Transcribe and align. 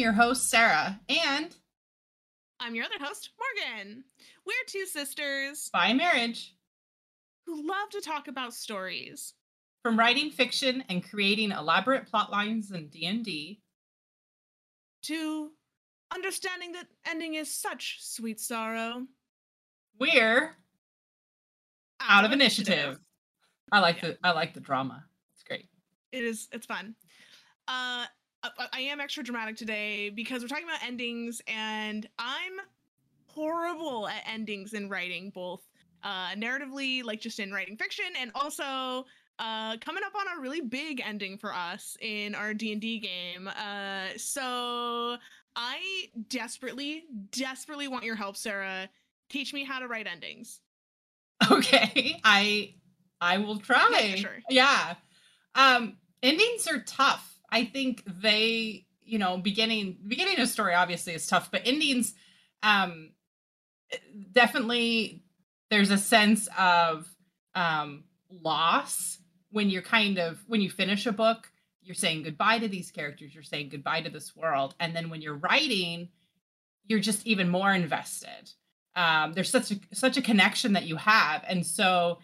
your 0.00 0.12
host, 0.12 0.48
Sarah, 0.48 0.98
and 1.10 1.54
I'm 2.58 2.74
your 2.74 2.86
other 2.86 2.94
host, 2.98 3.30
Morgan. 3.38 4.02
We're 4.46 4.54
two 4.66 4.86
sisters 4.86 5.68
by 5.74 5.92
marriage 5.92 6.54
who 7.44 7.68
love 7.68 7.90
to 7.90 8.00
talk 8.00 8.26
about 8.26 8.54
stories. 8.54 9.34
From 9.82 9.98
writing 9.98 10.30
fiction 10.30 10.84
and 10.88 11.04
creating 11.04 11.52
elaborate 11.52 12.06
plot 12.06 12.32
lines 12.32 12.70
in 12.70 12.88
D&D 12.88 13.60
to 15.02 15.50
understanding 16.14 16.72
that 16.72 16.86
ending 17.06 17.34
is 17.34 17.52
such 17.52 17.98
sweet 18.00 18.40
sorrow. 18.40 19.06
We're 19.98 20.56
out, 22.00 22.24
of 22.24 22.32
initiative. 22.32 22.74
initiative. 22.74 23.00
I 23.70 23.80
like 23.80 24.02
yeah. 24.02 24.08
the 24.08 24.18
I 24.24 24.30
like 24.32 24.54
the 24.54 24.60
drama. 24.60 25.04
It's 25.34 25.42
great. 25.42 25.68
It 26.10 26.24
is 26.24 26.48
it's 26.52 26.64
fun. 26.64 26.94
Uh 27.68 28.06
I 28.42 28.80
am 28.80 29.00
extra 29.00 29.22
dramatic 29.22 29.56
today 29.56 30.10
because 30.10 30.42
we're 30.42 30.48
talking 30.48 30.64
about 30.64 30.82
endings 30.82 31.42
and 31.46 32.08
I'm 32.18 32.52
horrible 33.26 34.08
at 34.08 34.22
endings 34.26 34.72
in 34.72 34.88
writing 34.88 35.30
both 35.30 35.60
uh 36.02 36.30
narratively 36.30 37.04
like 37.04 37.20
just 37.20 37.38
in 37.38 37.52
writing 37.52 37.76
fiction 37.76 38.06
and 38.18 38.30
also 38.34 39.04
uh 39.38 39.76
coming 39.78 40.02
up 40.04 40.14
on 40.14 40.38
a 40.38 40.40
really 40.40 40.62
big 40.62 41.02
ending 41.04 41.36
for 41.36 41.54
us 41.54 41.96
in 42.00 42.34
our 42.34 42.54
D&D 42.54 43.00
game. 43.00 43.48
Uh 43.48 44.06
so 44.16 45.16
I 45.54 45.78
desperately 46.28 47.04
desperately 47.32 47.88
want 47.88 48.04
your 48.04 48.16
help 48.16 48.36
Sarah. 48.36 48.88
Teach 49.28 49.52
me 49.52 49.64
how 49.64 49.78
to 49.80 49.86
write 49.86 50.06
endings. 50.06 50.60
Okay. 51.50 52.20
I 52.24 52.74
I 53.20 53.38
will 53.38 53.58
try. 53.58 53.88
Yeah, 53.92 54.14
sure. 54.16 54.38
yeah. 54.48 54.94
Um 55.54 55.96
endings 56.22 56.66
are 56.66 56.80
tough. 56.80 57.39
I 57.52 57.64
think 57.64 58.04
they, 58.06 58.86
you 59.02 59.18
know, 59.18 59.38
beginning 59.38 59.98
beginning 60.06 60.40
a 60.40 60.46
story 60.46 60.74
obviously 60.74 61.14
is 61.14 61.26
tough, 61.26 61.50
but 61.50 61.62
endings 61.64 62.14
um 62.62 63.10
definitely 64.32 65.22
there's 65.70 65.90
a 65.90 65.98
sense 65.98 66.48
of 66.58 67.08
um 67.54 68.04
loss 68.30 69.18
when 69.50 69.70
you're 69.70 69.82
kind 69.82 70.18
of 70.18 70.42
when 70.46 70.60
you 70.60 70.70
finish 70.70 71.06
a 71.06 71.12
book, 71.12 71.50
you're 71.82 71.94
saying 71.94 72.22
goodbye 72.22 72.58
to 72.58 72.68
these 72.68 72.90
characters, 72.90 73.34
you're 73.34 73.42
saying 73.42 73.68
goodbye 73.68 74.02
to 74.02 74.10
this 74.10 74.36
world, 74.36 74.74
and 74.78 74.94
then 74.94 75.10
when 75.10 75.22
you're 75.22 75.36
writing, 75.36 76.08
you're 76.86 77.00
just 77.00 77.26
even 77.26 77.48
more 77.48 77.72
invested. 77.72 78.52
Um, 78.96 79.32
there's 79.32 79.50
such 79.50 79.70
a 79.72 79.76
such 79.92 80.16
a 80.16 80.22
connection 80.22 80.74
that 80.74 80.84
you 80.86 80.96
have, 80.96 81.44
and 81.48 81.64
so 81.66 82.18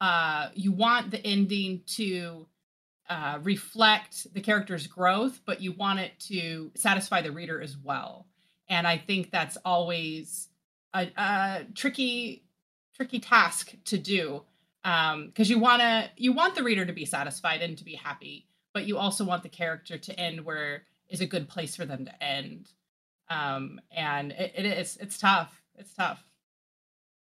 uh, 0.00 0.48
you 0.54 0.72
want 0.72 1.10
the 1.10 1.24
ending 1.24 1.82
to 1.86 2.46
uh, 3.08 3.38
reflect 3.42 4.32
the 4.32 4.40
character's 4.40 4.86
growth, 4.86 5.40
but 5.44 5.60
you 5.60 5.72
want 5.72 6.00
it 6.00 6.12
to 6.28 6.70
satisfy 6.74 7.20
the 7.20 7.32
reader 7.32 7.60
as 7.60 7.76
well. 7.76 8.26
And 8.68 8.86
I 8.86 8.98
think 8.98 9.30
that's 9.30 9.58
always 9.64 10.48
a, 10.94 11.10
a 11.16 11.66
tricky 11.74 12.44
tricky 12.94 13.18
task 13.18 13.74
to 13.86 13.98
do 13.98 14.42
because 14.82 15.14
um, 15.14 15.32
you 15.36 15.58
want 15.58 15.80
to 15.80 16.10
you 16.16 16.32
want 16.32 16.54
the 16.54 16.62
reader 16.62 16.84
to 16.84 16.92
be 16.92 17.04
satisfied 17.04 17.62
and 17.62 17.78
to 17.78 17.84
be 17.84 17.94
happy 17.94 18.46
but 18.74 18.84
you 18.84 18.98
also 18.98 19.24
want 19.24 19.42
the 19.42 19.48
character 19.48 19.96
to 19.96 20.18
end 20.18 20.44
where 20.44 20.82
is 21.08 21.20
a 21.20 21.26
good 21.26 21.48
place 21.48 21.76
for 21.76 21.86
them 21.86 22.04
to 22.04 22.22
end 22.22 22.68
um, 23.30 23.80
and 23.90 24.32
it, 24.32 24.52
it 24.56 24.66
is 24.66 24.98
it's 25.00 25.18
tough 25.18 25.62
it's 25.76 25.94
tough 25.94 26.22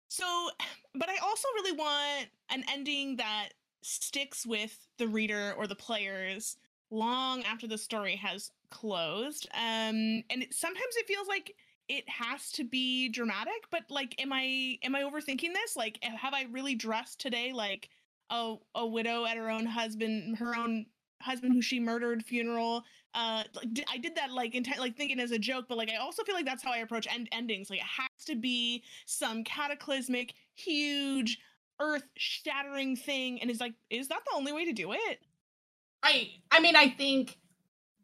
so 0.07 0.49
but 0.95 1.09
i 1.09 1.17
also 1.17 1.47
really 1.55 1.73
want 1.73 2.27
an 2.49 2.63
ending 2.71 3.17
that 3.17 3.49
sticks 3.81 4.45
with 4.45 4.87
the 4.97 5.07
reader 5.07 5.53
or 5.57 5.67
the 5.67 5.75
players 5.75 6.57
long 6.89 7.43
after 7.43 7.67
the 7.67 7.77
story 7.77 8.15
has 8.15 8.51
closed 8.69 9.47
um 9.53 10.23
and 10.29 10.43
it, 10.43 10.53
sometimes 10.53 10.95
it 10.97 11.07
feels 11.07 11.27
like 11.27 11.55
it 11.89 12.07
has 12.09 12.51
to 12.51 12.63
be 12.63 13.09
dramatic 13.09 13.65
but 13.71 13.83
like 13.89 14.15
am 14.21 14.33
i 14.33 14.77
am 14.83 14.95
i 14.95 15.01
overthinking 15.01 15.53
this? 15.53 15.75
Like 15.75 16.03
have 16.03 16.33
i 16.33 16.45
really 16.51 16.75
dressed 16.75 17.19
today 17.19 17.51
like 17.53 17.89
a, 18.29 18.55
a 18.75 18.85
widow 18.85 19.25
at 19.25 19.37
her 19.37 19.49
own 19.49 19.65
husband 19.65 20.37
her 20.37 20.55
own 20.55 20.85
husband 21.21 21.53
who 21.53 21.61
she 21.61 21.79
murdered 21.79 22.23
funeral? 22.23 22.83
Uh 23.13 23.43
i 23.89 23.97
did 23.97 24.15
that 24.15 24.31
like 24.31 24.53
intent 24.55 24.79
like 24.79 24.97
thinking 24.97 25.19
as 25.19 25.31
a 25.31 25.39
joke 25.39 25.65
but 25.69 25.77
like 25.77 25.89
i 25.89 25.95
also 25.95 26.23
feel 26.23 26.35
like 26.35 26.45
that's 26.45 26.63
how 26.63 26.71
i 26.71 26.77
approach 26.77 27.07
end 27.09 27.29
endings. 27.31 27.69
Like 27.69 27.79
it 27.79 27.85
has 27.85 28.25
to 28.25 28.35
be 28.35 28.83
some 29.05 29.43
cataclysmic 29.43 30.33
huge 30.55 31.39
earth 31.79 32.03
shattering 32.15 32.95
thing 32.95 33.41
and 33.41 33.49
is 33.49 33.59
like 33.59 33.73
is 33.89 34.07
that 34.07 34.19
the 34.25 34.35
only 34.35 34.51
way 34.51 34.65
to 34.65 34.73
do 34.73 34.91
it 34.93 35.19
i 36.03 36.29
i 36.51 36.59
mean 36.59 36.75
i 36.75 36.89
think 36.89 37.37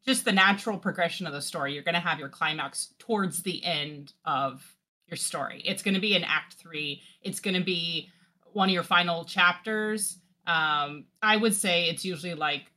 just 0.05 0.25
the 0.25 0.31
natural 0.31 0.77
progression 0.77 1.27
of 1.27 1.33
the 1.33 1.41
story. 1.41 1.73
You're 1.73 1.83
going 1.83 1.93
to 1.95 2.01
have 2.01 2.19
your 2.19 2.29
climax 2.29 2.93
towards 2.99 3.43
the 3.43 3.63
end 3.63 4.13
of 4.25 4.75
your 5.07 5.17
story. 5.17 5.61
It's 5.65 5.81
going 5.81 5.93
to 5.93 6.01
be 6.01 6.15
in 6.15 6.23
Act 6.23 6.53
Three. 6.53 7.01
It's 7.21 7.39
going 7.39 7.55
to 7.55 7.63
be 7.63 8.09
one 8.51 8.69
of 8.69 8.73
your 8.73 8.83
final 8.83 9.23
chapters. 9.23 10.19
Um, 10.45 11.05
I 11.21 11.37
would 11.37 11.53
say 11.53 11.85
it's 11.85 12.03
usually 12.03 12.33
like 12.33 12.71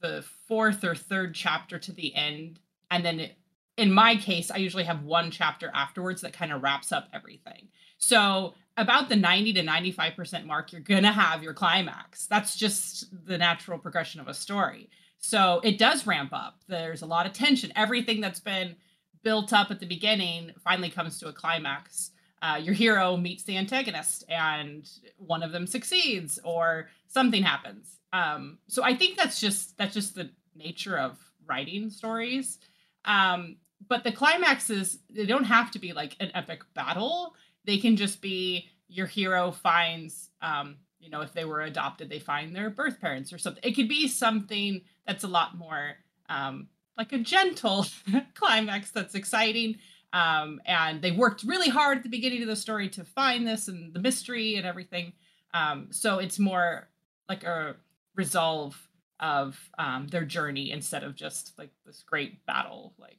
the 0.00 0.24
fourth 0.46 0.84
or 0.84 0.94
third 0.94 1.34
chapter 1.34 1.78
to 1.78 1.92
the 1.92 2.14
end, 2.14 2.60
and 2.90 3.04
then 3.04 3.20
it, 3.20 3.36
in 3.76 3.92
my 3.92 4.16
case, 4.16 4.50
I 4.50 4.56
usually 4.58 4.84
have 4.84 5.02
one 5.02 5.30
chapter 5.30 5.70
afterwards 5.74 6.22
that 6.22 6.32
kind 6.32 6.52
of 6.52 6.62
wraps 6.62 6.92
up 6.92 7.08
everything. 7.12 7.68
So 7.98 8.54
about 8.78 9.08
the 9.08 9.16
90 9.16 9.54
to 9.54 9.62
95% 9.62 10.46
mark, 10.46 10.72
you're 10.72 10.80
going 10.80 11.02
to 11.02 11.12
have 11.12 11.42
your 11.42 11.52
climax. 11.52 12.26
That's 12.26 12.56
just 12.56 13.06
the 13.26 13.36
natural 13.36 13.78
progression 13.78 14.20
of 14.20 14.28
a 14.28 14.34
story. 14.34 14.88
So 15.18 15.60
it 15.64 15.78
does 15.78 16.06
ramp 16.06 16.30
up. 16.32 16.60
There's 16.68 17.02
a 17.02 17.06
lot 17.06 17.26
of 17.26 17.32
tension. 17.32 17.72
Everything 17.74 18.20
that's 18.20 18.40
been 18.40 18.76
built 19.24 19.52
up 19.52 19.70
at 19.72 19.80
the 19.80 19.86
beginning 19.86 20.52
finally 20.62 20.90
comes 20.90 21.18
to 21.18 21.28
a 21.28 21.32
climax. 21.32 22.12
Uh, 22.40 22.60
your 22.62 22.72
hero 22.72 23.16
meets 23.16 23.42
the 23.42 23.56
antagonist 23.56 24.24
and 24.28 24.88
one 25.16 25.42
of 25.42 25.50
them 25.50 25.66
succeeds 25.66 26.38
or 26.44 26.88
something 27.08 27.42
happens. 27.42 27.98
Um, 28.12 28.58
so 28.68 28.84
I 28.84 28.94
think 28.94 29.18
that's 29.18 29.40
just 29.40 29.76
that's 29.76 29.92
just 29.92 30.14
the 30.14 30.30
nature 30.54 30.96
of 30.96 31.18
writing 31.46 31.90
stories. 31.90 32.58
Um, 33.04 33.56
but 33.88 34.04
the 34.04 34.12
climaxes 34.12 34.98
they 35.10 35.26
don't 35.26 35.44
have 35.44 35.72
to 35.72 35.80
be 35.80 35.92
like 35.92 36.16
an 36.20 36.30
epic 36.34 36.62
battle. 36.74 37.34
They 37.68 37.78
can 37.78 37.96
just 37.96 38.20
be 38.20 38.68
your 38.88 39.06
hero 39.06 39.52
finds 39.52 40.30
um, 40.40 40.76
you 40.98 41.10
know 41.10 41.20
if 41.20 41.32
they 41.34 41.44
were 41.44 41.60
adopted 41.60 42.08
they 42.08 42.18
find 42.18 42.56
their 42.56 42.70
birth 42.70 43.00
parents 43.00 43.32
or 43.32 43.38
something. 43.38 43.62
It 43.62 43.76
could 43.76 43.88
be 43.88 44.08
something 44.08 44.80
that's 45.06 45.24
a 45.24 45.28
lot 45.28 45.56
more 45.56 45.96
um, 46.28 46.68
like 46.96 47.12
a 47.12 47.18
gentle 47.18 47.86
climax 48.34 48.90
that's 48.90 49.14
exciting 49.14 49.76
um, 50.12 50.60
and 50.64 51.02
they 51.02 51.12
worked 51.12 51.42
really 51.42 51.68
hard 51.68 51.98
at 51.98 52.02
the 52.02 52.08
beginning 52.08 52.42
of 52.42 52.48
the 52.48 52.56
story 52.56 52.88
to 52.90 53.04
find 53.04 53.46
this 53.46 53.68
and 53.68 53.92
the 53.92 54.00
mystery 54.00 54.56
and 54.56 54.66
everything. 54.66 55.12
Um, 55.52 55.88
so 55.90 56.18
it's 56.18 56.38
more 56.38 56.88
like 57.28 57.44
a 57.44 57.76
resolve 58.14 58.88
of 59.20 59.58
um, 59.78 60.06
their 60.08 60.24
journey 60.24 60.70
instead 60.70 61.04
of 61.04 61.14
just 61.14 61.52
like 61.58 61.70
this 61.84 62.02
great 62.02 62.44
battle 62.46 62.94
like 62.98 63.18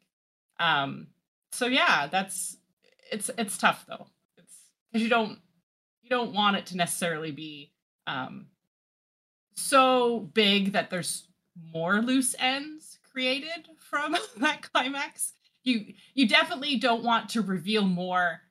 um 0.59 1.07
so 1.51 1.66
yeah 1.66 2.07
that's 2.07 2.57
it's 3.11 3.29
it's 3.37 3.57
tough 3.57 3.85
though 3.87 4.07
because 4.91 5.03
you 5.03 5.09
don't 5.09 5.39
you 6.01 6.09
don't 6.09 6.33
want 6.33 6.57
it 6.57 6.66
to 6.67 6.77
necessarily 6.77 7.31
be 7.31 7.72
um, 8.07 8.47
so 9.55 10.19
big 10.33 10.73
that 10.73 10.89
there's 10.89 11.27
more 11.73 12.01
loose 12.01 12.35
ends 12.39 12.99
created 13.11 13.67
from 13.89 14.16
that 14.38 14.72
climax. 14.72 15.33
You 15.63 15.94
you 16.13 16.28
definitely 16.28 16.78
don't 16.78 17.03
want 17.03 17.29
to 17.29 17.41
reveal 17.41 17.83
more 17.85 18.41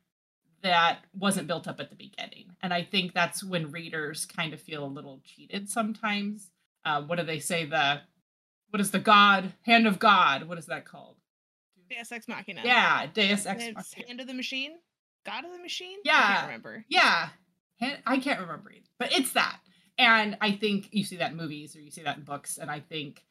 that 0.62 0.98
wasn't 1.16 1.46
built 1.46 1.68
up 1.68 1.80
at 1.80 1.90
the 1.90 1.96
beginning. 1.96 2.50
And 2.62 2.74
I 2.74 2.82
think 2.82 3.14
that's 3.14 3.44
when 3.44 3.70
readers 3.70 4.26
kind 4.26 4.52
of 4.52 4.60
feel 4.60 4.84
a 4.84 4.86
little 4.86 5.20
cheated 5.24 5.70
sometimes. 5.70 6.50
Uh, 6.84 7.02
what 7.02 7.18
do 7.18 7.24
they 7.24 7.38
say? 7.38 7.64
The 7.64 8.00
what 8.70 8.80
is 8.80 8.90
the 8.90 8.98
God 8.98 9.52
hand 9.62 9.86
of 9.86 9.98
God? 9.98 10.44
What 10.44 10.58
is 10.58 10.66
that 10.66 10.84
called? 10.84 11.16
Deus 11.88 12.12
Ex 12.12 12.28
Machina. 12.28 12.60
Yeah, 12.64 13.06
Deus 13.06 13.46
Ex 13.46 13.64
Machina. 13.74 14.06
Hand 14.06 14.20
of 14.20 14.26
the 14.26 14.34
Machine. 14.34 14.72
God 15.28 15.44
of 15.44 15.52
the 15.52 15.58
Machine. 15.58 15.98
Yeah, 16.04 16.14
I 16.16 16.32
can't 16.34 16.46
remember. 16.46 16.84
Yeah, 16.88 17.28
I 18.06 18.18
can't 18.18 18.40
remember 18.40 18.72
either, 18.72 18.88
but 18.98 19.12
it's 19.12 19.32
that. 19.32 19.58
And 19.98 20.38
I 20.40 20.52
think 20.52 20.88
you 20.92 21.04
see 21.04 21.16
that 21.16 21.32
in 21.32 21.36
movies 21.36 21.76
or 21.76 21.80
you 21.80 21.90
see 21.90 22.02
that 22.02 22.16
in 22.16 22.24
books. 22.24 22.56
And 22.56 22.70
I 22.70 22.80
think 22.80 23.24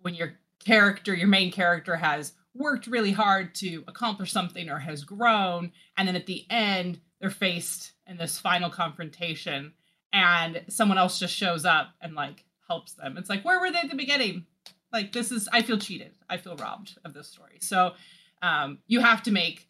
when 0.00 0.14
your 0.14 0.34
character, 0.64 1.14
your 1.14 1.28
main 1.28 1.50
character, 1.50 1.96
has 1.96 2.32
worked 2.54 2.86
really 2.86 3.12
hard 3.12 3.54
to 3.56 3.84
accomplish 3.88 4.32
something 4.32 4.70
or 4.70 4.78
has 4.78 5.04
grown, 5.04 5.72
and 5.96 6.06
then 6.06 6.16
at 6.16 6.26
the 6.26 6.46
end, 6.50 7.00
they're 7.20 7.30
faced 7.30 7.92
in 8.06 8.16
this 8.16 8.38
final 8.38 8.70
confrontation, 8.70 9.72
and 10.12 10.62
someone 10.68 10.98
else 10.98 11.18
just 11.18 11.34
shows 11.34 11.64
up 11.64 11.88
and 12.00 12.14
like 12.14 12.44
helps 12.68 12.94
them. 12.94 13.16
It's 13.16 13.30
like, 13.30 13.44
where 13.44 13.60
were 13.60 13.70
they 13.70 13.78
at 13.78 13.90
the 13.90 13.96
beginning? 13.96 14.46
Like, 14.92 15.12
this 15.12 15.32
is, 15.32 15.48
I 15.52 15.62
feel 15.62 15.78
cheated. 15.78 16.12
I 16.28 16.36
feel 16.36 16.56
robbed 16.56 16.98
of 17.04 17.14
this 17.14 17.28
story. 17.28 17.58
So 17.60 17.92
um, 18.42 18.78
you 18.86 19.00
have 19.00 19.22
to 19.24 19.30
make 19.30 19.68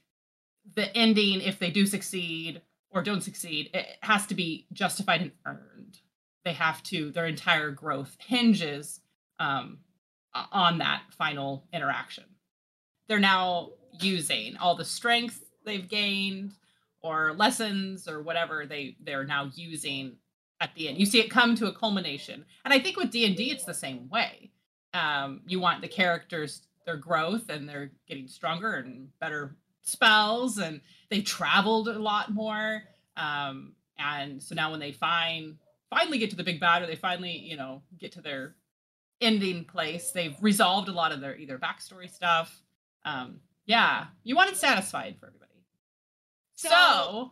the 0.74 0.94
ending, 0.96 1.40
if 1.40 1.58
they 1.58 1.70
do 1.70 1.86
succeed, 1.86 2.62
or 2.90 3.02
don't 3.02 3.22
succeed, 3.22 3.70
it 3.74 3.86
has 4.02 4.26
to 4.26 4.34
be 4.34 4.66
justified 4.72 5.20
and 5.22 5.32
earned. 5.46 5.98
They 6.44 6.52
have 6.52 6.82
to, 6.84 7.10
their 7.10 7.26
entire 7.26 7.70
growth 7.70 8.16
hinges 8.20 9.00
um, 9.38 9.78
on 10.34 10.78
that 10.78 11.02
final 11.16 11.64
interaction. 11.72 12.24
they're 13.08 13.18
now 13.18 13.70
using 14.00 14.56
all 14.56 14.74
the 14.74 14.84
strength 14.84 15.42
they've 15.64 15.88
gained 15.88 16.52
or 17.02 17.34
lessons 17.36 18.08
or 18.08 18.22
whatever 18.22 18.64
they 18.66 18.96
they're 19.00 19.24
now 19.24 19.50
using 19.54 20.16
at 20.60 20.74
the 20.74 20.88
end. 20.88 20.98
You 20.98 21.06
see 21.06 21.20
it 21.20 21.30
come 21.30 21.54
to 21.56 21.66
a 21.66 21.72
culmination. 21.72 22.44
And 22.64 22.72
I 22.72 22.78
think 22.78 22.96
with 22.96 23.10
D&D 23.10 23.50
it's 23.50 23.64
the 23.64 23.74
same 23.74 24.08
way. 24.08 24.52
Um, 24.94 25.42
you 25.46 25.60
want 25.60 25.82
the 25.82 25.88
characters 25.88 26.62
their 26.86 26.96
growth 26.96 27.48
and 27.48 27.68
they're 27.68 27.92
getting 28.08 28.28
stronger 28.28 28.74
and 28.74 29.08
better 29.20 29.56
spells 29.82 30.58
and 30.58 30.80
they 31.10 31.20
traveled 31.20 31.88
a 31.88 31.98
lot 31.98 32.32
more. 32.32 32.82
Um, 33.16 33.74
and 33.98 34.42
so 34.42 34.54
now 34.54 34.70
when 34.70 34.80
they 34.80 34.92
find 34.92 35.56
finally 35.90 36.18
get 36.18 36.30
to 36.30 36.36
the 36.36 36.44
big 36.44 36.58
bad 36.60 36.82
or 36.82 36.86
they 36.86 36.96
finally, 36.96 37.36
you 37.36 37.56
know, 37.56 37.82
get 37.98 38.12
to 38.12 38.22
their 38.22 38.54
ending 39.20 39.64
place, 39.64 40.10
they've 40.10 40.36
resolved 40.40 40.88
a 40.88 40.92
lot 40.92 41.12
of 41.12 41.20
their 41.20 41.36
either 41.36 41.58
backstory 41.58 42.10
stuff. 42.10 42.62
Um, 43.04 43.40
yeah, 43.66 44.06
you 44.24 44.34
want 44.34 44.50
it 44.50 44.56
satisfied 44.56 45.16
for 45.20 45.26
everybody. 45.26 45.50
So, 46.54 46.68
so 46.68 47.30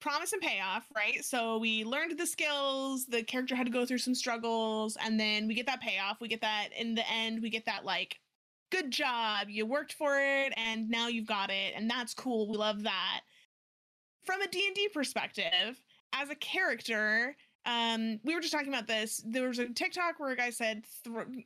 promise 0.00 0.32
and 0.32 0.42
payoff, 0.42 0.84
right? 0.94 1.24
So 1.24 1.58
we 1.58 1.84
learned 1.84 2.18
the 2.18 2.26
skills, 2.26 3.06
the 3.06 3.22
character 3.22 3.54
had 3.54 3.66
to 3.66 3.72
go 3.72 3.86
through 3.86 3.98
some 3.98 4.14
struggles, 4.14 4.96
and 5.00 5.18
then 5.18 5.46
we 5.46 5.54
get 5.54 5.66
that 5.66 5.80
payoff. 5.80 6.20
We 6.20 6.28
get 6.28 6.40
that 6.40 6.68
in 6.76 6.94
the 6.94 7.08
end, 7.08 7.40
we 7.40 7.50
get 7.50 7.66
that 7.66 7.84
like 7.84 8.18
good 8.72 8.90
job, 8.90 9.48
you 9.48 9.66
worked 9.66 9.92
for 9.92 10.18
it 10.18 10.52
and 10.56 10.88
now 10.88 11.06
you've 11.06 11.26
got 11.26 11.50
it 11.50 11.74
and 11.76 11.88
that's 11.88 12.14
cool. 12.14 12.50
We 12.50 12.56
love 12.56 12.82
that. 12.84 13.20
From 14.24 14.40
a 14.40 14.48
D&D 14.48 14.88
perspective, 14.94 15.80
as 16.14 16.30
a 16.30 16.34
character, 16.34 17.36
um 17.64 18.18
we 18.24 18.34
were 18.34 18.40
just 18.40 18.52
talking 18.52 18.72
about 18.72 18.88
this. 18.88 19.22
There 19.24 19.46
was 19.46 19.58
a 19.58 19.68
tiktok 19.68 20.18
where 20.18 20.32
a 20.32 20.36
guy 20.36 20.50
said 20.50 20.84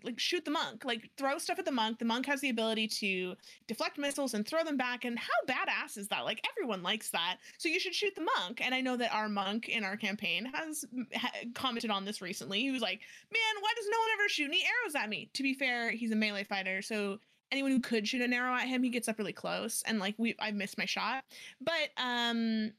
like 0.03 0.19
shoot 0.19 0.45
the 0.45 0.51
monk. 0.51 0.85
Like 0.85 1.11
throw 1.19 1.39
stuff 1.39 1.59
at 1.59 1.65
the 1.65 1.73
monk. 1.73 1.99
The 1.99 2.05
monk 2.05 2.27
has 2.27 2.41
the 2.41 2.49
ability 2.49 2.89
to 2.89 3.35
deflect 3.67 3.99
missiles 3.99 4.35
and 4.35 4.47
throw 4.47 4.65
them 4.65 4.77
back. 4.77 5.05
And 5.05 5.19
how 5.19 5.27
badass 5.47 5.99
is 5.99 6.09
that? 6.09 6.25
Like 6.25 6.47
everyone 6.51 6.83
likes 6.83 7.11
that. 7.11 7.37
So 7.59 7.69
you 7.69 7.79
should 7.79 7.95
shoot 7.95 8.15
the 8.15 8.27
monk. 8.39 8.61
And 8.65 8.75
i 8.75 8.81
know 8.81 8.97
that 8.97 9.15
our 9.15 9.29
monk 9.29 9.69
in 9.69 9.85
our 9.85 9.97
campaign 9.97 10.47
has 10.47 10.85
ha- 11.15 11.33
commented 11.55 11.91
on 11.91 12.05
this 12.05 12.23
recently. 12.23 12.61
He 12.61 12.71
was 12.71 12.83
like 12.83 13.01
man 13.33 13.63
why 13.63 13.73
does 13.77 13.87
no 13.91 13.99
one 13.99 14.09
ever 14.15 14.29
shoot 14.29 14.47
any 14.47 14.65
arrows 14.65 14.95
at 14.95 15.09
me? 15.09 15.29
To 15.35 15.43
be 15.43 15.53
fair 15.53 15.91
he's 15.91 16.13
a 16.13 16.17
melee 16.17 16.45
fighter. 16.45 16.81
So 16.81 17.19
anyone 17.53 17.71
who 17.71 17.81
could 17.81 18.09
shoot 18.09 18.23
an 18.23 18.33
arrow 18.33 18.55
at 18.55 18.67
him 18.67 18.83
he 18.83 18.89
gets 18.89 19.09
up 19.09 19.19
really 19.19 19.35
close. 19.35 19.83
And 19.87 19.99
like 19.99 20.15
we 20.17 20.35
i've 20.39 20.55
missed 20.55 20.79
my 20.79 20.87
shot. 20.87 21.25
But 21.61 21.91
um 21.99 22.73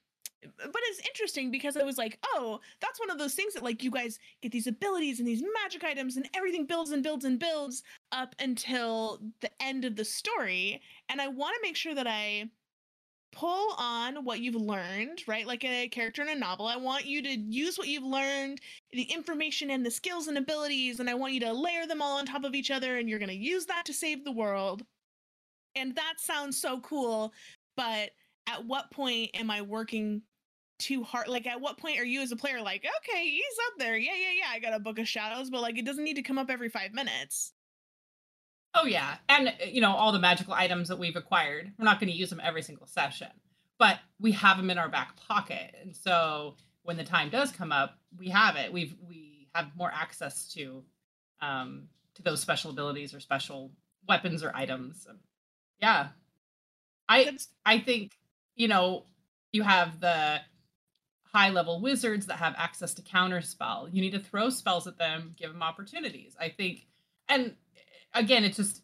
but 0.57 0.81
it's 0.89 1.07
interesting 1.07 1.51
because 1.51 1.77
I 1.77 1.83
was 1.83 1.97
like, 1.97 2.19
oh, 2.33 2.59
that's 2.81 2.99
one 2.99 3.09
of 3.09 3.17
those 3.17 3.33
things 3.33 3.53
that 3.53 3.63
like 3.63 3.83
you 3.83 3.91
guys 3.91 4.19
get 4.41 4.51
these 4.51 4.67
abilities 4.67 5.19
and 5.19 5.27
these 5.27 5.43
magic 5.63 5.83
items 5.83 6.17
and 6.17 6.29
everything 6.35 6.65
builds 6.65 6.91
and 6.91 7.03
builds 7.03 7.25
and 7.25 7.39
builds 7.39 7.83
up 8.11 8.35
until 8.39 9.19
the 9.41 9.49
end 9.61 9.85
of 9.85 9.95
the 9.95 10.05
story. 10.05 10.81
And 11.09 11.21
I 11.21 11.27
want 11.27 11.55
to 11.55 11.67
make 11.67 11.75
sure 11.75 11.95
that 11.95 12.07
I 12.07 12.49
pull 13.31 13.75
on 13.77 14.23
what 14.23 14.39
you've 14.39 14.55
learned, 14.55 15.23
right? 15.27 15.45
Like 15.45 15.63
a 15.63 15.87
character 15.89 16.21
in 16.21 16.29
a 16.29 16.35
novel. 16.35 16.65
I 16.65 16.77
want 16.77 17.05
you 17.05 17.21
to 17.21 17.29
use 17.29 17.77
what 17.77 17.87
you've 17.87 18.03
learned, 18.03 18.59
the 18.91 19.03
information 19.03 19.69
and 19.69 19.85
the 19.85 19.91
skills 19.91 20.27
and 20.27 20.37
abilities, 20.37 20.99
and 20.99 21.09
I 21.09 21.13
want 21.13 21.33
you 21.33 21.39
to 21.41 21.53
layer 21.53 21.85
them 21.85 22.01
all 22.01 22.17
on 22.17 22.25
top 22.25 22.43
of 22.43 22.55
each 22.55 22.71
other 22.71 22.97
and 22.97 23.07
you're 23.07 23.19
going 23.19 23.29
to 23.29 23.35
use 23.35 23.65
that 23.65 23.85
to 23.85 23.93
save 23.93 24.23
the 24.23 24.31
world. 24.31 24.83
And 25.75 25.95
that 25.95 26.15
sounds 26.17 26.59
so 26.59 26.79
cool, 26.79 27.33
but 27.75 28.11
at 28.47 28.65
what 28.65 28.89
point 28.91 29.29
am 29.35 29.51
I 29.51 29.61
working 29.61 30.21
too 30.77 31.03
hard? 31.03 31.27
Like, 31.27 31.47
at 31.47 31.61
what 31.61 31.77
point 31.77 31.99
are 31.99 32.05
you 32.05 32.21
as 32.21 32.31
a 32.31 32.35
player 32.35 32.61
like, 32.61 32.85
okay, 32.85 33.29
he's 33.29 33.43
up 33.67 33.79
there. 33.79 33.97
Yeah, 33.97 34.15
yeah, 34.15 34.31
yeah. 34.39 34.45
I 34.51 34.59
got 34.59 34.73
a 34.73 34.79
book 34.79 34.99
of 34.99 35.07
shadows, 35.07 35.49
but 35.49 35.61
like, 35.61 35.77
it 35.77 35.85
doesn't 35.85 36.03
need 36.03 36.15
to 36.15 36.21
come 36.21 36.37
up 36.37 36.49
every 36.49 36.69
five 36.69 36.93
minutes. 36.93 37.53
Oh, 38.73 38.85
yeah. 38.85 39.15
And, 39.27 39.49
uh, 39.49 39.51
you 39.65 39.81
know, 39.81 39.93
all 39.93 40.11
the 40.11 40.19
magical 40.19 40.53
items 40.53 40.89
that 40.89 40.99
we've 40.99 41.15
acquired, 41.15 41.71
we're 41.77 41.85
not 41.85 41.99
going 41.99 42.11
to 42.11 42.17
use 42.17 42.29
them 42.29 42.41
every 42.43 42.61
single 42.61 42.87
session, 42.87 43.29
but 43.79 43.99
we 44.19 44.33
have 44.33 44.57
them 44.57 44.69
in 44.69 44.77
our 44.77 44.89
back 44.89 45.15
pocket. 45.27 45.75
And 45.81 45.95
so 45.95 46.55
when 46.83 46.97
the 46.97 47.03
time 47.03 47.29
does 47.29 47.51
come 47.51 47.71
up, 47.71 47.97
we 48.17 48.29
have 48.29 48.55
it. 48.55 48.71
We've, 48.71 48.95
we 49.07 49.47
have 49.55 49.67
more 49.75 49.91
access 49.93 50.51
to, 50.53 50.83
um, 51.41 51.87
to 52.15 52.21
those 52.21 52.41
special 52.41 52.71
abilities 52.71 53.13
or 53.13 53.19
special 53.19 53.71
weapons 54.07 54.43
or 54.43 54.51
items. 54.55 55.07
Yeah. 55.79 56.09
I, 57.09 57.37
I 57.65 57.79
think 57.79 58.17
you 58.57 58.67
know, 58.67 59.05
you 59.51 59.63
have 59.63 60.01
the 60.01 60.41
high 61.33 61.49
level 61.49 61.81
wizards 61.81 62.25
that 62.27 62.37
have 62.37 62.55
access 62.57 62.93
to 62.95 63.01
counter 63.01 63.41
spell. 63.41 63.87
You 63.91 64.01
need 64.01 64.11
to 64.11 64.19
throw 64.19 64.49
spells 64.49 64.87
at 64.87 64.97
them, 64.97 65.33
give 65.37 65.51
them 65.51 65.63
opportunities. 65.63 66.35
I 66.39 66.49
think, 66.49 66.87
and 67.27 67.55
again, 68.13 68.43
it's 68.43 68.57
just 68.57 68.83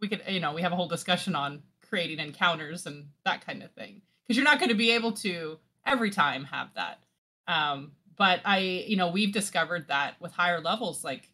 we 0.00 0.08
could, 0.08 0.22
you 0.28 0.40
know, 0.40 0.52
we 0.52 0.62
have 0.62 0.72
a 0.72 0.76
whole 0.76 0.88
discussion 0.88 1.34
on 1.34 1.62
creating 1.88 2.18
encounters 2.18 2.86
and 2.86 3.08
that 3.24 3.44
kind 3.44 3.62
of 3.62 3.70
thing 3.72 4.02
because 4.22 4.36
you're 4.36 4.44
not 4.44 4.58
going 4.58 4.70
to 4.70 4.74
be 4.74 4.90
able 4.90 5.12
to 5.12 5.58
every 5.84 6.10
time 6.10 6.44
have 6.44 6.68
that. 6.74 7.02
Um, 7.48 7.92
but 8.16 8.40
I, 8.44 8.58
you 8.58 8.96
know, 8.96 9.10
we've 9.10 9.32
discovered 9.32 9.88
that 9.88 10.20
with 10.20 10.32
higher 10.32 10.60
levels, 10.60 11.04
like 11.04 11.28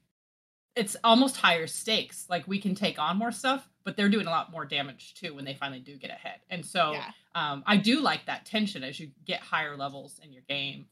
it's 0.75 0.97
almost 1.05 1.37
higher 1.37 1.67
stakes. 1.67 2.27
Like 2.29 2.47
we 2.49 2.61
can 2.61 2.75
take 2.75 2.99
on 2.99 3.17
more 3.17 3.33
stuff, 3.33 3.69
but 3.85 3.97
they're 3.97 4.09
doing 4.09 4.27
a 4.27 4.31
lot 4.31 4.51
more 4.51 4.65
damage 4.65 5.15
too 5.15 5.35
when 5.35 5.45
they 5.45 5.55
finally 5.55 5.81
do 5.81 5.97
get 5.97 6.11
ahead. 6.11 6.41
And 6.51 6.65
so 6.65 6.93
yeah. 6.93 7.11
um, 7.35 7.63
I 7.67 7.77
do 7.77 8.01
like 8.01 8.27
that 8.27 8.47
tension 8.47 8.83
as 8.83 8.99
you 8.99 9.11
get 9.27 9.41
higher 9.41 9.77
levels 9.77 10.21
in 10.23 10.33
your 10.33 10.43
game, 10.49 10.87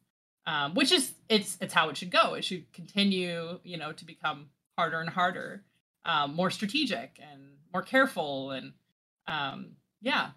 um, 0.46 0.74
which 0.74 0.92
is 0.92 1.12
it's 1.28 1.56
it's 1.60 1.74
how 1.74 1.88
it 1.88 1.96
should 1.96 2.10
go. 2.10 2.34
It 2.34 2.44
should 2.44 2.70
continue, 2.72 3.58
you 3.62 3.78
know, 3.78 3.92
to 3.92 4.04
become 4.04 4.50
harder 4.76 5.00
and 5.00 5.08
harder, 5.08 5.64
um, 6.04 6.34
more 6.34 6.50
strategic 6.50 7.18
and 7.20 7.42
more 7.72 7.82
careful, 7.82 8.50
and 8.50 8.72
um, 9.26 9.72
yeah. 10.02 10.30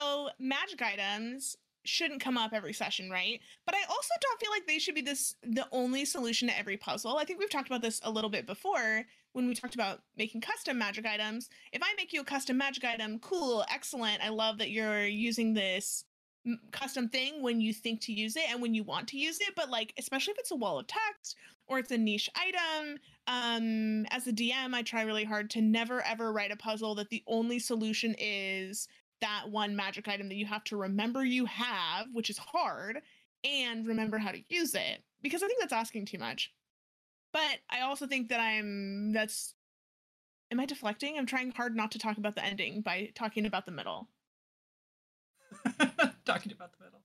So 0.00 0.30
magic 0.38 0.80
items 0.82 1.56
shouldn't 1.88 2.20
come 2.20 2.38
up 2.38 2.52
every 2.52 2.72
session, 2.72 3.10
right? 3.10 3.40
But 3.66 3.74
I 3.74 3.82
also 3.88 4.14
don't 4.20 4.40
feel 4.40 4.50
like 4.50 4.66
they 4.66 4.78
should 4.78 4.94
be 4.94 5.00
this 5.00 5.34
the 5.42 5.66
only 5.72 6.04
solution 6.04 6.48
to 6.48 6.58
every 6.58 6.76
puzzle. 6.76 7.16
I 7.16 7.24
think 7.24 7.38
we've 7.38 7.50
talked 7.50 7.68
about 7.68 7.82
this 7.82 8.00
a 8.04 8.10
little 8.10 8.30
bit 8.30 8.46
before 8.46 9.04
when 9.32 9.48
we 9.48 9.54
talked 9.54 9.74
about 9.74 10.02
making 10.16 10.40
custom 10.42 10.78
magic 10.78 11.06
items. 11.06 11.48
If 11.72 11.82
I 11.82 11.94
make 11.96 12.12
you 12.12 12.20
a 12.20 12.24
custom 12.24 12.58
magic 12.58 12.84
item, 12.84 13.18
cool, 13.18 13.64
excellent. 13.72 14.22
I 14.22 14.28
love 14.28 14.58
that 14.58 14.70
you're 14.70 15.06
using 15.06 15.54
this 15.54 16.04
custom 16.72 17.08
thing 17.08 17.42
when 17.42 17.60
you 17.60 17.72
think 17.72 18.00
to 18.00 18.12
use 18.12 18.36
it 18.36 18.44
and 18.50 18.62
when 18.62 18.74
you 18.74 18.82
want 18.82 19.08
to 19.08 19.18
use 19.18 19.38
it 19.40 19.54
but 19.54 19.68
like 19.68 19.92
especially 19.98 20.32
if 20.32 20.38
it's 20.38 20.50
a 20.50 20.56
wall 20.56 20.78
of 20.78 20.86
text 20.86 21.36
or 21.66 21.78
it's 21.78 21.90
a 21.90 21.98
niche 21.98 22.30
item 22.36 22.96
um 23.26 24.06
as 24.10 24.26
a 24.26 24.32
dm 24.32 24.72
i 24.72 24.80
try 24.80 25.02
really 25.02 25.24
hard 25.24 25.50
to 25.50 25.60
never 25.60 26.00
ever 26.02 26.32
write 26.32 26.50
a 26.50 26.56
puzzle 26.56 26.94
that 26.94 27.10
the 27.10 27.22
only 27.26 27.58
solution 27.58 28.14
is 28.18 28.88
that 29.20 29.44
one 29.50 29.76
magic 29.76 30.08
item 30.08 30.28
that 30.28 30.36
you 30.36 30.46
have 30.46 30.64
to 30.64 30.76
remember 30.76 31.24
you 31.24 31.44
have, 31.46 32.06
which 32.12 32.30
is 32.30 32.38
hard, 32.38 33.00
and 33.44 33.86
remember 33.86 34.18
how 34.18 34.32
to 34.32 34.42
use 34.48 34.74
it 34.74 35.02
because 35.22 35.42
I 35.42 35.46
think 35.46 35.60
that's 35.60 35.72
asking 35.72 36.06
too 36.06 36.18
much. 36.18 36.52
But 37.32 37.58
I 37.70 37.80
also 37.82 38.06
think 38.06 38.28
that 38.28 38.40
I'm 38.40 39.12
that's 39.12 39.54
am 40.50 40.60
I 40.60 40.66
deflecting? 40.66 41.18
I'm 41.18 41.26
trying 41.26 41.50
hard 41.50 41.76
not 41.76 41.92
to 41.92 41.98
talk 41.98 42.16
about 42.18 42.34
the 42.34 42.44
ending 42.44 42.80
by 42.80 43.10
talking 43.14 43.46
about 43.46 43.66
the 43.66 43.72
middle. 43.72 44.08
talking 46.24 46.52
about 46.52 46.72
the 46.72 46.84
middle. 46.84 47.00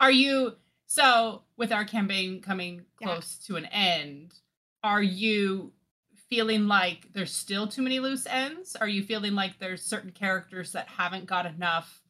Are 0.00 0.10
you 0.10 0.56
so 0.86 1.42
with 1.56 1.72
our 1.72 1.84
campaign 1.84 2.40
coming 2.40 2.82
close 3.02 3.38
yeah. 3.40 3.46
to 3.46 3.56
an 3.56 3.66
end, 3.66 4.34
are 4.82 5.02
you 5.02 5.72
feeling 6.28 6.66
like 6.66 7.12
there's 7.12 7.32
still 7.32 7.66
too 7.66 7.82
many 7.82 8.00
loose 8.00 8.26
ends? 8.26 8.76
Are 8.76 8.88
you 8.88 9.02
feeling 9.02 9.34
like 9.34 9.58
there's 9.58 9.82
certain 9.82 10.10
characters 10.10 10.72
that 10.72 10.88
haven't 10.88 11.26
got 11.26 11.46
enough 11.46 12.02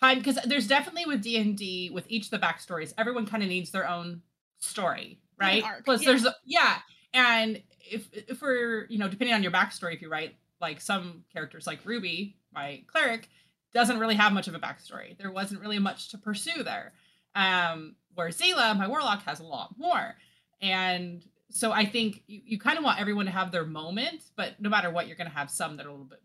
time? 0.00 0.18
Because 0.18 0.38
there's 0.44 0.68
definitely 0.68 1.06
with 1.06 1.22
D 1.22 1.36
and 1.36 1.56
D, 1.56 1.90
with 1.92 2.04
each 2.08 2.26
of 2.26 2.30
the 2.30 2.38
backstories, 2.38 2.92
everyone 2.96 3.26
kind 3.26 3.42
of 3.42 3.48
needs 3.48 3.70
their 3.70 3.88
own 3.88 4.22
story, 4.58 5.20
right? 5.38 5.64
Plus, 5.84 6.02
yeah. 6.02 6.08
there's 6.08 6.24
a, 6.24 6.34
yeah, 6.44 6.78
and 7.12 7.60
if 7.90 8.08
if 8.12 8.40
we're 8.40 8.86
you 8.88 8.98
know 8.98 9.08
depending 9.08 9.34
on 9.34 9.42
your 9.42 9.52
backstory, 9.52 9.94
if 9.94 10.02
you 10.02 10.10
write 10.10 10.36
like 10.60 10.80
some 10.80 11.24
characters 11.32 11.66
like 11.66 11.84
Ruby, 11.84 12.36
my 12.52 12.82
cleric, 12.86 13.28
doesn't 13.72 13.98
really 13.98 14.14
have 14.14 14.32
much 14.32 14.48
of 14.48 14.54
a 14.54 14.58
backstory. 14.58 15.16
There 15.18 15.30
wasn't 15.30 15.60
really 15.60 15.78
much 15.78 16.10
to 16.10 16.18
pursue 16.18 16.62
there. 16.62 16.92
Um, 17.34 17.96
where 18.14 18.28
Zila, 18.28 18.76
my 18.76 18.88
warlock, 18.88 19.22
has 19.22 19.40
a 19.40 19.44
lot 19.44 19.74
more. 19.78 20.16
And 20.60 21.24
so 21.50 21.72
I 21.72 21.84
think 21.84 22.22
you, 22.26 22.40
you 22.44 22.58
kind 22.58 22.78
of 22.78 22.84
want 22.84 23.00
everyone 23.00 23.26
to 23.26 23.32
have 23.32 23.52
their 23.52 23.64
moment, 23.64 24.22
but 24.36 24.60
no 24.60 24.68
matter 24.68 24.90
what, 24.90 25.06
you're 25.06 25.16
going 25.16 25.30
to 25.30 25.36
have 25.36 25.50
some 25.50 25.76
that 25.76 25.86
are 25.86 25.88
a 25.88 25.92
little 25.92 26.06
bit 26.06 26.22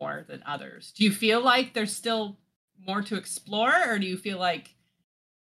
more 0.00 0.24
than 0.28 0.42
others. 0.46 0.92
Do 0.96 1.04
you 1.04 1.12
feel 1.12 1.42
like 1.42 1.74
there's 1.74 1.94
still 1.94 2.38
more 2.86 3.02
to 3.02 3.16
explore, 3.16 3.72
or 3.86 3.98
do 3.98 4.06
you 4.06 4.16
feel 4.16 4.38
like 4.38 4.74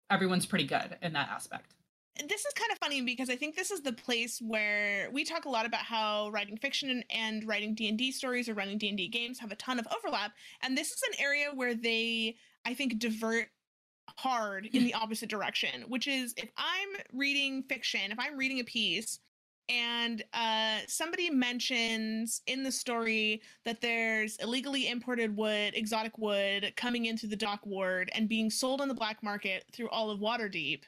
everyone's 0.10 0.46
pretty 0.46 0.66
good 0.66 0.98
in 1.02 1.14
that 1.14 1.30
aspect? 1.30 1.74
This 2.18 2.46
is 2.46 2.54
kind 2.54 2.72
of 2.72 2.78
funny 2.78 3.02
because 3.02 3.30
I 3.30 3.36
think 3.36 3.56
this 3.56 3.72
is 3.72 3.82
the 3.82 3.92
place 3.92 4.42
where 4.42 5.10
we 5.12 5.26
talk 5.26 5.44
a 5.44 5.50
lot 5.50 5.66
about 5.66 5.82
how 5.82 6.30
writing 6.30 6.56
fiction 6.56 7.04
and 7.10 7.46
writing 7.46 7.76
D&D 7.76 8.14
stories 8.14 8.48
or 8.48 8.54
running 8.54 8.78
D&D 8.78 9.10
games 9.10 9.40
have 9.40 9.52
a 9.52 9.56
ton 9.56 9.80
of 9.80 9.88
overlap 9.94 10.32
and 10.62 10.78
this 10.78 10.92
is 10.92 11.02
an 11.04 11.22
area 11.22 11.48
where 11.54 11.76
they 11.76 12.38
I 12.66 12.74
think 12.74 13.00
divert 13.00 13.50
hard 14.18 14.68
in 14.74 14.84
the 14.84 14.94
opposite 15.02 15.30
direction, 15.30 15.84
which 15.88 16.08
is 16.08 16.34
if 16.38 16.50
I'm 16.58 17.02
reading 17.14 17.64
fiction, 17.64 18.12
if 18.12 18.20
I'm 18.20 18.38
reading 18.38 18.60
a 18.60 18.64
piece 18.64 19.20
and 19.68 20.24
uh, 20.34 20.80
somebody 20.88 21.30
mentions 21.30 22.42
in 22.46 22.64
the 22.64 22.72
story 22.72 23.42
that 23.64 23.82
there's 23.82 24.38
illegally 24.38 24.90
imported 24.90 25.36
wood, 25.36 25.74
exotic 25.76 26.18
wood, 26.18 26.74
coming 26.76 27.06
into 27.06 27.26
the 27.26 27.36
dock 27.36 27.66
ward 27.66 28.12
and 28.14 28.30
being 28.30 28.50
sold 28.50 28.80
on 28.80 28.88
the 28.88 28.94
black 28.94 29.24
market 29.24 29.66
through 29.74 29.90
all 29.90 30.12
of 30.12 30.20
Waterdeep. 30.20 30.84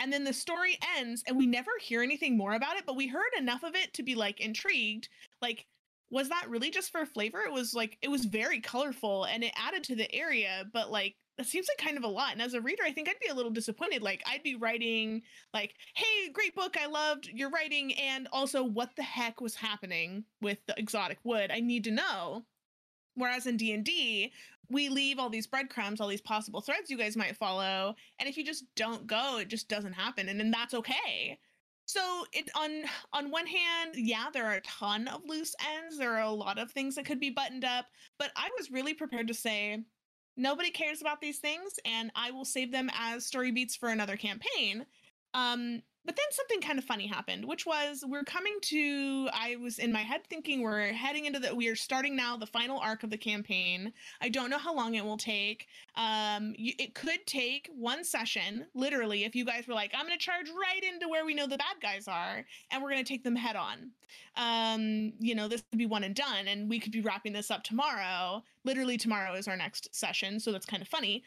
And 0.00 0.12
then 0.12 0.24
the 0.24 0.32
story 0.32 0.78
ends, 0.96 1.22
and 1.26 1.36
we 1.36 1.46
never 1.46 1.70
hear 1.80 2.02
anything 2.02 2.36
more 2.36 2.54
about 2.54 2.76
it, 2.76 2.84
but 2.86 2.96
we 2.96 3.06
heard 3.06 3.30
enough 3.38 3.62
of 3.62 3.74
it 3.74 3.92
to 3.94 4.02
be 4.02 4.14
like 4.14 4.40
intrigued. 4.40 5.08
Like, 5.40 5.66
was 6.10 6.28
that 6.30 6.48
really 6.48 6.70
just 6.70 6.90
for 6.90 7.06
flavor? 7.06 7.40
It 7.40 7.52
was 7.52 7.74
like, 7.74 7.98
it 8.02 8.08
was 8.10 8.24
very 8.24 8.60
colorful 8.60 9.24
and 9.24 9.44
it 9.44 9.52
added 9.56 9.84
to 9.84 9.96
the 9.96 10.12
area, 10.14 10.64
but 10.72 10.90
like, 10.90 11.14
that 11.36 11.46
seems 11.46 11.66
like 11.68 11.84
kind 11.84 11.96
of 11.96 12.04
a 12.04 12.08
lot. 12.08 12.32
And 12.32 12.42
as 12.42 12.54
a 12.54 12.60
reader, 12.60 12.82
I 12.84 12.92
think 12.92 13.08
I'd 13.08 13.18
be 13.20 13.28
a 13.28 13.34
little 13.34 13.50
disappointed. 13.50 14.02
Like 14.02 14.22
I'd 14.26 14.42
be 14.42 14.54
writing 14.54 15.22
like, 15.52 15.74
"Hey, 15.94 16.30
great 16.32 16.54
book. 16.54 16.76
I 16.80 16.86
loved 16.86 17.26
your 17.32 17.50
writing 17.50 17.94
and 17.94 18.28
also 18.32 18.62
what 18.64 18.96
the 18.96 19.02
heck 19.02 19.40
was 19.40 19.54
happening 19.56 20.24
with 20.40 20.58
the 20.66 20.78
exotic 20.78 21.18
wood? 21.24 21.50
I 21.50 21.60
need 21.60 21.84
to 21.84 21.90
know." 21.90 22.46
Whereas 23.16 23.46
in 23.46 23.56
D&D, 23.56 24.32
we 24.70 24.88
leave 24.88 25.18
all 25.18 25.30
these 25.30 25.46
breadcrumbs, 25.46 26.00
all 26.00 26.08
these 26.08 26.20
possible 26.20 26.60
threads 26.60 26.90
you 26.90 26.98
guys 26.98 27.16
might 27.16 27.36
follow, 27.36 27.94
and 28.18 28.28
if 28.28 28.36
you 28.36 28.44
just 28.44 28.64
don't 28.74 29.06
go, 29.06 29.38
it 29.38 29.48
just 29.48 29.68
doesn't 29.68 29.92
happen 29.92 30.28
and 30.28 30.38
then 30.40 30.50
that's 30.50 30.74
okay. 30.74 31.38
So 31.86 32.24
it 32.32 32.50
on 32.56 32.84
on 33.12 33.30
one 33.30 33.46
hand, 33.46 33.94
yeah, 33.94 34.30
there 34.32 34.46
are 34.46 34.54
a 34.54 34.60
ton 34.62 35.06
of 35.08 35.22
loose 35.26 35.54
ends. 35.76 35.98
There 35.98 36.14
are 36.14 36.22
a 36.22 36.30
lot 36.30 36.58
of 36.58 36.70
things 36.70 36.94
that 36.94 37.04
could 37.04 37.20
be 37.20 37.30
buttoned 37.30 37.64
up, 37.64 37.86
but 38.18 38.32
I 38.36 38.50
was 38.58 38.70
really 38.70 38.94
prepared 38.94 39.28
to 39.28 39.34
say, 39.34 39.84
nobody 40.36 40.70
cares 40.70 41.00
about 41.00 41.20
these 41.20 41.38
things 41.38 41.78
and 41.84 42.10
I 42.14 42.30
will 42.30 42.44
save 42.44 42.72
them 42.72 42.90
as 42.94 43.26
story 43.26 43.50
beats 43.50 43.76
for 43.76 43.88
another 43.88 44.16
campaign. 44.16 44.86
Um, 45.32 45.82
but 46.04 46.16
then 46.16 46.26
something 46.30 46.60
kind 46.60 46.78
of 46.78 46.84
funny 46.84 47.06
happened, 47.06 47.44
which 47.44 47.64
was 47.64 48.04
we're 48.06 48.24
coming 48.24 48.58
to. 48.62 49.28
I 49.32 49.56
was 49.56 49.78
in 49.78 49.92
my 49.92 50.02
head 50.02 50.22
thinking 50.28 50.62
we're 50.62 50.92
heading 50.92 51.24
into 51.24 51.38
the. 51.38 51.54
We 51.54 51.68
are 51.68 51.76
starting 51.76 52.14
now 52.14 52.36
the 52.36 52.46
final 52.46 52.78
arc 52.78 53.02
of 53.02 53.10
the 53.10 53.16
campaign. 53.16 53.92
I 54.20 54.28
don't 54.28 54.50
know 54.50 54.58
how 54.58 54.74
long 54.74 54.94
it 54.94 55.04
will 55.04 55.16
take. 55.16 55.66
Um, 55.96 56.54
it 56.58 56.94
could 56.94 57.26
take 57.26 57.70
one 57.74 58.04
session, 58.04 58.66
literally, 58.74 59.24
if 59.24 59.34
you 59.34 59.44
guys 59.44 59.66
were 59.66 59.74
like, 59.74 59.92
I'm 59.94 60.06
going 60.06 60.18
to 60.18 60.24
charge 60.24 60.48
right 60.50 60.82
into 60.84 61.08
where 61.08 61.24
we 61.24 61.34
know 61.34 61.46
the 61.46 61.58
bad 61.58 61.76
guys 61.80 62.06
are, 62.08 62.44
and 62.70 62.82
we're 62.82 62.90
going 62.90 63.04
to 63.04 63.08
take 63.08 63.24
them 63.24 63.36
head 63.36 63.56
on. 63.56 63.90
Um, 64.36 65.12
you 65.18 65.34
know, 65.34 65.48
this 65.48 65.62
could 65.70 65.78
be 65.78 65.86
one 65.86 66.04
and 66.04 66.14
done, 66.14 66.48
and 66.48 66.68
we 66.68 66.78
could 66.80 66.92
be 66.92 67.00
wrapping 67.00 67.32
this 67.32 67.50
up 67.50 67.62
tomorrow. 67.62 68.42
Literally, 68.64 68.98
tomorrow 68.98 69.34
is 69.34 69.48
our 69.48 69.56
next 69.56 69.94
session, 69.94 70.38
so 70.40 70.52
that's 70.52 70.66
kind 70.66 70.82
of 70.82 70.88
funny. 70.88 71.22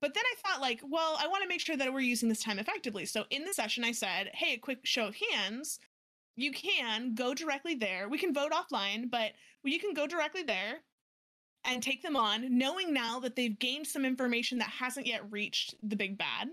But 0.00 0.14
then 0.14 0.24
I 0.26 0.34
thought, 0.42 0.60
like, 0.60 0.80
well, 0.84 1.16
I 1.20 1.28
want 1.28 1.42
to 1.42 1.48
make 1.48 1.60
sure 1.60 1.76
that 1.76 1.92
we're 1.92 2.00
using 2.00 2.28
this 2.28 2.42
time 2.42 2.58
effectively. 2.58 3.06
So 3.06 3.24
in 3.30 3.44
the 3.44 3.54
session, 3.54 3.84
I 3.84 3.92
said, 3.92 4.30
hey, 4.34 4.54
a 4.54 4.58
quick 4.58 4.80
show 4.84 5.06
of 5.06 5.16
hands. 5.32 5.78
You 6.36 6.52
can 6.52 7.14
go 7.14 7.32
directly 7.32 7.74
there. 7.74 8.08
We 8.08 8.18
can 8.18 8.34
vote 8.34 8.52
offline, 8.52 9.10
but 9.10 9.32
you 9.62 9.78
can 9.78 9.94
go 9.94 10.06
directly 10.06 10.42
there 10.42 10.80
and 11.64 11.82
take 11.82 12.02
them 12.02 12.16
on, 12.16 12.58
knowing 12.58 12.92
now 12.92 13.20
that 13.20 13.36
they've 13.36 13.58
gained 13.58 13.86
some 13.86 14.04
information 14.04 14.58
that 14.58 14.68
hasn't 14.68 15.06
yet 15.06 15.30
reached 15.30 15.74
the 15.82 15.96
big 15.96 16.18
bad. 16.18 16.48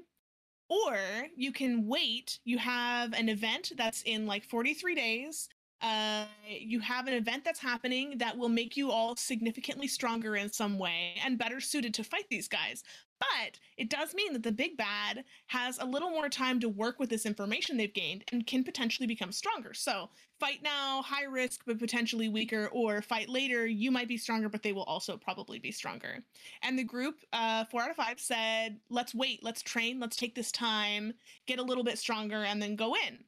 Or 0.69 0.98
you 1.36 1.51
can 1.51 1.86
wait. 1.86 2.39
You 2.45 2.57
have 2.57 3.12
an 3.13 3.27
event 3.27 3.74
that's 3.75 4.03
in 4.03 4.25
like 4.25 4.45
43 4.45 4.95
days. 4.95 5.50
Uh, 5.81 6.25
you 6.48 6.79
have 6.79 7.07
an 7.07 7.13
event 7.13 7.43
that's 7.43 7.60
happening 7.60 8.17
that 8.19 8.38
will 8.38 8.50
make 8.50 8.77
you 8.77 8.91
all 8.91 9.15
significantly 9.15 9.88
stronger 9.88 10.36
in 10.36 10.51
some 10.51 10.77
way 10.77 11.15
and 11.25 11.38
better 11.38 11.60
suited 11.60 11.93
to 11.95 12.03
fight 12.03 12.25
these 12.29 12.48
guys. 12.48 12.83
But 13.21 13.59
it 13.77 13.91
does 13.91 14.15
mean 14.15 14.33
that 14.33 14.41
the 14.41 14.51
big 14.51 14.77
bad 14.77 15.23
has 15.47 15.77
a 15.77 15.85
little 15.85 16.09
more 16.09 16.27
time 16.27 16.59
to 16.59 16.67
work 16.67 16.99
with 16.99 17.09
this 17.09 17.27
information 17.27 17.77
they've 17.77 17.93
gained 17.93 18.23
and 18.31 18.47
can 18.47 18.63
potentially 18.63 19.05
become 19.05 19.31
stronger. 19.31 19.75
So, 19.75 20.09
fight 20.39 20.63
now, 20.63 21.03
high 21.03 21.25
risk, 21.25 21.61
but 21.67 21.77
potentially 21.77 22.29
weaker, 22.29 22.67
or 22.73 23.03
fight 23.03 23.29
later, 23.29 23.67
you 23.67 23.91
might 23.91 24.07
be 24.07 24.17
stronger, 24.17 24.49
but 24.49 24.63
they 24.63 24.73
will 24.73 24.83
also 24.83 25.17
probably 25.17 25.59
be 25.59 25.71
stronger. 25.71 26.23
And 26.63 26.79
the 26.79 26.83
group, 26.83 27.19
uh, 27.31 27.65
four 27.65 27.83
out 27.83 27.91
of 27.91 27.95
five, 27.95 28.19
said, 28.19 28.79
let's 28.89 29.13
wait, 29.13 29.43
let's 29.43 29.61
train, 29.61 29.99
let's 29.99 30.17
take 30.17 30.33
this 30.33 30.51
time, 30.51 31.13
get 31.45 31.59
a 31.59 31.63
little 31.63 31.83
bit 31.83 31.99
stronger, 31.99 32.43
and 32.43 32.59
then 32.59 32.75
go 32.75 32.95
in. 32.95 33.19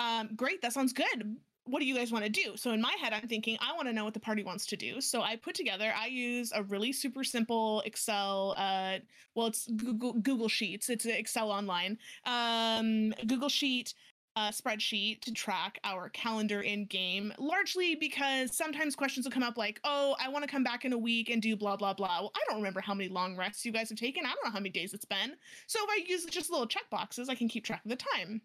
Um, 0.00 0.30
great, 0.34 0.62
that 0.62 0.72
sounds 0.72 0.92
good 0.92 1.36
what 1.70 1.80
do 1.80 1.86
you 1.86 1.94
guys 1.94 2.12
want 2.12 2.24
to 2.24 2.30
do? 2.30 2.56
So 2.56 2.72
in 2.72 2.80
my 2.80 2.94
head, 3.00 3.12
I'm 3.12 3.28
thinking, 3.28 3.56
I 3.60 3.74
want 3.74 3.88
to 3.88 3.92
know 3.92 4.04
what 4.04 4.14
the 4.14 4.20
party 4.20 4.42
wants 4.42 4.66
to 4.66 4.76
do. 4.76 5.00
So 5.00 5.22
I 5.22 5.36
put 5.36 5.54
together, 5.54 5.92
I 5.96 6.06
use 6.06 6.52
a 6.54 6.62
really 6.62 6.92
super 6.92 7.24
simple 7.24 7.82
Excel, 7.84 8.54
uh, 8.56 8.98
well, 9.34 9.46
it's 9.46 9.68
Google, 9.68 10.14
Google 10.14 10.48
Sheets. 10.48 10.88
It's 10.88 11.06
Excel 11.06 11.50
online, 11.50 11.98
um, 12.24 13.12
Google 13.26 13.48
Sheet 13.48 13.94
uh, 14.38 14.52
spreadsheet 14.52 15.20
to 15.20 15.32
track 15.32 15.80
our 15.82 16.08
calendar 16.10 16.60
in 16.60 16.84
game, 16.84 17.32
largely 17.38 17.96
because 17.96 18.56
sometimes 18.56 18.94
questions 18.94 19.26
will 19.26 19.32
come 19.32 19.42
up 19.42 19.58
like, 19.58 19.80
oh, 19.82 20.14
I 20.20 20.28
want 20.28 20.44
to 20.44 20.50
come 20.50 20.62
back 20.62 20.84
in 20.84 20.92
a 20.92 20.98
week 20.98 21.28
and 21.28 21.42
do 21.42 21.56
blah, 21.56 21.76
blah, 21.76 21.92
blah. 21.92 22.20
Well, 22.20 22.32
I 22.36 22.40
don't 22.48 22.58
remember 22.58 22.80
how 22.80 22.94
many 22.94 23.08
long 23.08 23.36
rests 23.36 23.64
you 23.64 23.72
guys 23.72 23.88
have 23.88 23.98
taken. 23.98 24.24
I 24.24 24.28
don't 24.28 24.44
know 24.44 24.52
how 24.52 24.60
many 24.60 24.70
days 24.70 24.94
it's 24.94 25.04
been. 25.04 25.34
So 25.66 25.80
if 25.82 25.90
I 25.90 26.08
use 26.08 26.24
just 26.26 26.50
little 26.50 26.68
check 26.68 26.88
boxes, 26.88 27.28
I 27.28 27.34
can 27.34 27.48
keep 27.48 27.64
track 27.64 27.84
of 27.84 27.90
the 27.90 27.96
time. 27.96 28.40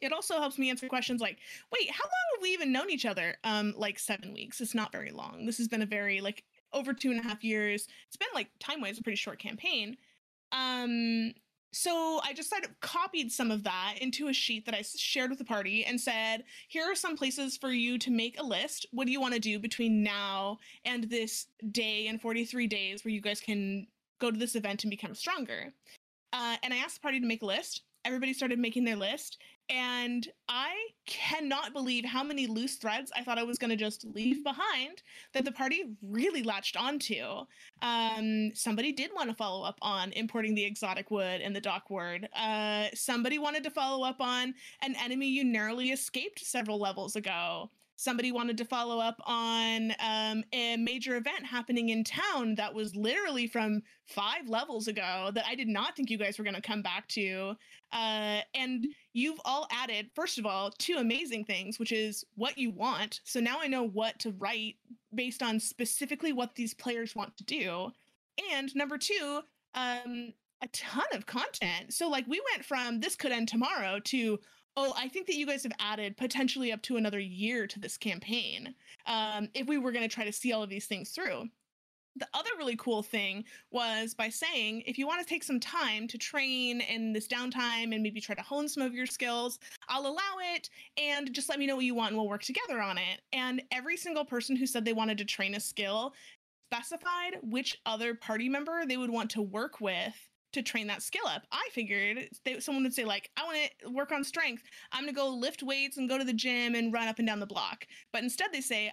It 0.00 0.12
also 0.12 0.38
helps 0.38 0.58
me 0.58 0.70
answer 0.70 0.88
questions 0.88 1.20
like, 1.20 1.38
wait, 1.72 1.90
how 1.90 2.04
long 2.04 2.34
have 2.34 2.42
we 2.42 2.50
even 2.50 2.72
known 2.72 2.90
each 2.90 3.06
other? 3.06 3.36
Um, 3.44 3.74
like 3.76 3.98
seven 3.98 4.32
weeks. 4.32 4.60
It's 4.60 4.74
not 4.74 4.92
very 4.92 5.10
long. 5.10 5.46
This 5.46 5.58
has 5.58 5.68
been 5.68 5.82
a 5.82 5.86
very 5.86 6.20
like 6.20 6.44
over 6.72 6.92
two 6.92 7.10
and 7.10 7.20
a 7.20 7.22
half 7.22 7.42
years. 7.42 7.88
It's 8.06 8.16
been 8.16 8.28
like 8.34 8.48
time 8.60 8.80
wise 8.80 8.98
a 8.98 9.02
pretty 9.02 9.16
short 9.16 9.38
campaign. 9.38 9.96
Um, 10.52 11.32
so 11.72 12.20
I 12.24 12.32
just 12.32 12.52
of 12.52 12.80
copied 12.80 13.30
some 13.30 13.50
of 13.50 13.64
that 13.64 13.96
into 14.00 14.28
a 14.28 14.32
sheet 14.32 14.64
that 14.64 14.74
I 14.74 14.82
shared 14.82 15.28
with 15.28 15.38
the 15.38 15.44
party 15.44 15.84
and 15.84 16.00
said, 16.00 16.44
here 16.68 16.84
are 16.84 16.94
some 16.94 17.16
places 17.18 17.58
for 17.58 17.70
you 17.70 17.98
to 17.98 18.10
make 18.10 18.40
a 18.40 18.42
list. 18.42 18.86
What 18.92 19.06
do 19.06 19.12
you 19.12 19.20
want 19.20 19.34
to 19.34 19.40
do 19.40 19.58
between 19.58 20.02
now 20.02 20.58
and 20.86 21.04
this 21.04 21.48
day 21.72 22.06
and 22.06 22.20
43 22.20 22.66
days 22.66 23.04
where 23.04 23.12
you 23.12 23.20
guys 23.20 23.40
can 23.40 23.86
go 24.20 24.30
to 24.30 24.38
this 24.38 24.54
event 24.54 24.84
and 24.84 24.90
become 24.90 25.14
stronger? 25.14 25.74
Uh, 26.32 26.56
and 26.62 26.72
I 26.72 26.78
asked 26.78 26.94
the 26.94 27.00
party 27.00 27.20
to 27.20 27.26
make 27.26 27.42
a 27.42 27.46
list. 27.46 27.82
Everybody 28.06 28.32
started 28.32 28.58
making 28.58 28.84
their 28.84 28.96
list. 28.96 29.38
And 29.68 30.28
I 30.48 30.74
cannot 31.06 31.72
believe 31.72 32.04
how 32.04 32.22
many 32.22 32.46
loose 32.46 32.76
threads 32.76 33.10
I 33.16 33.22
thought 33.22 33.38
I 33.38 33.42
was 33.42 33.58
going 33.58 33.70
to 33.70 33.76
just 33.76 34.04
leave 34.04 34.44
behind 34.44 35.02
that 35.32 35.44
the 35.44 35.52
party 35.52 35.96
really 36.02 36.42
latched 36.42 36.76
onto. 36.76 37.44
Um, 37.82 38.52
somebody 38.54 38.92
did 38.92 39.10
want 39.14 39.28
to 39.28 39.34
follow 39.34 39.64
up 39.64 39.78
on 39.82 40.12
importing 40.12 40.54
the 40.54 40.64
exotic 40.64 41.10
wood 41.10 41.40
and 41.40 41.54
the 41.54 41.60
dock 41.60 41.90
ward. 41.90 42.28
Uh, 42.36 42.86
somebody 42.94 43.38
wanted 43.38 43.64
to 43.64 43.70
follow 43.70 44.04
up 44.06 44.20
on 44.20 44.54
an 44.82 44.94
enemy 45.02 45.28
you 45.28 45.44
narrowly 45.44 45.90
escaped 45.90 46.40
several 46.44 46.78
levels 46.78 47.16
ago 47.16 47.70
somebody 47.96 48.30
wanted 48.30 48.58
to 48.58 48.64
follow 48.64 49.00
up 49.00 49.20
on 49.24 49.92
um, 50.00 50.44
a 50.52 50.76
major 50.76 51.16
event 51.16 51.44
happening 51.44 51.88
in 51.88 52.04
town 52.04 52.54
that 52.54 52.72
was 52.72 52.94
literally 52.94 53.46
from 53.46 53.82
five 54.04 54.48
levels 54.48 54.86
ago 54.86 55.30
that 55.34 55.44
I 55.48 55.54
did 55.54 55.68
not 55.68 55.96
think 55.96 56.10
you 56.10 56.18
guys 56.18 56.38
were 56.38 56.44
going 56.44 56.54
to 56.54 56.62
come 56.62 56.82
back 56.82 57.08
to. 57.08 57.54
Uh, 57.92 58.40
and 58.54 58.86
you've 59.16 59.40
all 59.46 59.66
added, 59.72 60.10
first 60.14 60.38
of 60.38 60.44
all, 60.44 60.70
two 60.76 60.96
amazing 60.98 61.42
things, 61.42 61.78
which 61.78 61.90
is 61.90 62.22
what 62.34 62.58
you 62.58 62.70
want. 62.70 63.20
So 63.24 63.40
now 63.40 63.56
I 63.58 63.66
know 63.66 63.82
what 63.82 64.18
to 64.18 64.32
write 64.32 64.76
based 65.14 65.42
on 65.42 65.58
specifically 65.58 66.34
what 66.34 66.54
these 66.54 66.74
players 66.74 67.16
want 67.16 67.34
to 67.38 67.44
do. 67.44 67.92
And 68.52 68.76
number 68.76 68.98
two, 68.98 69.40
um, 69.74 70.34
a 70.60 70.68
ton 70.68 71.06
of 71.14 71.24
content. 71.24 71.94
So 71.94 72.10
like 72.10 72.26
we 72.26 72.42
went 72.52 72.62
from 72.62 73.00
this 73.00 73.16
could 73.16 73.32
end 73.32 73.48
tomorrow 73.48 74.00
to 74.00 74.38
Oh, 74.78 74.92
I 74.94 75.08
think 75.08 75.26
that 75.26 75.36
you 75.36 75.46
guys 75.46 75.62
have 75.62 75.72
added 75.80 76.18
potentially 76.18 76.70
up 76.70 76.82
to 76.82 76.98
another 76.98 77.18
year 77.18 77.66
to 77.66 77.80
this 77.80 77.96
campaign 77.96 78.74
um, 79.06 79.48
if 79.54 79.66
we 79.66 79.78
were 79.78 79.90
going 79.90 80.06
to 80.06 80.14
try 80.14 80.26
to 80.26 80.32
see 80.32 80.52
all 80.52 80.62
of 80.62 80.68
these 80.68 80.84
things 80.84 81.12
through. 81.12 81.48
The 82.16 82.28
other 82.32 82.50
really 82.56 82.76
cool 82.76 83.02
thing 83.02 83.44
was 83.70 84.14
by 84.14 84.30
saying 84.30 84.82
if 84.86 84.96
you 84.96 85.06
want 85.06 85.20
to 85.20 85.28
take 85.28 85.42
some 85.42 85.60
time 85.60 86.08
to 86.08 86.16
train 86.16 86.80
in 86.80 87.12
this 87.12 87.28
downtime 87.28 87.92
and 87.92 88.02
maybe 88.02 88.20
try 88.20 88.34
to 88.34 88.42
hone 88.42 88.68
some 88.68 88.82
of 88.82 88.94
your 88.94 89.06
skills, 89.06 89.58
I'll 89.88 90.06
allow 90.06 90.36
it 90.54 90.70
and 90.96 91.32
just 91.34 91.48
let 91.48 91.58
me 91.58 91.66
know 91.66 91.76
what 91.76 91.84
you 91.84 91.94
want 91.94 92.10
and 92.10 92.18
we'll 92.18 92.28
work 92.28 92.42
together 92.42 92.80
on 92.80 92.96
it. 92.96 93.20
And 93.32 93.62
every 93.70 93.96
single 93.96 94.24
person 94.24 94.56
who 94.56 94.66
said 94.66 94.84
they 94.84 94.94
wanted 94.94 95.18
to 95.18 95.24
train 95.24 95.54
a 95.54 95.60
skill 95.60 96.14
specified 96.72 97.36
which 97.42 97.78
other 97.86 98.14
party 98.14 98.48
member 98.48 98.84
they 98.86 98.96
would 98.96 99.10
want 99.10 99.30
to 99.30 99.42
work 99.42 99.80
with 99.80 100.14
to 100.52 100.62
train 100.62 100.86
that 100.86 101.02
skill 101.02 101.26
up. 101.26 101.42
I 101.52 101.68
figured 101.72 102.28
they, 102.44 102.60
someone 102.60 102.84
would 102.84 102.94
say 102.94 103.04
like, 103.04 103.30
I 103.36 103.44
want 103.44 103.58
to 103.80 103.90
work 103.90 104.10
on 104.10 104.24
strength. 104.24 104.62
I'm 104.90 105.04
going 105.04 105.14
to 105.14 105.20
go 105.20 105.28
lift 105.28 105.62
weights 105.62 105.98
and 105.98 106.08
go 106.08 106.16
to 106.16 106.24
the 106.24 106.32
gym 106.32 106.74
and 106.74 106.92
run 106.92 107.08
up 107.08 107.18
and 107.18 107.28
down 107.28 107.40
the 107.40 107.46
block. 107.46 107.86
But 108.12 108.22
instead 108.22 108.48
they 108.52 108.62
say, 108.62 108.90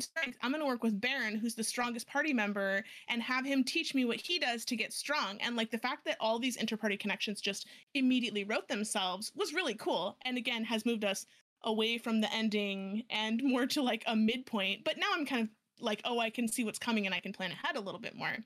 Strength. 0.00 0.38
I'm 0.42 0.50
going 0.50 0.62
to 0.62 0.66
work 0.66 0.82
with 0.82 1.00
Baron, 1.00 1.36
who's 1.36 1.54
the 1.54 1.64
strongest 1.64 2.06
party 2.08 2.32
member, 2.32 2.84
and 3.08 3.22
have 3.22 3.44
him 3.44 3.64
teach 3.64 3.94
me 3.94 4.04
what 4.04 4.20
he 4.20 4.38
does 4.38 4.64
to 4.66 4.76
get 4.76 4.92
strong. 4.92 5.38
And 5.40 5.56
like 5.56 5.70
the 5.70 5.78
fact 5.78 6.04
that 6.06 6.16
all 6.20 6.38
these 6.38 6.56
interparty 6.56 6.98
connections 6.98 7.40
just 7.40 7.66
immediately 7.94 8.44
wrote 8.44 8.68
themselves 8.68 9.32
was 9.34 9.54
really 9.54 9.74
cool. 9.74 10.16
And 10.22 10.36
again, 10.38 10.64
has 10.64 10.86
moved 10.86 11.04
us 11.04 11.26
away 11.62 11.98
from 11.98 12.20
the 12.20 12.32
ending 12.32 13.04
and 13.10 13.42
more 13.42 13.66
to 13.66 13.82
like 13.82 14.04
a 14.06 14.16
midpoint. 14.16 14.84
But 14.84 14.98
now 14.98 15.08
I'm 15.12 15.26
kind 15.26 15.42
of 15.42 15.48
like, 15.80 16.00
oh, 16.04 16.18
I 16.18 16.30
can 16.30 16.48
see 16.48 16.64
what's 16.64 16.78
coming 16.78 17.06
and 17.06 17.14
I 17.14 17.20
can 17.20 17.32
plan 17.32 17.52
ahead 17.52 17.76
a 17.76 17.80
little 17.80 18.00
bit 18.00 18.14
more. 18.14 18.36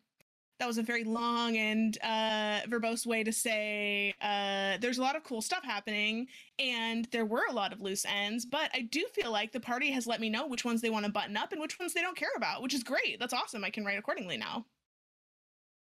That 0.59 0.66
was 0.66 0.78
a 0.78 0.82
very 0.82 1.04
long 1.04 1.56
and 1.56 1.99
uh, 2.02 2.61
verbose 2.68 3.06
way 3.06 3.25
to 3.25 3.32
say 3.32 4.14
uh, 4.21 4.78
there's 4.80 4.99
a 4.99 5.02
lot 5.02 5.16
of 5.16 5.25
cool 5.25 5.42
stuff 5.42 5.64
happening 5.64 6.26
and 6.59 7.06
there 7.12 7.25
were 7.25 7.44
a 7.49 7.52
lot 7.52 7.73
of 7.73 7.80
loose 7.80 8.04
ends 8.06 8.44
but 8.44 8.71
i 8.75 8.80
do 8.80 9.04
feel 9.12 9.30
like 9.32 9.52
the 9.52 9.61
party 9.61 9.90
has 9.90 10.06
let 10.06 10.21
me 10.21 10.30
know 10.30 10.47
which 10.47 10.64
ones 10.64 10.80
they 10.80 10.90
want 10.90 11.04
to 11.04 11.11
button 11.11 11.37
up 11.37 11.52
and 11.52 11.61
which 11.61 11.78
ones 11.78 11.94
they 11.94 12.00
don't 12.00 12.16
care 12.16 12.30
about 12.37 12.62
which 12.62 12.75
is 12.75 12.82
great. 12.82 13.18
That's 13.18 13.32
awesome. 13.35 13.64
I 13.64 13.71
can 13.71 13.85
write 13.85 13.99
accordingly 13.99 14.37
now. 14.37 14.64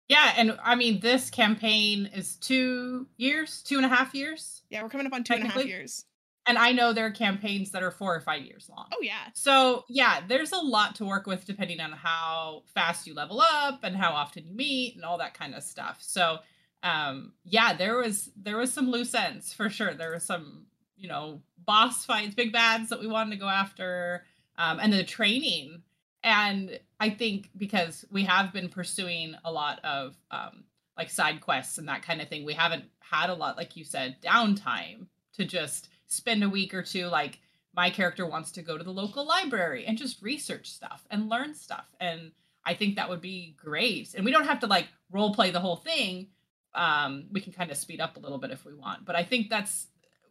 Yeah 0.07 0.33
and 0.37 0.57
i 0.63 0.75
mean 0.75 0.99
this 0.99 1.29
campaign 1.29 2.09
is 2.13 2.35
two 2.35 3.07
years 3.17 3.61
two 3.63 3.77
and 3.77 3.85
a 3.85 3.89
half 3.89 4.13
years? 4.13 4.63
Yeah 4.69 4.83
we're 4.83 4.89
coming 4.89 5.07
up 5.07 5.13
on 5.13 5.23
two 5.23 5.33
and 5.33 5.43
a 5.43 5.47
half 5.47 5.65
years 5.65 6.05
and 6.49 6.57
I 6.57 6.71
know 6.71 6.93
there 6.93 7.05
are 7.05 7.11
campaigns 7.11 7.69
that 7.71 7.83
are 7.83 7.91
four 7.91 8.15
or 8.15 8.21
five 8.21 8.41
years 8.41 8.67
long. 8.75 8.87
Oh 8.91 9.01
yeah. 9.03 9.27
So 9.33 9.85
yeah, 9.87 10.21
there's 10.27 10.51
a 10.51 10.57
lot 10.57 10.95
to 10.95 11.05
work 11.05 11.27
with 11.27 11.45
depending 11.45 11.79
on 11.79 11.91
how 11.91 12.63
fast 12.73 13.05
you 13.05 13.13
level 13.13 13.39
up 13.39 13.83
and 13.83 13.95
how 13.95 14.13
often 14.13 14.47
you 14.47 14.55
meet 14.55 14.95
and 14.95 15.05
all 15.05 15.19
that 15.19 15.35
kind 15.35 15.53
of 15.53 15.61
stuff. 15.61 15.99
So 16.01 16.39
um 16.81 17.33
yeah, 17.43 17.73
there 17.73 17.97
was 17.97 18.31
there 18.35 18.57
was 18.57 18.73
some 18.73 18.89
loose 18.89 19.13
ends 19.13 19.53
for 19.53 19.69
sure. 19.69 19.93
There 19.93 20.13
was 20.13 20.23
some, 20.23 20.65
you 20.97 21.07
know, 21.07 21.43
boss 21.63 22.03
fights, 22.03 22.33
big 22.33 22.51
bads 22.51 22.89
that 22.89 22.99
we 22.99 23.05
wanted 23.05 23.35
to 23.35 23.37
go 23.37 23.47
after, 23.47 24.25
um, 24.57 24.79
and 24.79 24.91
the 24.91 25.03
training. 25.03 25.83
And 26.23 26.79
I 26.99 27.11
think 27.11 27.51
because 27.55 28.05
we 28.09 28.23
have 28.23 28.51
been 28.51 28.69
pursuing 28.69 29.35
a 29.45 29.51
lot 29.51 29.85
of 29.85 30.17
um 30.31 30.63
like 30.97 31.11
side 31.11 31.41
quests 31.41 31.77
and 31.77 31.87
that 31.89 32.01
kind 32.01 32.21
of 32.21 32.27
thing, 32.27 32.43
we 32.43 32.55
haven't 32.55 32.85
had 33.01 33.29
a 33.29 33.35
lot, 33.35 33.55
like 33.55 33.75
you 33.77 33.83
said, 33.83 34.17
downtime 34.23 35.05
to 35.33 35.45
just 35.45 35.88
spend 36.09 36.43
a 36.43 36.49
week 36.49 36.73
or 36.73 36.83
two 36.83 37.07
like 37.07 37.39
my 37.75 37.89
character 37.89 38.25
wants 38.25 38.51
to 38.51 38.61
go 38.61 38.77
to 38.77 38.83
the 38.83 38.91
local 38.91 39.25
library 39.25 39.85
and 39.85 39.97
just 39.97 40.21
research 40.21 40.69
stuff 40.69 41.05
and 41.09 41.29
learn 41.29 41.53
stuff. 41.53 41.87
And 41.99 42.31
i 42.65 42.73
think 42.73 42.95
that 42.95 43.09
would 43.09 43.21
be 43.21 43.55
great. 43.57 44.13
And 44.15 44.25
we 44.25 44.31
don't 44.31 44.45
have 44.45 44.59
to 44.59 44.67
like 44.67 44.87
role 45.11 45.33
play 45.33 45.51
the 45.51 45.61
whole 45.61 45.77
thing. 45.77 46.27
Um 46.75 47.25
we 47.31 47.41
can 47.41 47.53
kind 47.53 47.71
of 47.71 47.77
speed 47.77 48.01
up 48.01 48.17
a 48.17 48.19
little 48.19 48.39
bit 48.39 48.51
if 48.51 48.65
we 48.65 48.73
want. 48.73 49.05
But 49.05 49.15
i 49.15 49.23
think 49.23 49.49
that's 49.49 49.87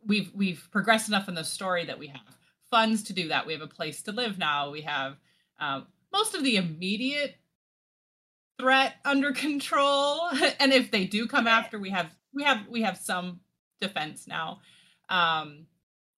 we've 0.07 0.31
we've 0.35 0.69
progressed 0.71 1.09
enough 1.09 1.29
in 1.29 1.35
the 1.35 1.45
story 1.45 1.87
that 1.87 1.99
we 1.99 2.09
have 2.09 2.21
funds 2.71 3.05
to 3.05 3.13
do 3.13 3.29
that. 3.29 3.47
We 3.47 3.55
have 3.55 3.63
a 3.63 3.67
place 3.67 4.03
to 4.03 4.13
live 4.13 4.39
now. 4.39 4.71
We 4.71 4.83
have 4.83 5.17
um, 5.59 5.87
most 6.13 6.35
of 6.35 6.45
the 6.45 6.57
immediate 6.57 7.37
threat 8.59 8.97
under 9.05 9.33
control. 9.33 10.29
And 10.61 10.73
if 10.73 10.91
they 10.91 11.05
do 11.07 11.27
come 11.27 11.47
after 11.47 11.79
we 11.79 11.91
have 11.91 12.11
we 12.35 12.43
have 12.43 12.67
we 12.69 12.83
have 12.83 12.97
some 12.97 13.41
defense 13.81 14.27
now 14.27 14.61
um, 15.09 15.67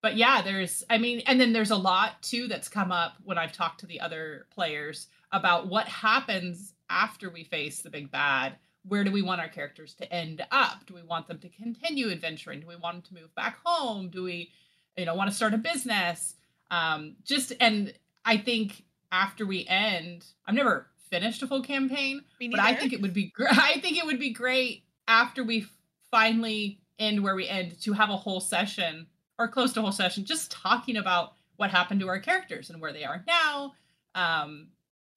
but 0.02 0.16
yeah, 0.16 0.42
there's, 0.42 0.84
I 0.90 0.98
mean, 0.98 1.22
and 1.26 1.40
then 1.40 1.52
there's 1.52 1.72
a 1.72 1.78
lot 1.78 2.22
too 2.22 2.48
that's 2.48 2.70
come 2.70 2.92
up 2.92 3.16
when 3.24 3.38
I've 3.38 3.52
talked 3.52 3.82
to 3.82 3.86
the 3.86 4.00
other 4.00 4.48
players 4.54 5.08
about 5.32 5.68
what 5.68 5.88
happens 5.88 6.74
after 6.90 7.30
we 7.30 7.44
face 7.44 7.82
the 7.82 7.90
big 7.90 8.10
bad. 8.10 8.56
Where 8.88 9.04
do 9.04 9.12
we 9.12 9.22
want 9.22 9.42
our 9.42 9.50
characters 9.50 9.94
to 9.96 10.12
end 10.12 10.42
up? 10.52 10.86
Do 10.86 10.94
we 10.94 11.04
want 11.04 11.28
them 11.28 11.40
to 11.40 11.50
continue 11.50 12.10
adventuring? 12.12 12.62
Do 12.62 12.68
we 12.68 12.78
want 12.78 12.96
them 12.96 13.16
to 13.18 13.22
move 13.22 13.36
back 13.36 13.60
home? 13.64 14.10
Do 14.10 14.24
we, 14.24 14.52
you 14.96 15.06
know, 15.06 15.16
want 15.16 15.30
to 15.30 15.36
start 15.36 15.54
a 15.54 15.58
business? 15.58 16.36
Um, 16.72 17.16
just, 17.26 17.52
and 17.60 17.94
I 18.24 18.38
think 18.38 18.84
after 19.12 19.46
we 19.46 19.68
end, 19.68 20.26
I've 20.48 20.56
never 20.56 20.88
finished 21.12 21.44
a 21.44 21.48
full 21.48 21.62
campaign, 21.62 22.22
but 22.52 22.60
I 22.60 22.74
think 22.74 22.94
it 22.94 23.02
would 23.02 23.14
be 23.14 23.32
great. 23.32 23.52
I 23.58 23.80
think 23.82 23.98
it 23.98 24.06
would 24.06 24.20
be 24.20 24.32
great 24.32 24.84
after 25.08 25.44
we 25.44 25.66
finally 26.10 26.80
end 27.00 27.24
where 27.24 27.36
we 27.36 27.48
end 27.48 27.80
to 27.82 27.94
have 27.94 28.10
a 28.10 28.18
whole 28.18 28.40
session 28.40 29.08
or 29.38 29.48
close 29.48 29.74
to 29.74 29.80
a 29.80 29.84
whole 29.84 29.92
session 29.92 30.26
just 30.26 30.52
talking 30.52 30.98
about 30.98 31.34
what 31.56 31.72
happened 31.72 32.00
to 32.02 32.08
our 32.08 32.20
characters 32.20 32.70
and 32.70 32.82
where 32.82 32.94
they 32.94 33.04
are 33.04 33.24
now. 33.28 33.74
Um 34.16 34.68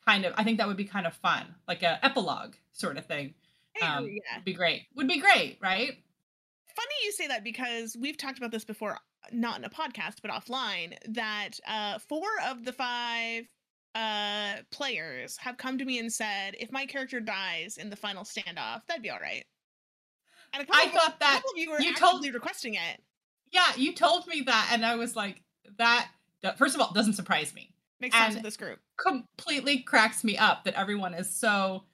kind 0.05 0.25
of 0.25 0.35
i 0.37 0.43
think 0.43 0.59
that 0.59 0.67
would 0.67 0.77
be 0.77 0.85
kind 0.85 1.07
of 1.07 1.15
fun 1.15 1.47
like 1.69 1.85
a 1.85 2.05
epilogue 2.05 2.55
sort 2.73 2.97
of 2.99 3.07
thing. 3.07 3.35
Um 3.81 4.07
yeah. 4.07 4.37
would 4.37 4.45
be 4.45 4.53
great. 4.53 4.87
Would 4.97 5.09
be 5.09 5.21
great 5.21 5.59
right? 5.61 5.91
Funny 6.75 6.95
you 7.05 7.13
say 7.13 7.27
that 7.29 7.45
because 7.45 7.97
we've 7.99 8.17
talked 8.17 8.39
about 8.39 8.51
this 8.51 8.65
before 8.65 8.99
not 9.31 9.59
in 9.59 9.65
a 9.65 9.71
podcast 9.71 10.17
but 10.23 10.31
offline 10.31 10.97
that 11.09 11.51
uh 11.67 11.99
four 11.99 12.29
of 12.49 12.65
the 12.65 12.73
five 12.73 13.45
uh 13.95 14.55
players 14.71 15.37
have 15.37 15.57
come 15.57 15.79
to 15.79 15.85
me 15.85 15.99
and 15.99 16.13
said 16.13 16.57
if 16.59 16.73
my 16.73 16.87
character 16.87 17.21
dies 17.21 17.77
in 17.77 17.91
the 17.91 17.97
final 17.97 18.25
standoff 18.25 18.85
that'd 18.89 19.03
be 19.03 19.11
all 19.11 19.21
right 19.21 19.45
and 20.53 20.67
I 20.73 20.89
thought 20.89 21.21
that 21.21 21.43
you 21.57 21.71
were 21.71 21.81
you 21.81 21.95
told 21.95 22.25
requesting 22.25 22.75
it. 22.75 23.01
Yeah, 23.53 23.67
you 23.77 23.95
told 23.95 24.27
me 24.27 24.43
that, 24.47 24.71
and 24.73 24.85
I 24.85 24.97
was 24.97 25.15
like, 25.17 25.43
that. 25.79 26.09
First 26.57 26.75
of 26.75 26.81
all, 26.81 26.93
doesn't 26.93 27.15
surprise 27.15 27.55
me. 27.55 27.75
Makes 28.01 28.17
sense 28.17 28.35
with 28.35 28.43
this 28.43 28.57
group. 28.57 28.81
Completely 28.97 29.79
cracks 29.79 30.25
me 30.25 30.37
up 30.37 30.65
that 30.65 30.75
everyone 30.75 31.15
is 31.15 31.31
so 31.31 31.85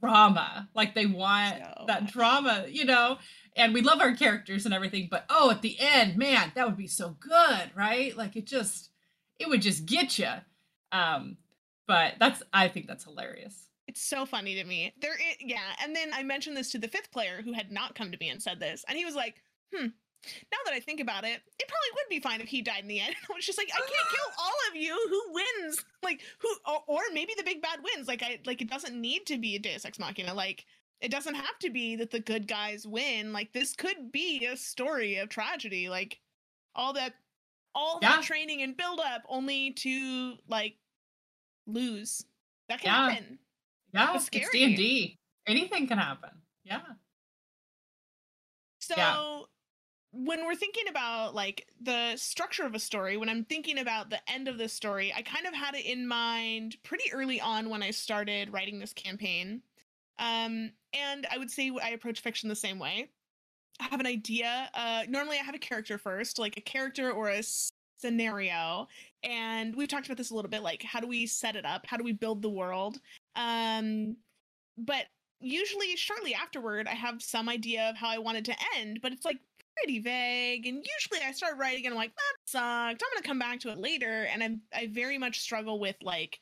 drama. 0.00 0.68
Like 0.74 0.94
they 0.94 1.06
want 1.06 1.56
so 1.58 1.84
that 1.86 2.06
drama, 2.06 2.64
you 2.68 2.84
know. 2.84 3.18
And 3.56 3.74
we 3.74 3.82
love 3.82 4.00
our 4.00 4.14
characters 4.14 4.64
and 4.64 4.74
everything, 4.74 5.08
but 5.10 5.26
oh, 5.28 5.50
at 5.50 5.62
the 5.62 5.76
end, 5.80 6.16
man, 6.16 6.52
that 6.54 6.66
would 6.66 6.76
be 6.76 6.86
so 6.86 7.16
good, 7.18 7.70
right? 7.74 8.16
Like 8.16 8.36
it 8.36 8.46
just, 8.46 8.90
it 9.38 9.48
would 9.48 9.62
just 9.62 9.84
get 9.84 10.18
you. 10.18 10.30
Um, 10.92 11.36
but 11.86 12.14
that's, 12.20 12.42
I 12.52 12.68
think 12.68 12.86
that's 12.86 13.04
hilarious. 13.04 13.67
It's 13.88 14.02
so 14.02 14.26
funny 14.26 14.54
to 14.54 14.64
me. 14.64 14.92
There, 15.00 15.14
is, 15.14 15.36
yeah. 15.40 15.74
And 15.82 15.96
then 15.96 16.10
I 16.12 16.22
mentioned 16.22 16.56
this 16.56 16.70
to 16.72 16.78
the 16.78 16.88
fifth 16.88 17.10
player 17.10 17.40
who 17.42 17.54
had 17.54 17.72
not 17.72 17.94
come 17.94 18.12
to 18.12 18.18
me 18.20 18.28
and 18.28 18.40
said 18.40 18.60
this, 18.60 18.84
and 18.86 18.96
he 18.98 19.06
was 19.06 19.14
like, 19.14 19.42
"Hmm." 19.74 19.86
Now 20.52 20.58
that 20.64 20.74
I 20.74 20.80
think 20.80 21.00
about 21.00 21.24
it, 21.24 21.40
it 21.58 21.68
probably 21.68 21.90
would 21.94 22.08
be 22.10 22.20
fine 22.20 22.40
if 22.40 22.48
he 22.48 22.60
died 22.60 22.82
in 22.82 22.88
the 22.88 23.00
end. 23.00 23.14
I 23.30 23.34
was 23.34 23.46
just 23.46 23.56
like, 23.56 23.70
I 23.72 23.78
can't 23.78 23.90
kill 24.10 24.32
all 24.38 24.54
of 24.68 24.76
you. 24.76 24.94
Who 25.08 25.34
wins? 25.34 25.84
Like 26.00 26.20
who? 26.38 26.48
Or, 26.64 26.82
or 26.86 27.00
maybe 27.12 27.34
the 27.36 27.42
big 27.42 27.60
bad 27.60 27.80
wins. 27.82 28.06
Like 28.06 28.22
I 28.22 28.38
like 28.46 28.62
it 28.62 28.70
doesn't 28.70 28.98
need 28.98 29.26
to 29.26 29.36
be 29.36 29.56
a 29.56 29.58
Deus 29.58 29.84
Ex 29.84 29.98
Machina. 29.98 30.32
Like 30.32 30.64
it 31.00 31.10
doesn't 31.10 31.34
have 31.34 31.58
to 31.58 31.70
be 31.70 31.96
that 31.96 32.12
the 32.12 32.20
good 32.20 32.46
guys 32.46 32.86
win. 32.86 33.32
Like 33.32 33.52
this 33.52 33.74
could 33.74 34.12
be 34.12 34.46
a 34.46 34.56
story 34.56 35.16
of 35.16 35.28
tragedy. 35.28 35.88
Like 35.88 36.20
all 36.74 36.92
that, 36.92 37.14
all 37.74 37.98
yeah. 38.00 38.16
that 38.16 38.22
training 38.22 38.62
and 38.62 38.76
build 38.76 39.00
up, 39.00 39.22
only 39.28 39.72
to 39.72 40.34
like 40.48 40.76
lose. 41.66 42.24
That 42.68 42.80
can 42.80 42.92
yeah. 42.92 43.10
happen. 43.10 43.38
Yeah, 43.92 44.14
it's 44.14 44.26
scary. 44.26 44.44
It's 44.44 44.52
D&D. 44.52 45.18
Anything 45.46 45.86
can 45.86 45.98
happen. 45.98 46.30
Yeah. 46.64 46.80
So 48.80 48.94
yeah. 48.96 49.40
when 50.12 50.44
we're 50.44 50.54
thinking 50.54 50.88
about 50.88 51.34
like 51.34 51.66
the 51.80 52.16
structure 52.16 52.64
of 52.64 52.74
a 52.74 52.78
story, 52.78 53.16
when 53.16 53.28
I'm 53.28 53.44
thinking 53.44 53.78
about 53.78 54.10
the 54.10 54.20
end 54.30 54.48
of 54.48 54.58
this 54.58 54.72
story, 54.72 55.12
I 55.14 55.22
kind 55.22 55.46
of 55.46 55.54
had 55.54 55.74
it 55.74 55.86
in 55.86 56.06
mind 56.06 56.76
pretty 56.82 57.12
early 57.12 57.40
on 57.40 57.70
when 57.70 57.82
I 57.82 57.90
started 57.90 58.52
writing 58.52 58.78
this 58.78 58.92
campaign. 58.92 59.62
Um, 60.18 60.72
and 60.92 61.26
I 61.30 61.38
would 61.38 61.50
say 61.50 61.70
I 61.82 61.90
approach 61.90 62.20
fiction 62.20 62.48
the 62.48 62.56
same 62.56 62.78
way. 62.78 63.08
I 63.80 63.84
have 63.84 64.00
an 64.00 64.06
idea. 64.06 64.70
Uh, 64.74 65.04
normally, 65.08 65.38
I 65.38 65.44
have 65.44 65.54
a 65.54 65.58
character 65.58 65.98
first, 65.98 66.38
like 66.38 66.56
a 66.56 66.60
character 66.60 67.12
or 67.12 67.28
a 67.28 67.42
scenario. 67.98 68.88
And 69.22 69.74
we've 69.74 69.88
talked 69.88 70.06
about 70.06 70.16
this 70.16 70.30
a 70.30 70.34
little 70.34 70.50
bit 70.50 70.62
like, 70.62 70.82
how 70.82 71.00
do 71.00 71.06
we 71.06 71.26
set 71.26 71.56
it 71.56 71.64
up? 71.64 71.86
How 71.86 71.96
do 71.96 72.04
we 72.04 72.12
build 72.12 72.42
the 72.42 72.48
world? 72.48 73.00
Um, 73.38 74.16
but 74.76 75.06
usually 75.40 75.96
shortly 75.96 76.34
afterward, 76.34 76.88
I 76.88 76.94
have 76.94 77.22
some 77.22 77.48
idea 77.48 77.88
of 77.88 77.96
how 77.96 78.08
I 78.08 78.18
want 78.18 78.38
it 78.38 78.44
to 78.46 78.56
end, 78.76 79.00
but 79.00 79.12
it's 79.12 79.24
like 79.24 79.38
pretty 79.76 80.00
vague. 80.00 80.66
And 80.66 80.76
usually 80.76 81.26
I 81.26 81.32
start 81.32 81.56
writing 81.56 81.86
and 81.86 81.94
I'm 81.94 81.98
like, 81.98 82.14
that 82.14 82.50
sucked. 82.50 83.02
I'm 83.02 83.14
gonna 83.14 83.26
come 83.26 83.38
back 83.38 83.60
to 83.60 83.70
it 83.70 83.78
later. 83.78 84.24
And 84.32 84.42
I'm 84.42 84.62
I 84.74 84.88
very 84.88 85.18
much 85.18 85.40
struggle 85.40 85.78
with 85.78 85.96
like 86.02 86.40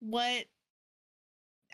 what 0.00 0.46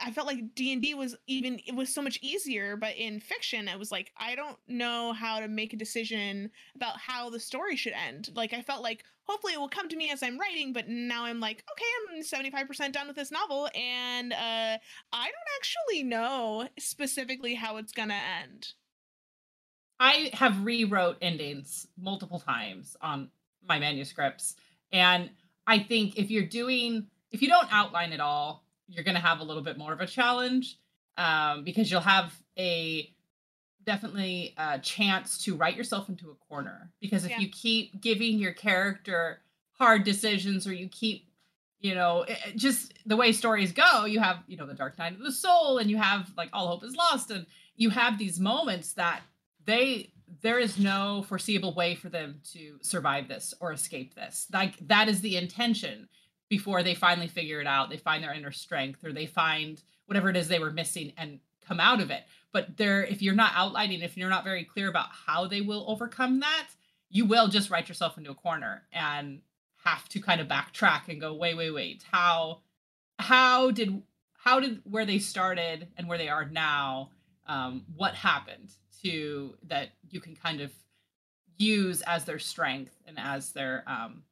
I 0.00 0.12
felt 0.12 0.26
like 0.26 0.54
D 0.54 0.72
and 0.72 0.82
D 0.82 0.94
was 0.94 1.16
even 1.26 1.60
it 1.66 1.74
was 1.74 1.92
so 1.92 2.02
much 2.02 2.18
easier, 2.22 2.76
but 2.76 2.96
in 2.96 3.20
fiction, 3.20 3.68
it 3.68 3.78
was 3.78 3.92
like 3.92 4.12
I 4.16 4.34
don't 4.34 4.58
know 4.66 5.12
how 5.12 5.40
to 5.40 5.48
make 5.48 5.72
a 5.72 5.76
decision 5.76 6.50
about 6.74 6.98
how 6.98 7.30
the 7.30 7.40
story 7.40 7.76
should 7.76 7.94
end. 7.94 8.30
Like 8.34 8.52
I 8.52 8.62
felt 8.62 8.82
like 8.82 9.04
hopefully 9.28 9.52
it 9.52 9.60
will 9.60 9.68
come 9.68 9.88
to 9.88 9.96
me 9.96 10.10
as 10.10 10.22
I'm 10.22 10.38
writing, 10.38 10.72
but 10.72 10.88
now 10.88 11.24
I'm 11.24 11.40
like, 11.40 11.64
okay, 11.72 12.16
I'm 12.16 12.22
75% 12.22 12.92
done 12.92 13.06
with 13.06 13.16
this 13.16 13.30
novel, 13.30 13.68
and 13.74 14.32
uh, 14.32 14.36
I 15.12 15.24
don't 15.24 15.48
actually 15.58 16.02
know 16.04 16.68
specifically 16.78 17.54
how 17.54 17.76
it's 17.76 17.92
gonna 17.92 18.20
end. 18.42 18.68
I 20.00 20.30
have 20.32 20.64
rewrote 20.64 21.18
endings 21.20 21.88
multiple 22.00 22.38
times 22.38 22.96
on 23.00 23.30
my 23.68 23.78
manuscripts, 23.78 24.56
and 24.92 25.30
I 25.66 25.80
think 25.80 26.18
if 26.18 26.30
you're 26.30 26.46
doing 26.46 27.08
if 27.30 27.42
you 27.42 27.48
don't 27.48 27.68
outline 27.70 28.12
at 28.12 28.20
all 28.20 28.64
you're 28.88 29.04
going 29.04 29.14
to 29.14 29.20
have 29.20 29.40
a 29.40 29.44
little 29.44 29.62
bit 29.62 29.78
more 29.78 29.92
of 29.92 30.00
a 30.00 30.06
challenge 30.06 30.78
um, 31.16 31.62
because 31.62 31.90
you'll 31.90 32.00
have 32.00 32.32
a 32.58 33.12
definitely 33.88 34.54
a 34.58 34.78
chance 34.78 35.42
to 35.44 35.56
write 35.56 35.76
yourself 35.76 36.08
into 36.08 36.30
a 36.30 36.34
corner 36.48 36.90
because 37.00 37.24
if 37.24 37.30
yeah. 37.30 37.38
you 37.38 37.48
keep 37.48 38.00
giving 38.00 38.38
your 38.38 38.52
character 38.52 39.40
hard 39.72 40.04
decisions 40.04 40.66
or 40.66 40.74
you 40.74 40.88
keep 40.88 41.30
you 41.80 41.94
know 41.94 42.22
it, 42.28 42.38
just 42.56 42.92
the 43.06 43.16
way 43.16 43.32
stories 43.32 43.72
go 43.72 44.04
you 44.04 44.20
have 44.20 44.38
you 44.46 44.56
know 44.56 44.66
the 44.66 44.74
dark 44.74 44.98
night 44.98 45.14
of 45.14 45.20
the 45.20 45.32
soul 45.32 45.78
and 45.78 45.90
you 45.90 45.96
have 45.96 46.30
like 46.36 46.50
all 46.52 46.68
hope 46.68 46.84
is 46.84 46.94
lost 46.96 47.30
and 47.30 47.46
you 47.76 47.90
have 47.90 48.18
these 48.18 48.38
moments 48.38 48.92
that 48.92 49.22
they 49.64 50.12
there 50.42 50.58
is 50.58 50.78
no 50.78 51.24
foreseeable 51.26 51.74
way 51.74 51.94
for 51.94 52.10
them 52.10 52.40
to 52.44 52.78
survive 52.82 53.26
this 53.26 53.54
or 53.60 53.72
escape 53.72 54.14
this 54.14 54.46
like 54.52 54.76
that 54.86 55.08
is 55.08 55.20
the 55.20 55.36
intention 55.36 56.08
before 56.48 56.82
they 56.82 56.94
finally 56.94 57.28
figure 57.28 57.60
it 57.60 57.66
out. 57.66 57.90
They 57.90 57.96
find 57.96 58.22
their 58.22 58.32
inner 58.32 58.52
strength 58.52 59.04
or 59.04 59.12
they 59.12 59.26
find 59.26 59.82
whatever 60.06 60.30
it 60.30 60.36
is 60.36 60.48
they 60.48 60.58
were 60.58 60.70
missing 60.70 61.12
and 61.16 61.40
come 61.66 61.80
out 61.80 62.00
of 62.00 62.10
it. 62.10 62.24
But 62.52 62.76
there, 62.76 63.04
if 63.04 63.22
you're 63.22 63.34
not 63.34 63.52
outlining, 63.54 64.00
if 64.00 64.16
you're 64.16 64.30
not 64.30 64.44
very 64.44 64.64
clear 64.64 64.88
about 64.88 65.08
how 65.26 65.46
they 65.46 65.60
will 65.60 65.84
overcome 65.88 66.40
that, 66.40 66.68
you 67.10 67.24
will 67.24 67.48
just 67.48 67.70
write 67.70 67.88
yourself 67.88 68.18
into 68.18 68.30
a 68.30 68.34
corner 68.34 68.82
and 68.92 69.40
have 69.84 70.08
to 70.10 70.20
kind 70.20 70.40
of 70.40 70.48
backtrack 70.48 71.08
and 71.08 71.20
go, 71.20 71.34
wait, 71.34 71.56
wait, 71.56 71.70
wait, 71.70 72.04
how, 72.10 72.60
how 73.18 73.70
did, 73.70 74.02
how 74.32 74.60
did 74.60 74.80
where 74.84 75.06
they 75.06 75.18
started 75.18 75.88
and 75.96 76.08
where 76.08 76.18
they 76.18 76.28
are 76.28 76.46
now, 76.46 77.10
um, 77.46 77.84
what 77.96 78.14
happened 78.14 78.70
to 79.02 79.54
that 79.68 79.90
you 80.10 80.20
can 80.20 80.34
kind 80.34 80.60
of 80.60 80.72
use 81.56 82.02
as 82.02 82.24
their 82.24 82.38
strength 82.38 82.94
and 83.06 83.18
as 83.18 83.52
their 83.52 83.84
um, 83.86 84.22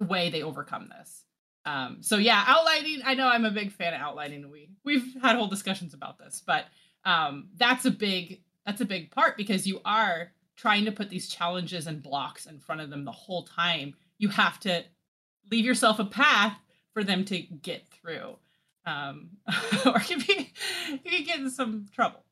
way 0.00 0.30
they 0.30 0.42
overcome 0.42 0.90
this. 0.98 1.24
Um, 1.64 1.98
so 2.00 2.16
yeah, 2.16 2.42
outlining. 2.46 3.02
I 3.04 3.14
know 3.14 3.28
I'm 3.28 3.44
a 3.44 3.50
big 3.50 3.70
fan 3.72 3.94
of 3.94 4.00
outlining. 4.00 4.50
We 4.50 4.70
we've 4.84 5.14
had 5.22 5.36
whole 5.36 5.46
discussions 5.46 5.94
about 5.94 6.18
this, 6.18 6.42
but 6.44 6.66
um, 7.04 7.48
that's 7.56 7.84
a 7.84 7.90
big 7.90 8.42
that's 8.64 8.80
a 8.80 8.86
big 8.86 9.10
part 9.10 9.36
because 9.36 9.66
you 9.66 9.80
are 9.84 10.32
trying 10.56 10.84
to 10.84 10.92
put 10.92 11.10
these 11.10 11.28
challenges 11.28 11.86
and 11.86 12.02
blocks 12.02 12.46
in 12.46 12.58
front 12.58 12.80
of 12.80 12.90
them 12.90 13.04
the 13.04 13.12
whole 13.12 13.42
time. 13.44 13.94
You 14.18 14.28
have 14.28 14.60
to 14.60 14.84
leave 15.50 15.64
yourself 15.64 15.98
a 15.98 16.04
path 16.04 16.56
for 16.92 17.02
them 17.02 17.24
to 17.24 17.38
get 17.40 17.88
through, 17.88 18.36
um, 18.86 19.30
or 19.86 20.00
be 20.08 20.52
you 20.92 21.10
can 21.10 21.24
get 21.24 21.38
in 21.40 21.50
some 21.50 21.86
trouble. 21.94 22.24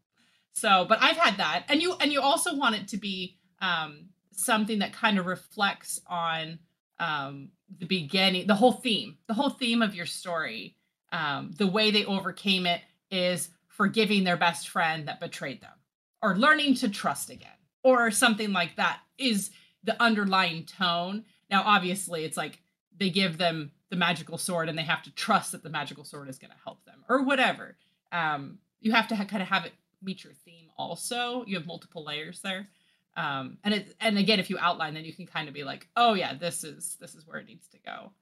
So, 0.52 0.84
but 0.88 0.98
I've 1.00 1.16
had 1.16 1.38
that, 1.38 1.64
and 1.68 1.80
you 1.80 1.94
and 2.00 2.12
you 2.12 2.20
also 2.20 2.56
want 2.56 2.76
it 2.76 2.88
to 2.88 2.96
be 2.96 3.36
um, 3.60 4.10
something 4.32 4.80
that 4.80 4.92
kind 4.92 5.18
of 5.18 5.26
reflects 5.26 6.00
on 6.06 6.58
um, 6.98 7.50
the 7.78 7.86
beginning, 7.86 8.46
the 8.46 8.54
whole 8.54 8.72
theme, 8.72 9.16
the 9.26 9.34
whole 9.34 9.50
theme 9.50 9.82
of 9.82 9.94
your 9.94 10.06
story. 10.06 10.76
Um, 11.12 11.50
the 11.58 11.66
way 11.66 11.90
they 11.90 12.04
overcame 12.04 12.66
it 12.66 12.82
is 13.10 13.50
forgiving 13.80 14.24
their 14.24 14.36
best 14.36 14.68
friend 14.68 15.08
that 15.08 15.20
betrayed 15.20 15.62
them, 15.62 15.72
or 16.20 16.36
learning 16.36 16.74
to 16.74 16.86
trust 16.86 17.30
again, 17.30 17.48
or 17.82 18.10
something 18.10 18.52
like 18.52 18.76
that 18.76 19.00
is 19.16 19.50
the 19.84 19.96
underlying 20.02 20.66
tone. 20.66 21.24
Now, 21.50 21.62
obviously, 21.64 22.26
it's 22.26 22.36
like 22.36 22.60
they 22.98 23.08
give 23.08 23.38
them 23.38 23.70
the 23.88 23.96
magical 23.96 24.36
sword 24.36 24.68
and 24.68 24.76
they 24.76 24.82
have 24.82 25.02
to 25.04 25.14
trust 25.14 25.52
that 25.52 25.62
the 25.62 25.70
magical 25.70 26.04
sword 26.04 26.28
is 26.28 26.36
going 26.36 26.50
to 26.50 26.62
help 26.62 26.84
them, 26.84 27.02
or 27.08 27.22
whatever. 27.22 27.74
Um, 28.12 28.58
you 28.82 28.92
have 28.92 29.08
to 29.08 29.16
ha- 29.16 29.24
kind 29.24 29.42
of 29.42 29.48
have 29.48 29.64
it 29.64 29.72
meet 30.02 30.24
your 30.24 30.34
theme. 30.44 30.66
Also, 30.76 31.42
you 31.46 31.56
have 31.56 31.66
multiple 31.66 32.04
layers 32.04 32.42
there 32.42 32.68
um 33.16 33.58
and 33.64 33.74
it 33.74 33.96
and 33.98 34.16
again 34.18 34.38
if 34.38 34.48
you 34.48 34.56
outline 34.60 34.94
then 34.94 35.04
you 35.04 35.12
can 35.12 35.26
kind 35.26 35.48
of 35.48 35.54
be 35.54 35.64
like 35.64 35.88
oh 35.96 36.14
yeah 36.14 36.32
this 36.32 36.62
is 36.62 36.96
this 37.00 37.16
is 37.16 37.26
where 37.26 37.40
it 37.40 37.46
needs 37.46 37.66
to 37.66 37.76
go 37.84 38.12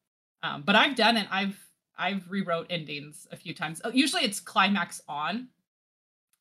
um 0.42 0.62
but 0.62 0.74
i've 0.74 0.96
done 0.96 1.18
it 1.18 1.26
i've 1.30 1.67
i've 1.98 2.30
rewrote 2.30 2.66
endings 2.70 3.26
a 3.32 3.36
few 3.36 3.54
times. 3.54 3.80
Uh, 3.84 3.90
usually 3.92 4.24
it's 4.24 4.40
climax 4.40 5.00
on. 5.08 5.48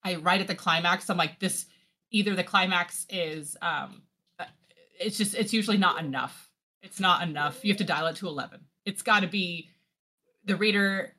I 0.04 0.16
write 0.16 0.42
at 0.42 0.48
the 0.48 0.56
climax. 0.56 1.10
I'm 1.10 1.18
like 1.18 1.40
this 1.40 1.66
either 2.12 2.36
the 2.36 2.44
climax 2.44 3.06
is 3.10 3.58
um 3.62 4.04
uh, 4.40 4.46
it's 5.00 5.18
just 5.18 5.36
it's 5.36 5.54
usually 5.54 5.78
not 5.78 6.04
enough. 6.04 6.50
It's 6.82 7.00
not 7.00 7.28
enough. 7.28 7.66
You 7.66 7.72
have 7.72 7.80
to 7.80 7.84
dial 7.84 8.08
it 8.08 8.16
to 8.18 8.28
11 8.28 8.62
it's 8.88 9.02
got 9.02 9.20
to 9.20 9.28
be 9.28 9.70
the 10.46 10.56
reader 10.56 11.14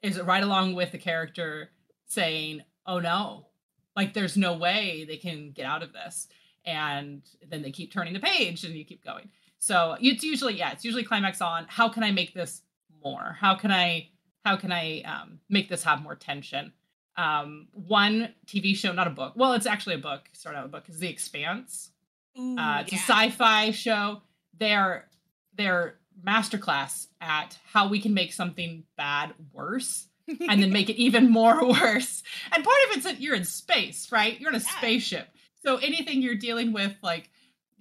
is 0.00 0.20
right 0.20 0.42
along 0.42 0.74
with 0.74 0.90
the 0.90 0.98
character 0.98 1.70
saying 2.06 2.62
oh 2.86 2.98
no. 2.98 3.46
Like 3.94 4.14
there's 4.14 4.36
no 4.36 4.56
way 4.56 5.04
they 5.06 5.18
can 5.18 5.52
get 5.52 5.66
out 5.66 5.82
of 5.82 5.92
this. 5.92 6.28
And 6.64 7.22
then 7.46 7.60
they 7.60 7.70
keep 7.70 7.92
turning 7.92 8.14
the 8.14 8.20
page 8.20 8.64
and 8.64 8.74
you 8.74 8.84
keep 8.84 9.04
going. 9.04 9.28
So 9.58 9.96
it's 10.00 10.24
usually 10.24 10.54
yeah 10.54 10.72
it's 10.72 10.84
usually 10.84 11.04
climax 11.04 11.42
on. 11.42 11.66
How 11.68 11.88
can 11.90 12.02
i 12.02 12.10
make 12.10 12.32
this 12.32 12.62
more? 13.04 13.36
How 13.40 13.54
can 13.54 13.70
i 13.70 14.08
how 14.44 14.56
can 14.56 14.72
i 14.72 15.02
um, 15.02 15.40
make 15.48 15.68
this 15.68 15.84
have 15.84 16.02
more 16.02 16.14
tension? 16.14 16.72
Um, 17.16 17.68
one 17.72 18.34
tv 18.46 18.76
show 18.76 18.92
not 18.92 19.06
a 19.06 19.10
book. 19.10 19.34
Well 19.36 19.52
it's 19.52 19.66
actually 19.66 19.96
a 19.96 19.98
book. 19.98 20.28
Start 20.32 20.56
out 20.56 20.64
a 20.64 20.68
book. 20.68 20.88
Is 20.88 20.98
the 20.98 21.08
expanse. 21.08 21.90
Ooh, 22.38 22.56
uh, 22.58 22.80
it's 22.80 22.92
yeah. 22.92 22.98
a 22.98 23.02
sci-fi 23.02 23.70
show. 23.70 24.22
They're 24.58 25.08
they're 25.54 25.98
masterclass 26.26 27.06
at 27.20 27.58
how 27.72 27.88
we 27.88 28.00
can 28.00 28.14
make 28.14 28.32
something 28.32 28.84
bad 28.96 29.34
worse 29.52 30.08
and 30.28 30.62
then 30.62 30.72
make 30.72 30.88
it 30.88 30.96
even 31.00 31.30
more 31.30 31.66
worse. 31.68 32.22
And 32.52 32.64
part 32.64 32.76
of 32.88 32.96
it's 32.96 33.04
that 33.04 33.20
you're 33.20 33.34
in 33.34 33.44
space 33.44 34.10
right? 34.12 34.38
You're 34.40 34.50
in 34.50 34.56
a 34.56 34.58
yeah. 34.58 34.78
spaceship. 34.78 35.28
So 35.64 35.76
anything 35.76 36.22
you're 36.22 36.34
dealing 36.34 36.72
with, 36.72 36.92
like, 37.02 37.30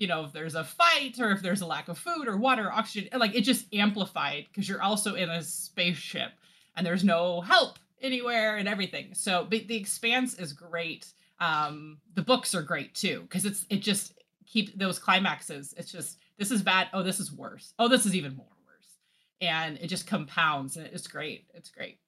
you 0.01 0.07
know, 0.07 0.25
if 0.25 0.33
there's 0.33 0.55
a 0.55 0.63
fight 0.63 1.19
or 1.19 1.29
if 1.29 1.43
there's 1.43 1.61
a 1.61 1.65
lack 1.65 1.87
of 1.87 1.95
food 1.95 2.27
or 2.27 2.35
water, 2.35 2.67
or 2.67 2.73
oxygen, 2.73 3.07
like 3.19 3.35
it 3.35 3.41
just 3.41 3.71
amplified 3.71 4.47
because 4.47 4.67
you're 4.67 4.81
also 4.81 5.13
in 5.13 5.29
a 5.29 5.43
spaceship 5.43 6.31
and 6.75 6.83
there's 6.83 7.03
no 7.03 7.39
help 7.41 7.77
anywhere 8.01 8.57
and 8.57 8.67
everything. 8.67 9.13
So 9.13 9.45
but 9.47 9.67
the 9.67 9.77
expanse 9.77 10.33
is 10.33 10.53
great. 10.53 11.13
Um, 11.39 11.99
the 12.15 12.23
books 12.23 12.55
are 12.55 12.63
great 12.63 12.95
too 12.95 13.21
because 13.21 13.45
it's 13.45 13.67
it 13.69 13.83
just 13.83 14.13
keep 14.47 14.75
those 14.75 14.97
climaxes. 14.97 15.75
It's 15.77 15.91
just 15.91 16.17
this 16.39 16.49
is 16.49 16.63
bad. 16.63 16.87
Oh, 16.93 17.03
this 17.03 17.19
is 17.19 17.31
worse. 17.31 17.75
Oh, 17.77 17.87
this 17.87 18.07
is 18.07 18.15
even 18.15 18.35
more 18.35 18.47
worse, 18.65 18.97
and 19.39 19.77
it 19.77 19.87
just 19.87 20.07
compounds 20.07 20.77
and 20.77 20.87
it's 20.87 21.07
great. 21.07 21.45
It's 21.53 21.69
great. 21.69 21.99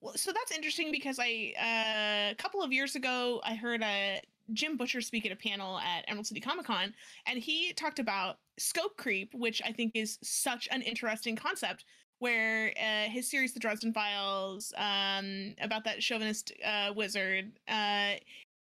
Well, 0.00 0.14
so 0.14 0.30
that's 0.30 0.52
interesting 0.52 0.92
because 0.92 1.18
I 1.18 1.52
uh, 1.58 2.30
a 2.30 2.36
couple 2.36 2.62
of 2.62 2.72
years 2.72 2.94
ago 2.94 3.40
I 3.42 3.56
heard 3.56 3.82
a 3.82 4.20
Jim 4.52 4.76
Butcher 4.76 5.00
speak 5.00 5.26
at 5.26 5.32
a 5.32 5.36
panel 5.36 5.78
at 5.78 6.04
Emerald 6.08 6.26
City 6.26 6.40
Comic 6.40 6.66
Con, 6.66 6.94
and 7.26 7.38
he 7.38 7.72
talked 7.72 7.98
about 7.98 8.38
scope 8.58 8.96
creep, 8.96 9.34
which 9.34 9.60
I 9.64 9.72
think 9.72 9.92
is 9.94 10.18
such 10.22 10.68
an 10.70 10.82
interesting 10.82 11.36
concept. 11.36 11.84
Where 12.20 12.72
uh, 12.76 13.08
his 13.08 13.30
series, 13.30 13.54
The 13.54 13.60
Dresden 13.60 13.92
Files, 13.92 14.72
um, 14.76 15.54
about 15.60 15.84
that 15.84 16.02
chauvinist 16.02 16.52
uh, 16.66 16.92
wizard, 16.96 17.52
uh, 17.68 18.14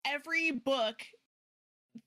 every 0.05 0.51
book 0.51 0.97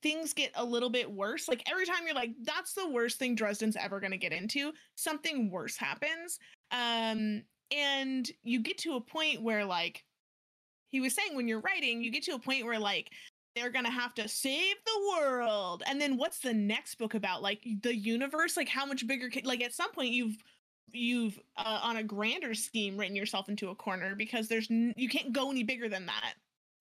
things 0.04 0.34
get 0.34 0.52
a 0.56 0.66
little 0.66 0.90
bit 0.90 1.10
worse. 1.10 1.48
Like 1.48 1.64
every 1.72 1.86
time 1.86 2.00
you're 2.06 2.14
like, 2.14 2.32
that's 2.44 2.74
the 2.74 2.90
worst 2.90 3.20
thing 3.20 3.36
Dresden's 3.36 3.78
ever 3.78 4.02
going 4.02 4.12
to 4.12 4.18
get 4.18 4.34
into, 4.34 4.74
something 4.96 5.50
worse 5.50 5.78
happens. 5.78 6.40
Um, 6.72 7.44
and 7.72 8.30
you 8.44 8.60
get 8.60 8.78
to 8.80 8.96
a 8.96 9.02
point 9.02 9.42
where, 9.42 9.64
like, 9.64 10.04
he 10.90 11.02
was 11.02 11.14
saying 11.14 11.36
when 11.36 11.48
you're 11.48 11.62
writing, 11.62 12.04
you 12.04 12.12
get 12.12 12.24
to 12.24 12.34
a 12.34 12.40
point 12.40 12.66
where, 12.66 12.80
like, 12.80 13.12
they're 13.60 13.70
gonna 13.70 13.92
have 13.92 14.14
to 14.16 14.28
save 14.28 14.76
the 14.86 15.18
world. 15.18 15.84
And 15.86 16.00
then 16.00 16.18
what's 16.18 16.40
the 16.40 16.54
next 16.54 16.96
book 16.96 17.14
about? 17.14 17.42
Like 17.42 17.66
the 17.82 17.96
universe? 17.96 18.56
Like 18.56 18.70
how 18.70 18.86
much 18.86 19.06
bigger 19.06 19.30
can, 19.30 19.44
like 19.44 19.62
at 19.62 19.74
some 19.74 19.92
point 19.92 20.10
you've 20.10 20.38
you've 20.92 21.40
uh, 21.58 21.80
on 21.84 21.98
a 21.98 22.04
grander 22.04 22.54
scheme 22.54 22.98
written 22.98 23.16
yourself 23.16 23.50
into 23.50 23.70
a 23.70 23.76
corner 23.76 24.16
because 24.16 24.48
there's 24.48 24.72
n- 24.72 24.94
you 24.98 25.10
can't 25.10 25.34
go 25.34 25.52
any 25.52 25.64
bigger 25.64 25.90
than 25.90 26.06
that. 26.06 26.34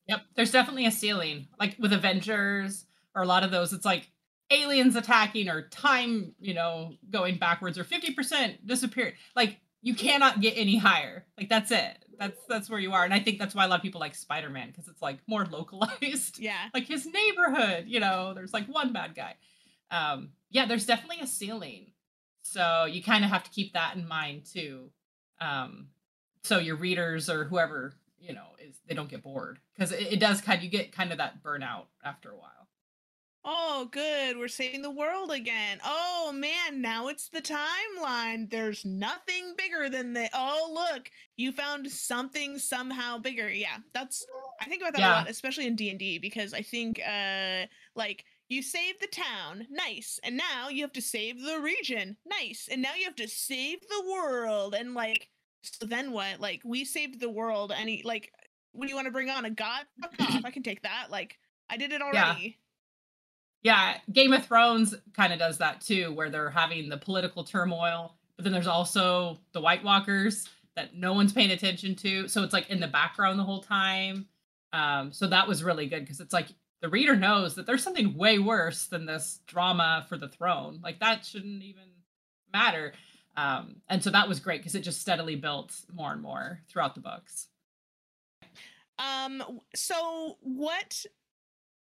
Yep 0.07 0.21
there's 0.37 0.53
definitely 0.53 0.87
a 0.87 0.91
ceiling. 0.91 1.49
Like 1.59 1.77
with 1.79 1.93
avengers 1.93 2.87
or 3.15 3.23
a 3.23 3.27
lot 3.27 3.45
of 3.45 3.51
those 3.51 3.73
it's 3.73 3.85
like 3.85 4.11
aliens 4.51 4.97
attacking 4.97 5.49
or 5.49 5.69
time 5.69 6.33
you 6.41 6.55
know 6.55 6.95
going 7.11 7.37
backwards 7.37 7.79
or 7.79 7.85
50% 7.85 8.65
disappeared 8.65 9.13
like 9.37 9.59
you 9.83 9.95
cannot 9.95 10.41
get 10.41 10.55
any 10.57 10.79
higher. 10.79 11.27
Like 11.37 11.49
that's 11.49 11.71
it 11.71 12.05
that's 12.19 12.41
that's 12.49 12.71
where 12.71 12.81
you 12.81 12.93
are. 12.93 13.05
And 13.05 13.15
i 13.15 13.21
think 13.21 13.39
that's 13.39 13.55
why 13.55 13.65
a 13.65 13.69
lot 13.69 13.77
of 13.77 13.83
people 13.83 14.01
like 14.01 14.15
spider-man 14.15 14.69
because 14.69 14.89
it's 14.89 15.03
like 15.03 15.19
more 15.27 15.45
localized. 15.51 16.39
Yeah. 16.39 16.69
Like 16.75 16.87
his 16.87 17.07
neighborhood 17.07 17.85
you 17.87 18.01
know 18.01 18.35
there's 18.35 18.53
like 18.53 18.67
one 18.67 18.93
bad 18.93 19.15
guy. 19.15 19.35
Um 19.91 20.31
yeah 20.51 20.67
there's 20.67 20.87
definitely 20.87 21.23
a 21.23 21.27
ceiling. 21.27 21.93
So 22.43 22.87
you 22.87 23.03
kind 23.03 23.25
of 23.25 23.31
have 23.31 23.45
to 23.45 23.51
keep 23.51 23.75
that 23.75 23.97
in 23.97 24.07
mind 24.07 24.47
too. 24.53 24.91
Um 25.41 25.89
so 26.43 26.59
your 26.59 26.77
readers 26.77 27.29
or 27.29 27.45
whoever 27.45 27.95
you 28.21 28.33
know 28.33 28.47
is 28.59 28.77
they 28.89 28.95
don't 28.95 29.09
get 29.09 29.23
bored. 29.23 29.59
Because 29.75 29.93
it, 29.93 30.15
it 30.15 30.21
does 30.21 30.41
kind 30.41 30.59
of 30.59 30.65
you 30.65 30.71
get 30.71 30.93
kind 30.93 31.13
of 31.13 31.19
that 31.19 31.43
burnout 31.43 31.85
after 32.05 32.31
a 32.31 32.37
while 32.37 32.58
Oh, 33.45 33.89
good. 33.91 34.37
We're 34.37 34.49
saving 34.49 34.83
the 34.83 34.91
world 34.91 35.31
again. 35.31 35.79
Oh, 35.85 36.33
man. 36.35 36.83
Now 36.83 37.09
it's 37.09 37.29
the 37.29 37.41
timeline. 37.41 38.51
There's 38.51 38.85
nothing 38.85 39.55
bigger 39.57 39.89
than 39.89 40.13
the. 40.13 40.29
Oh, 40.35 40.71
look. 40.93 41.11
You 41.37 41.53
found 41.53 41.91
something 41.91 42.59
somehow 42.59 43.19
bigger. 43.19 43.49
Yeah. 43.49 43.79
That's. 43.95 44.27
I 44.61 44.65
think 44.65 44.83
about 44.83 44.95
that 44.95 45.01
yeah. 45.01 45.15
a 45.15 45.19
lot, 45.19 45.31
especially 45.31 45.67
in 45.67 45.77
D&D, 45.77 46.19
because 46.19 46.53
I 46.53 46.63
think, 46.63 47.01
uh, 47.07 47.67
like, 47.95 48.25
you 48.49 48.61
saved 48.61 49.01
the 49.01 49.07
town. 49.07 49.67
Nice. 49.71 50.19
And 50.25 50.37
now 50.37 50.69
you 50.69 50.83
have 50.83 50.93
to 50.95 51.03
save 51.03 51.41
the 51.41 51.61
region. 51.61 52.17
Nice. 52.27 52.69
And 52.71 52.83
now 52.83 52.95
you 52.99 53.05
have 53.05 53.17
to 53.17 53.29
save 53.29 53.81
the 53.83 54.11
world. 54.11 54.75
And, 54.75 54.95
like, 54.95 55.29
so 55.63 55.87
then 55.87 56.11
what? 56.13 56.41
Like, 56.41 56.63
we 56.65 56.85
saved 56.85 57.21
the 57.21 57.31
world. 57.31 57.73
Any, 57.75 58.03
like, 58.05 58.33
what 58.73 58.87
do 58.87 58.91
you 58.91 58.97
want 58.97 59.07
to 59.07 59.13
bring 59.13 59.31
on? 59.31 59.45
A 59.45 59.51
god? 59.51 59.87
I 60.45 60.51
can 60.51 60.65
take 60.65 60.83
that. 60.83 61.07
Like, 61.09 61.39
I 61.71 61.77
did 61.77 61.93
it 61.93 62.03
already. 62.03 62.43
Yeah 62.43 62.65
yeah, 63.69 63.99
Game 64.11 64.33
of 64.33 64.47
Thrones 64.47 64.95
kind 65.15 65.31
of 65.31 65.39
does 65.39 65.59
that 65.59 65.83
too, 65.83 66.15
where 66.15 66.31
they're 66.31 66.49
having 66.49 66.89
the 66.89 66.97
political 66.97 67.45
turmoil, 67.45 68.15
but 68.35 68.45
then 68.45 68.53
there's 68.55 68.67
also 68.67 69.41
the 69.53 69.61
White 69.61 69.85
Walkers 69.85 70.49
that 70.75 70.95
no 70.97 71.13
one's 71.13 71.35
paying 71.35 71.51
attention 71.51 71.95
to. 71.97 72.29
So 72.29 72.43
it's 72.43 72.55
like 72.55 72.71
in 72.71 72.81
the 72.81 72.89
background 72.89 73.39
the 73.39 73.45
whole 73.45 73.61
time. 73.61 74.27
Um, 74.73 75.13
so 75.13 75.27
that 75.27 75.47
was 75.47 75.63
really 75.63 75.87
good 75.87 76.01
because 76.01 76.19
it's 76.19 76.33
like 76.33 76.47
the 76.81 76.89
reader 76.89 77.15
knows 77.15 77.57
that 77.57 77.67
there's 77.67 77.83
something 77.83 78.17
way 78.17 78.39
worse 78.39 78.87
than 78.87 79.05
this 79.05 79.41
drama 79.47 80.07
for 80.09 80.17
the 80.17 80.29
throne. 80.29 80.81
Like 80.83 81.01
that 81.01 81.27
shouldn't 81.27 81.63
even 81.63 81.91
matter. 82.51 82.95
Um, 83.37 83.83
and 83.91 84.03
so 84.03 84.09
that 84.09 84.31
was 84.31 84.41
great 84.41 84.63
because 84.63 84.77
it 84.77 84.81
just 84.81 85.03
steadily 85.03 85.37
built 85.37 85.75
more 85.93 86.13
and 86.13 86.23
more 86.23 86.61
throughout 86.71 86.95
the 86.95 87.03
books. 87.03 87.49
Um, 88.99 89.61
so 89.75 90.39
what 90.41 91.05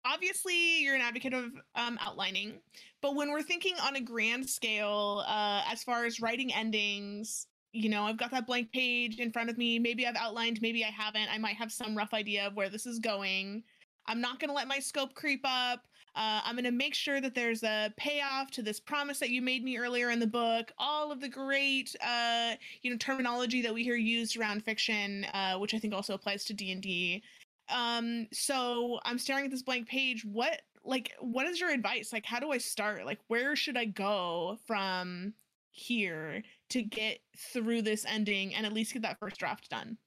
obviously 0.05 0.83
you're 0.83 0.95
an 0.95 1.01
advocate 1.01 1.35
of 1.35 1.53
um, 1.75 1.99
outlining 2.01 2.55
but 3.03 3.15
when 3.15 3.31
we're 3.31 3.43
thinking 3.43 3.75
on 3.83 3.97
a 3.97 4.01
grand 4.01 4.49
scale 4.49 5.25
uh, 5.27 5.63
as 5.71 5.83
far 5.83 6.05
as 6.05 6.21
writing 6.21 6.53
endings 6.55 7.47
you 7.73 7.89
know 7.89 8.05
i've 8.05 8.17
got 8.17 8.31
that 8.31 8.47
blank 8.47 8.71
page 8.73 9.19
in 9.19 9.31
front 9.31 9.51
of 9.51 9.59
me. 9.59 9.79
Maybe 9.79 10.07
i've 10.07 10.17
outlined 10.17 10.61
maybe 10.63 10.85
i 10.85 10.89
haven't. 10.89 11.29
I 11.33 11.39
might 11.39 11.57
have 11.57 11.73
some 11.73 11.97
rough 11.97 12.15
idea 12.15 12.47
of 12.47 12.57
where 12.57 12.69
this 12.69 12.87
is 12.87 12.99
going. 12.99 13.63
I'm 14.07 14.21
not 14.21 14.41
going 14.41 14.49
to 14.49 14.55
let 14.55 14.67
my 14.67 14.79
scope 14.79 15.15
creep 15.15 15.43
up. 15.45 15.87
Uh, 16.17 16.41
i'm 16.45 16.57
going 16.57 16.65
to 16.65 16.73
make 16.73 16.95
sure 16.95 17.21
that 17.21 17.37
there's 17.37 17.63
a 17.63 17.93
payoff 17.97 18.51
to 18.51 18.63
this 18.63 18.81
promise 18.81 19.21
that 19.21 19.31
you 19.31 19.41
made 19.41 19.63
me 19.63 19.79
earlier 19.79 20.11
in 20.11 20.19
the 20.19 20.27
book. 20.27 20.73
All 20.79 21.13
of 21.13 21.21
the 21.21 21.29
great 21.29 21.95
uh, 22.05 22.55
you 22.83 22.91
know 22.91 22.97
terminology 22.97 23.63
that 23.63 23.73
we 23.73 23.85
hear 23.85 23.95
used 23.95 24.37
around 24.37 24.65
fiction 24.65 25.25
uh, 25.33 25.57
which 25.57 25.75
i 25.75 25.79
think 25.79 25.95
also 25.95 26.15
applies 26.15 26.45
to 26.47 26.55
d&d 26.55 27.23
um 27.71 28.27
so 28.33 28.99
i'm 29.05 29.19
staring 29.19 29.47
at 29.47 29.51
this 29.51 29.63
blank 29.63 29.89
page. 29.89 30.25
What 30.25 30.61
like 30.85 31.13
what 31.21 31.47
is 31.47 31.61
your 31.61 31.71
advice? 31.71 32.13
Like 32.13 32.27
how 32.27 32.41
do 32.41 32.51
i 32.51 32.59
start? 32.59 33.07
Like 33.07 33.21
where 33.29 33.57
should 33.57 33.77
i 33.77 33.85
go 33.85 34.59
from 34.67 35.35
here 35.71 36.43
to 36.71 36.83
get 36.83 37.21
through 37.37 37.83
this 37.83 38.05
ending 38.07 38.55
and 38.55 38.67
at 38.67 38.73
least 38.73 38.93
get 38.93 39.03
that 39.03 39.19
first 39.19 39.39
draft 39.39 39.69
done? 39.71 39.99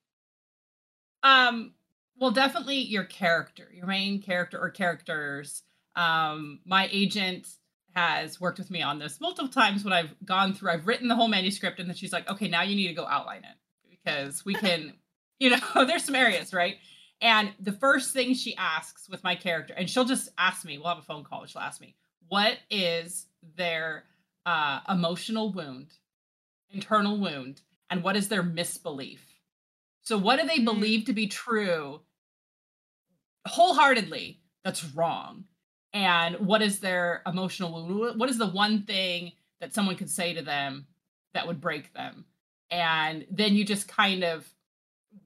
Um 1.23 1.73
well 2.17 2.31
definitely 2.31 2.77
your 2.77 3.05
character 3.05 3.69
your 3.73 3.87
main 3.87 4.21
character 4.21 4.59
or 4.59 4.69
characters. 4.69 5.63
Um 5.95 6.59
my 6.65 6.89
agent 6.91 7.47
has 7.95 8.41
worked 8.41 8.57
with 8.57 8.71
me 8.71 8.81
on 8.81 8.97
this 8.97 9.21
multiple 9.21 9.51
times. 9.51 9.83
When 9.83 9.93
i've 9.93 10.15
gone 10.25 10.53
through 10.53 10.71
i've 10.71 10.87
written 10.87 11.07
the 11.07 11.15
whole 11.15 11.27
manuscript 11.27 11.79
and 11.79 11.87
then 11.87 11.95
she's 11.95 12.13
like 12.13 12.29
okay 12.29 12.47
now 12.47 12.63
you 12.63 12.75
need 12.75 12.87
to 12.87 12.93
go 12.93 13.05
outline 13.05 13.43
it 13.43 13.57
because 13.89 14.43
we 14.43 14.55
can 14.55 14.93
you 15.39 15.49
know 15.49 15.59
there's 15.85 16.03
some 16.03 16.15
areas 16.15 16.53
right 16.53 16.75
and 17.23 17.53
the 17.57 17.71
first 17.71 18.11
thing 18.11 18.33
she 18.33 18.53
asks 18.57 19.07
with 19.07 19.23
my 19.23 19.33
character, 19.33 19.73
and 19.75 19.89
she'll 19.89 20.03
just 20.03 20.27
ask 20.37 20.65
me, 20.65 20.77
we'll 20.77 20.89
have 20.89 20.97
a 20.97 21.01
phone 21.01 21.23
call, 21.23 21.45
she'll 21.45 21.61
ask 21.61 21.79
me, 21.79 21.95
what 22.27 22.57
is 22.69 23.27
their 23.55 24.03
uh, 24.45 24.81
emotional 24.89 25.53
wound, 25.53 25.93
internal 26.69 27.17
wound, 27.17 27.61
and 27.89 28.03
what 28.03 28.17
is 28.17 28.27
their 28.27 28.43
misbelief? 28.43 29.25
So, 30.01 30.17
what 30.17 30.37
do 30.37 30.45
they 30.45 30.57
mm-hmm. 30.57 30.65
believe 30.65 31.05
to 31.05 31.13
be 31.13 31.27
true 31.27 32.01
wholeheartedly 33.47 34.41
that's 34.65 34.83
wrong? 34.93 35.45
And 35.93 36.35
what 36.45 36.61
is 36.61 36.81
their 36.81 37.21
emotional 37.25 37.71
wound? 37.71 38.19
What 38.19 38.29
is 38.29 38.37
the 38.37 38.47
one 38.47 38.83
thing 38.83 39.31
that 39.61 39.73
someone 39.73 39.95
could 39.95 40.09
say 40.09 40.33
to 40.33 40.41
them 40.41 40.87
that 41.33 41.47
would 41.47 41.61
break 41.61 41.93
them? 41.93 42.25
And 42.69 43.25
then 43.31 43.55
you 43.55 43.63
just 43.63 43.87
kind 43.87 44.25
of 44.25 44.45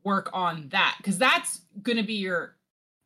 work 0.04 0.30
on 0.34 0.70
that 0.70 0.96
because 0.98 1.18
that's 1.18 1.62
going 1.82 1.98
to 1.98 2.04
be 2.04 2.16
your 2.16 2.56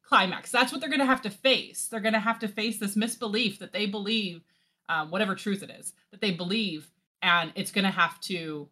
climax. 0.04 0.52
That's 0.52 0.72
what 0.72 0.82
they're 0.82 0.90
going 0.90 1.00
to 1.00 1.06
have 1.06 1.22
to 1.22 1.30
face. 1.30 1.88
They're 1.88 2.00
going 2.00 2.14
to 2.14 2.20
have 2.20 2.40
to 2.40 2.48
face 2.48 2.80
this 2.80 2.96
misbelief 2.96 3.60
that 3.60 3.72
they 3.72 3.86
believe, 3.86 4.42
um, 4.90 5.10
whatever 5.10 5.36
truth 5.36 5.64
it 5.64 5.70
is, 5.70 5.94
that 6.12 6.22
they 6.22 6.32
believe, 6.32 6.92
and 7.22 7.52
it's 7.56 7.72
going 7.72 7.86
to 7.86 7.92
have 7.92 8.20
to 8.22 8.68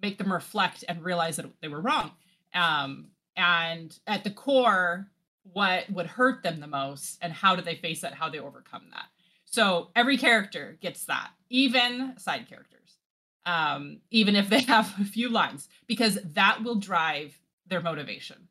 make 0.00 0.18
them 0.18 0.32
reflect 0.32 0.84
and 0.88 1.02
realize 1.02 1.36
that 1.36 1.46
they 1.60 1.68
were 1.68 1.80
wrong. 1.80 2.12
Um, 2.54 3.08
and 3.36 3.96
at 4.06 4.24
the 4.24 4.30
core, 4.30 5.08
what 5.52 5.90
would 5.90 6.06
hurt 6.06 6.42
them 6.42 6.60
the 6.60 6.66
most, 6.66 7.18
and 7.20 7.32
how 7.32 7.56
do 7.56 7.62
they 7.62 7.76
face 7.76 8.00
that? 8.00 8.14
How 8.14 8.28
they 8.28 8.38
overcome 8.38 8.84
that? 8.92 9.06
So 9.44 9.90
every 9.94 10.18
character 10.18 10.76
gets 10.80 11.04
that, 11.06 11.30
even 11.50 12.14
side 12.18 12.48
characters, 12.48 12.98
um, 13.44 14.00
even 14.10 14.36
if 14.36 14.48
they 14.48 14.60
have 14.68 14.92
a 15.00 15.04
few 15.04 15.28
lines, 15.28 15.68
because 15.86 16.18
that 16.34 16.62
will 16.62 16.76
drive 16.76 17.38
their 17.68 17.80
motivation. 17.80 18.48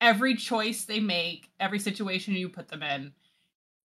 Every 0.00 0.34
choice 0.34 0.84
they 0.84 1.00
make, 1.00 1.50
every 1.60 1.78
situation 1.78 2.34
you 2.34 2.48
put 2.48 2.68
them 2.68 2.82
in, 2.82 3.12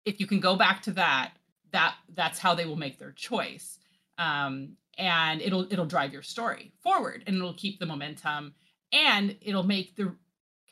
if 0.04 0.20
you 0.20 0.26
can 0.26 0.40
go 0.40 0.56
back 0.56 0.82
to 0.82 0.92
that, 0.92 1.32
that 1.72 1.94
that's 2.14 2.38
how 2.38 2.54
they 2.54 2.66
will 2.66 2.76
make 2.76 2.98
their 2.98 3.12
choice. 3.12 3.78
Um, 4.16 4.76
and 4.98 5.40
it'll 5.40 5.72
it'll 5.72 5.86
drive 5.86 6.12
your 6.12 6.22
story 6.22 6.72
forward 6.82 7.22
and 7.26 7.36
it'll 7.36 7.54
keep 7.54 7.78
the 7.78 7.86
momentum 7.86 8.54
and 8.92 9.36
it'll 9.40 9.62
make 9.62 9.96
the 9.96 10.14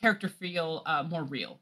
character 0.01 0.27
feel 0.27 0.83
uh, 0.85 1.03
more 1.03 1.23
real 1.23 1.59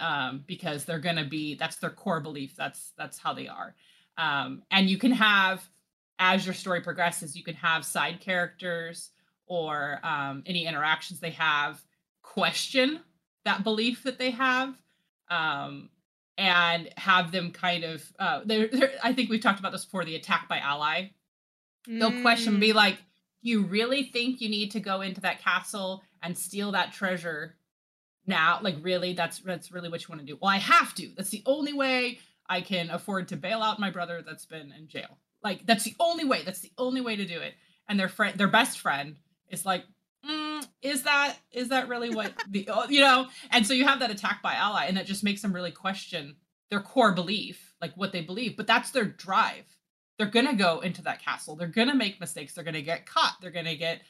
um, 0.00 0.44
because 0.46 0.84
they're 0.84 1.00
going 1.00 1.16
to 1.16 1.24
be 1.24 1.56
that's 1.56 1.76
their 1.76 1.90
core 1.90 2.20
belief 2.20 2.54
that's 2.56 2.92
that's 2.96 3.18
how 3.18 3.34
they 3.34 3.48
are 3.48 3.74
um, 4.16 4.62
and 4.70 4.88
you 4.88 4.96
can 4.96 5.10
have 5.10 5.68
as 6.18 6.46
your 6.46 6.54
story 6.54 6.80
progresses 6.80 7.36
you 7.36 7.42
can 7.42 7.54
have 7.54 7.84
side 7.84 8.20
characters 8.20 9.10
or 9.46 10.00
um, 10.02 10.42
any 10.46 10.66
interactions 10.66 11.20
they 11.20 11.30
have 11.30 11.80
question 12.22 13.00
that 13.44 13.62
belief 13.62 14.02
that 14.02 14.18
they 14.18 14.30
have 14.30 14.74
um, 15.30 15.88
and 16.36 16.88
have 16.96 17.32
them 17.32 17.50
kind 17.50 17.84
of 17.84 18.02
uh, 18.18 18.40
they're, 18.44 18.68
they're, 18.68 18.92
i 19.02 19.12
think 19.12 19.30
we've 19.30 19.40
talked 19.40 19.60
about 19.60 19.72
this 19.72 19.84
before 19.84 20.04
the 20.04 20.16
attack 20.16 20.48
by 20.48 20.58
ally. 20.58 21.10
Mm. 21.88 22.00
they'll 22.00 22.22
question 22.22 22.58
be 22.60 22.70
mm. 22.70 22.74
like 22.74 22.98
you 23.46 23.62
really 23.62 24.02
think 24.02 24.40
you 24.40 24.48
need 24.48 24.72
to 24.72 24.80
go 24.80 25.00
into 25.00 25.20
that 25.20 25.40
castle 25.40 26.02
and 26.22 26.36
steal 26.36 26.72
that 26.72 26.92
treasure 26.92 27.54
now? 28.26 28.58
Like 28.60 28.76
really 28.82 29.12
that's 29.12 29.38
that's 29.38 29.70
really 29.70 29.88
what 29.88 30.02
you 30.02 30.06
want 30.08 30.20
to 30.20 30.26
do. 30.26 30.38
Well 30.40 30.50
i 30.50 30.58
have 30.58 30.94
to. 30.96 31.10
That's 31.16 31.30
the 31.30 31.42
only 31.46 31.72
way 31.72 32.18
i 32.48 32.60
can 32.60 32.90
afford 32.90 33.28
to 33.28 33.36
bail 33.36 33.62
out 33.62 33.78
my 33.78 33.90
brother 33.90 34.22
that's 34.26 34.46
been 34.46 34.72
in 34.76 34.88
jail. 34.88 35.18
Like 35.42 35.64
that's 35.66 35.84
the 35.84 35.94
only 36.00 36.24
way. 36.24 36.42
That's 36.44 36.60
the 36.60 36.72
only 36.76 37.00
way 37.00 37.16
to 37.16 37.24
do 37.24 37.38
it. 37.38 37.54
And 37.88 37.98
their 37.98 38.08
friend 38.08 38.36
their 38.36 38.48
best 38.48 38.80
friend 38.80 39.16
it's 39.48 39.66
like 39.66 39.84
mm, 40.28 40.66
is 40.82 41.02
that 41.02 41.36
is 41.52 41.68
that 41.68 41.88
really 41.88 42.14
what 42.14 42.32
the 42.50 42.68
oh, 42.70 42.88
you 42.88 43.00
know? 43.00 43.26
And 43.50 43.66
so 43.66 43.74
you 43.74 43.84
have 43.84 44.00
that 44.00 44.10
attack 44.10 44.42
by 44.42 44.54
ally 44.54 44.86
and 44.86 44.96
that 44.96 45.06
just 45.06 45.24
makes 45.24 45.42
them 45.42 45.52
really 45.52 45.70
question 45.70 46.36
their 46.70 46.80
core 46.80 47.12
belief 47.12 47.74
like 47.80 47.96
what 47.96 48.12
they 48.12 48.22
believe. 48.22 48.56
But 48.56 48.66
that's 48.66 48.90
their 48.90 49.04
drive. 49.04 49.64
They're 50.18 50.26
gonna 50.26 50.54
go 50.54 50.80
into 50.80 51.02
that 51.02 51.22
castle. 51.22 51.56
They're 51.56 51.68
gonna 51.68 51.94
make 51.94 52.20
mistakes. 52.20 52.54
They're 52.54 52.64
gonna 52.64 52.82
get 52.82 53.06
caught. 53.06 53.36
They're 53.40 53.50
gonna 53.50 53.76
get 53.76 54.02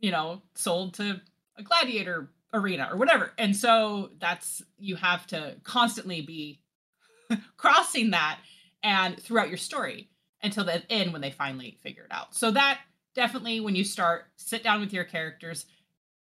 you 0.00 0.10
know 0.10 0.42
sold 0.54 0.94
to 0.94 1.20
a 1.56 1.62
gladiator 1.62 2.30
arena 2.54 2.88
or 2.90 2.96
whatever. 2.96 3.32
And 3.38 3.56
so 3.56 4.10
that's 4.18 4.62
you 4.78 4.96
have 4.96 5.26
to 5.28 5.56
constantly 5.62 6.22
be 6.22 6.60
crossing 7.56 8.10
that 8.10 8.38
and 8.82 9.18
throughout 9.20 9.48
your 9.48 9.58
story 9.58 10.10
until 10.42 10.64
the 10.64 10.82
end 10.90 11.12
when 11.12 11.22
they 11.22 11.30
finally 11.30 11.78
figure 11.82 12.04
it 12.04 12.12
out. 12.12 12.34
So 12.34 12.50
that 12.50 12.80
definitely 13.14 13.60
when 13.60 13.74
you 13.74 13.84
start, 13.84 14.24
sit 14.36 14.62
down 14.62 14.80
with 14.80 14.92
your 14.92 15.04
characters. 15.04 15.66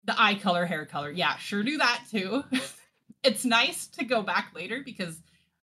The 0.05 0.19
eye 0.19 0.35
color, 0.35 0.65
hair 0.65 0.85
color. 0.85 1.11
Yeah, 1.11 1.35
sure 1.37 1.63
do 1.63 1.77
that 1.77 2.03
too. 2.09 2.43
it's 3.23 3.45
nice 3.45 3.87
to 3.87 4.05
go 4.05 4.21
back 4.21 4.51
later 4.55 4.81
because 4.83 5.21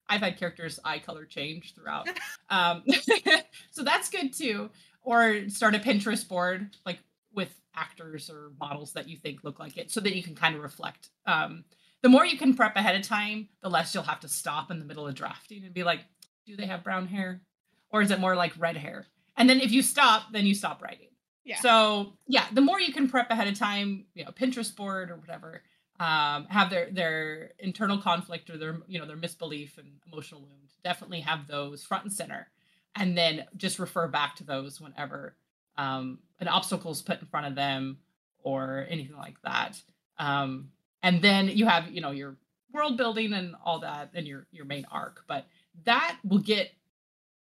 I've 0.10 0.22
had 0.22 0.38
characters' 0.38 0.80
eye 0.84 1.00
color 1.00 1.26
change 1.26 1.74
throughout. 1.76 2.08
Um, 2.50 2.84
so 3.72 3.84
that's 3.84 4.10
good 4.10 4.32
too. 4.32 4.70
Or 5.02 5.50
start 5.50 5.74
a 5.74 5.80
Pinterest 5.80 6.28
board 6.28 6.76
like 6.86 7.00
with 7.34 7.52
actors 7.76 8.30
or 8.30 8.52
models 8.60 8.94
that 8.94 9.08
you 9.10 9.18
think 9.18 9.44
look 9.44 9.58
like 9.58 9.78
it 9.78 9.90
so 9.90 10.00
that 10.02 10.16
you 10.16 10.22
can 10.22 10.36
kind 10.36 10.56
of 10.56 10.62
reflect. 10.62 11.10
Um, 11.26 11.64
the 12.04 12.10
more 12.10 12.26
you 12.26 12.38
can 12.38 12.54
prep 12.54 12.76
ahead 12.76 12.96
of 12.96 13.02
time, 13.02 13.50
the 13.64 13.70
less 13.70 13.94
you'll 13.96 14.04
have 14.04 14.20
to 14.20 14.28
stop 14.28 14.70
in 14.70 14.78
the 14.78 14.86
middle 14.86 15.08
of 15.08 15.16
drafting 15.16 15.64
and 15.64 15.74
be 15.74 15.84
like, 15.84 16.02
do 16.46 16.56
they 16.56 16.68
have 16.68 16.84
brown 16.84 17.08
hair? 17.08 17.42
Or 17.90 18.04
is 18.04 18.12
it 18.12 18.20
more 18.20 18.36
like 18.36 18.54
red 18.60 18.78
hair? 18.78 19.08
And 19.36 19.50
then 19.50 19.60
if 19.60 19.72
you 19.72 19.82
stop, 19.82 20.32
then 20.32 20.46
you 20.46 20.54
stop 20.54 20.82
writing. 20.84 21.08
Yeah. 21.46 21.60
So 21.60 22.14
yeah, 22.28 22.46
the 22.54 22.62
more 22.62 22.80
you 22.80 22.94
can 22.94 23.10
prep 23.10 23.30
ahead 23.30 23.48
of 23.48 23.58
time, 23.58 24.06
you 24.14 24.24
know, 24.24 24.32
Pinterest 24.32 24.74
board 24.76 25.12
or 25.12 25.18
whatever, 25.18 25.62
um, 26.00 26.46
have 26.46 26.70
their 26.70 26.90
their 26.92 27.52
internal 27.60 27.98
conflict 27.98 28.50
or 28.50 28.58
their 28.58 28.80
you 28.88 29.00
know 29.00 29.06
their 29.06 29.18
misbelief 29.18 29.78
and 29.78 29.88
emotional 30.12 30.42
wound, 30.42 30.72
definitely 30.84 31.22
have 31.22 31.48
those 31.48 31.84
front 31.84 32.06
and 32.06 32.14
center, 32.14 32.48
and 32.96 33.18
then 33.18 33.46
just 33.58 33.80
refer 33.80 34.08
back 34.08 34.36
to 34.38 34.44
those 34.44 34.80
whenever 34.80 35.36
um, 35.78 36.20
an 36.40 36.48
obstacle 36.48 36.92
is 36.92 37.02
put 37.02 37.20
in 37.20 37.28
front 37.28 37.48
of 37.48 37.56
them 37.56 37.98
or 38.44 38.86
anything 38.90 39.18
like 39.18 39.42
that. 39.44 39.82
Um, 40.18 40.70
and 41.02 41.22
then 41.22 41.50
you 41.50 41.66
have 41.66 41.92
you 41.92 42.02
know 42.02 42.12
your 42.12 42.38
world 42.72 42.98
building 42.98 43.34
and 43.34 43.56
all 43.66 43.80
that, 43.80 44.12
and 44.14 44.26
your 44.26 44.48
your 44.52 44.66
main 44.66 44.86
arc, 44.92 45.24
but 45.28 45.46
that 45.86 46.18
will 46.24 46.40
get 46.40 46.72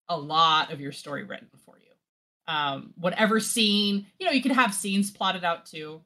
a 0.10 0.18
lot 0.18 0.72
of 0.72 0.82
your 0.82 0.92
story 0.92 1.24
written 1.24 1.48
for 1.66 1.80
you 1.80 1.85
um, 2.48 2.94
whatever 2.96 3.40
scene, 3.40 4.06
you 4.20 4.26
know, 4.26 4.32
you 4.32 4.42
can 4.42 4.54
have 4.54 4.74
scenes 4.74 5.12
plotted 5.12 5.44
out 5.44 5.66
too. 5.66 6.02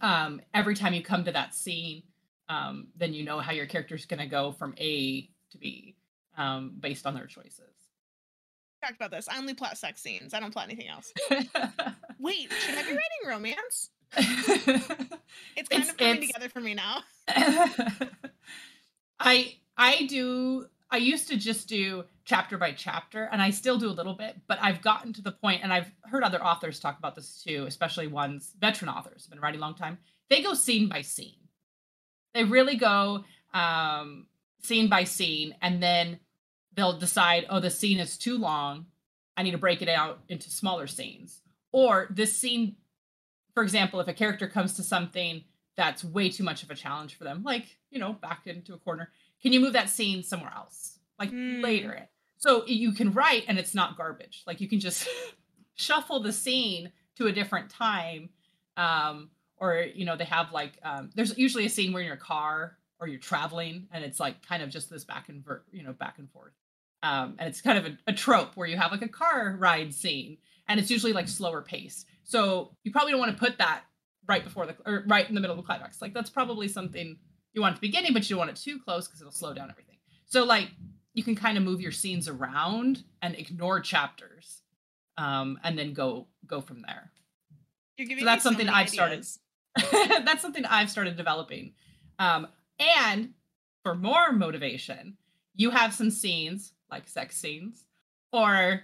Um, 0.00 0.40
every 0.54 0.74
time 0.74 0.94
you 0.94 1.02
come 1.02 1.24
to 1.24 1.32
that 1.32 1.54
scene, 1.54 2.02
um, 2.48 2.88
then 2.96 3.12
you 3.12 3.24
know 3.24 3.40
how 3.40 3.52
your 3.52 3.66
character's 3.66 4.06
going 4.06 4.20
to 4.20 4.26
go 4.26 4.52
from 4.52 4.74
A 4.78 5.28
to 5.50 5.58
B 5.58 5.96
um, 6.36 6.72
based 6.78 7.06
on 7.06 7.14
their 7.14 7.26
choices. 7.26 7.60
Talked 8.82 8.96
about 8.96 9.10
this. 9.10 9.28
I 9.28 9.38
only 9.38 9.54
plot 9.54 9.78
sex 9.78 10.00
scenes. 10.00 10.34
I 10.34 10.40
don't 10.40 10.52
plot 10.52 10.66
anything 10.68 10.88
else. 10.88 11.12
Wait, 12.18 12.52
should 12.52 12.78
I 12.78 12.82
be 12.82 12.88
writing 12.88 13.00
romance? 13.26 13.90
it's 14.16 15.68
kind 15.68 15.82
it's, 15.82 15.90
of 15.90 15.96
coming 15.96 16.20
together 16.20 16.48
for 16.48 16.60
me 16.60 16.74
now. 16.74 17.02
I 19.20 19.54
I 19.76 20.06
do 20.06 20.66
I 20.92 20.98
used 20.98 21.26
to 21.28 21.36
just 21.38 21.68
do 21.68 22.04
chapter 22.26 22.58
by 22.58 22.72
chapter, 22.72 23.24
and 23.32 23.40
I 23.40 23.48
still 23.48 23.78
do 23.78 23.88
a 23.88 23.96
little 23.96 24.12
bit, 24.12 24.36
but 24.46 24.58
I've 24.60 24.82
gotten 24.82 25.14
to 25.14 25.22
the 25.22 25.32
point, 25.32 25.62
and 25.62 25.72
I've 25.72 25.90
heard 26.02 26.22
other 26.22 26.44
authors 26.44 26.78
talk 26.78 26.98
about 26.98 27.14
this 27.16 27.42
too, 27.42 27.64
especially 27.66 28.08
ones, 28.08 28.52
veteran 28.60 28.90
authors, 28.90 29.24
have 29.24 29.30
been 29.30 29.40
writing 29.40 29.58
a 29.58 29.62
long 29.62 29.74
time. 29.74 29.96
They 30.28 30.42
go 30.42 30.52
scene 30.52 30.90
by 30.90 31.00
scene. 31.00 31.48
they 32.34 32.44
really 32.44 32.76
go 32.76 33.24
um, 33.54 34.26
scene 34.62 34.88
by 34.88 35.04
scene, 35.04 35.54
and 35.62 35.82
then 35.82 36.20
they'll 36.76 36.98
decide, 36.98 37.46
oh, 37.48 37.58
the 37.60 37.70
scene 37.70 37.98
is 37.98 38.18
too 38.18 38.36
long. 38.36 38.86
I 39.36 39.42
need 39.42 39.52
to 39.52 39.58
break 39.58 39.80
it 39.80 39.88
out 39.88 40.20
into 40.28 40.50
smaller 40.50 40.86
scenes. 40.86 41.40
Or 41.72 42.06
this 42.10 42.36
scene, 42.36 42.76
for 43.54 43.62
example, 43.62 43.98
if 44.00 44.08
a 44.08 44.12
character 44.12 44.46
comes 44.46 44.74
to 44.74 44.82
something 44.82 45.44
that's 45.74 46.04
way 46.04 46.28
too 46.28 46.44
much 46.44 46.62
of 46.62 46.70
a 46.70 46.74
challenge 46.74 47.16
for 47.16 47.24
them, 47.24 47.42
like, 47.42 47.78
you 47.90 47.98
know, 47.98 48.12
back 48.12 48.46
into 48.46 48.74
a 48.74 48.78
corner, 48.78 49.08
can 49.42 49.52
you 49.52 49.60
move 49.60 49.72
that 49.74 49.90
scene 49.90 50.22
somewhere 50.22 50.52
else? 50.56 50.98
Like 51.18 51.30
Mm. 51.30 51.62
later 51.62 51.92
it. 51.92 52.08
So 52.38 52.66
you 52.66 52.92
can 52.92 53.12
write 53.12 53.44
and 53.48 53.58
it's 53.58 53.74
not 53.74 53.96
garbage. 53.96 54.42
Like 54.46 54.60
you 54.60 54.68
can 54.68 54.80
just 54.80 55.08
shuffle 55.74 56.20
the 56.20 56.32
scene 56.32 56.92
to 57.16 57.26
a 57.26 57.32
different 57.32 57.70
time. 57.70 58.30
Um, 58.76 59.30
or 59.58 59.76
you 59.94 60.04
know, 60.04 60.16
they 60.16 60.24
have 60.24 60.52
like 60.52 60.72
um, 60.82 61.10
there's 61.14 61.36
usually 61.38 61.66
a 61.66 61.70
scene 61.70 61.92
where 61.92 62.02
you're 62.02 62.12
in 62.14 62.18
a 62.18 62.20
car 62.20 62.76
or 63.00 63.06
you're 63.06 63.20
traveling 63.20 63.86
and 63.92 64.04
it's 64.04 64.18
like 64.18 64.44
kind 64.46 64.62
of 64.62 64.70
just 64.70 64.90
this 64.90 65.04
back 65.04 65.28
and 65.28 65.44
ver- 65.44 65.62
you 65.70 65.82
know, 65.82 65.92
back 65.92 66.18
and 66.18 66.30
forth. 66.30 66.52
Um, 67.04 67.34
and 67.38 67.48
it's 67.48 67.60
kind 67.60 67.78
of 67.78 67.86
a, 67.86 67.98
a 68.08 68.12
trope 68.12 68.56
where 68.56 68.66
you 68.66 68.76
have 68.76 68.92
like 68.92 69.02
a 69.02 69.08
car 69.08 69.56
ride 69.58 69.92
scene 69.94 70.38
and 70.68 70.78
it's 70.80 70.90
usually 70.90 71.12
like 71.12 71.28
slower 71.28 71.60
pace. 71.62 72.06
So 72.24 72.76
you 72.84 72.92
probably 72.92 73.10
don't 73.12 73.20
want 73.20 73.32
to 73.36 73.38
put 73.38 73.58
that 73.58 73.82
right 74.28 74.42
before 74.44 74.66
the 74.66 74.76
or 74.86 75.04
right 75.06 75.28
in 75.28 75.34
the 75.34 75.40
middle 75.40 75.56
of 75.56 75.62
the 75.62 75.66
climax. 75.66 76.00
Like 76.00 76.14
that's 76.14 76.30
probably 76.30 76.68
something 76.68 77.18
you 77.52 77.60
want 77.60 77.72
it 77.72 77.76
at 77.76 77.80
the 77.80 77.88
beginning, 77.88 78.12
but 78.12 78.28
you 78.28 78.36
don't 78.36 78.46
want 78.46 78.50
it 78.50 78.56
too 78.56 78.78
close 78.80 79.06
because 79.06 79.20
it'll 79.20 79.32
slow 79.32 79.52
down 79.52 79.70
everything. 79.70 79.96
So 80.26 80.44
like 80.44 80.70
you 81.14 81.22
can 81.22 81.34
kind 81.34 81.58
of 81.58 81.64
move 81.64 81.80
your 81.80 81.92
scenes 81.92 82.28
around 82.28 83.04
and 83.20 83.34
ignore 83.34 83.80
chapters, 83.80 84.62
um, 85.18 85.58
and 85.62 85.78
then 85.78 85.92
go 85.92 86.28
go 86.46 86.60
from 86.60 86.82
there. 86.82 87.10
You're 87.96 88.08
giving 88.08 88.22
So 88.22 88.24
me 88.24 88.32
that's 88.32 88.42
something 88.42 88.66
many 88.66 88.78
I've 88.78 88.90
started. 88.90 89.26
that's 90.24 90.42
something 90.42 90.64
I've 90.64 90.90
started 90.90 91.16
developing. 91.16 91.74
Um, 92.18 92.48
and 92.78 93.34
for 93.82 93.94
more 93.94 94.32
motivation, 94.32 95.16
you 95.54 95.70
have 95.70 95.92
some 95.94 96.10
scenes 96.10 96.72
like 96.90 97.08
sex 97.08 97.36
scenes 97.36 97.84
or 98.32 98.82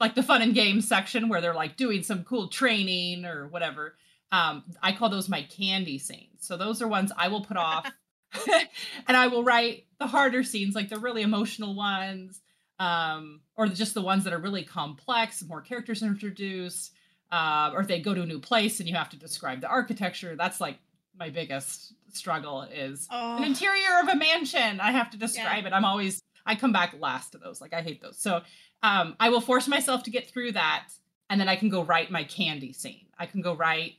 like 0.00 0.14
the 0.14 0.22
fun 0.22 0.42
and 0.42 0.54
games 0.54 0.88
section 0.88 1.28
where 1.28 1.40
they're 1.40 1.54
like 1.54 1.76
doing 1.76 2.02
some 2.02 2.24
cool 2.24 2.48
training 2.48 3.24
or 3.24 3.48
whatever. 3.48 3.94
Um, 4.34 4.64
I 4.82 4.92
call 4.92 5.08
those 5.10 5.28
my 5.28 5.42
candy 5.42 5.98
scenes. 5.98 6.40
So 6.40 6.56
those 6.56 6.82
are 6.82 6.88
ones 6.88 7.12
I 7.16 7.28
will 7.28 7.44
put 7.44 7.56
off 7.68 7.90
and 9.08 9.16
I 9.16 9.28
will 9.28 9.44
write 9.44 9.86
the 9.98 10.06
harder 10.06 10.42
scenes, 10.42 10.74
like 10.74 10.88
the 10.88 10.98
really 10.98 11.22
emotional 11.22 11.74
ones, 11.74 12.40
um, 12.78 13.40
or 13.56 13.66
just 13.68 13.94
the 13.94 14.02
ones 14.02 14.24
that 14.24 14.32
are 14.32 14.38
really 14.38 14.64
complex, 14.64 15.42
more 15.44 15.60
characters 15.60 16.02
introduced, 16.02 16.92
uh, 17.30 17.70
or 17.72 17.80
if 17.80 17.86
they 17.86 18.00
go 18.00 18.14
to 18.14 18.22
a 18.22 18.26
new 18.26 18.40
place 18.40 18.80
and 18.80 18.88
you 18.88 18.94
have 18.94 19.10
to 19.10 19.16
describe 19.16 19.60
the 19.60 19.68
architecture. 19.68 20.34
That's 20.36 20.60
like 20.60 20.78
my 21.16 21.30
biggest 21.30 21.92
struggle 22.12 22.62
is 22.62 23.06
Oh, 23.10 23.36
an 23.36 23.44
interior 23.44 24.00
of 24.02 24.08
a 24.08 24.16
mansion. 24.16 24.80
I 24.80 24.90
have 24.90 25.10
to 25.12 25.16
describe 25.16 25.64
it. 25.66 25.72
I'm 25.72 25.84
always 25.84 26.20
I 26.44 26.56
come 26.56 26.72
back 26.72 26.94
last 26.98 27.32
to 27.32 27.38
those. 27.38 27.60
Like 27.60 27.72
I 27.72 27.82
hate 27.82 28.02
those. 28.02 28.18
So 28.18 28.42
um, 28.82 29.14
I 29.20 29.30
will 29.30 29.40
force 29.40 29.68
myself 29.68 30.02
to 30.04 30.10
get 30.10 30.28
through 30.28 30.52
that, 30.52 30.88
and 31.30 31.40
then 31.40 31.48
I 31.48 31.56
can 31.56 31.70
go 31.70 31.84
write 31.84 32.10
my 32.10 32.24
candy 32.24 32.72
scene. 32.72 33.06
I 33.18 33.26
can 33.26 33.40
go 33.40 33.54
write 33.54 33.94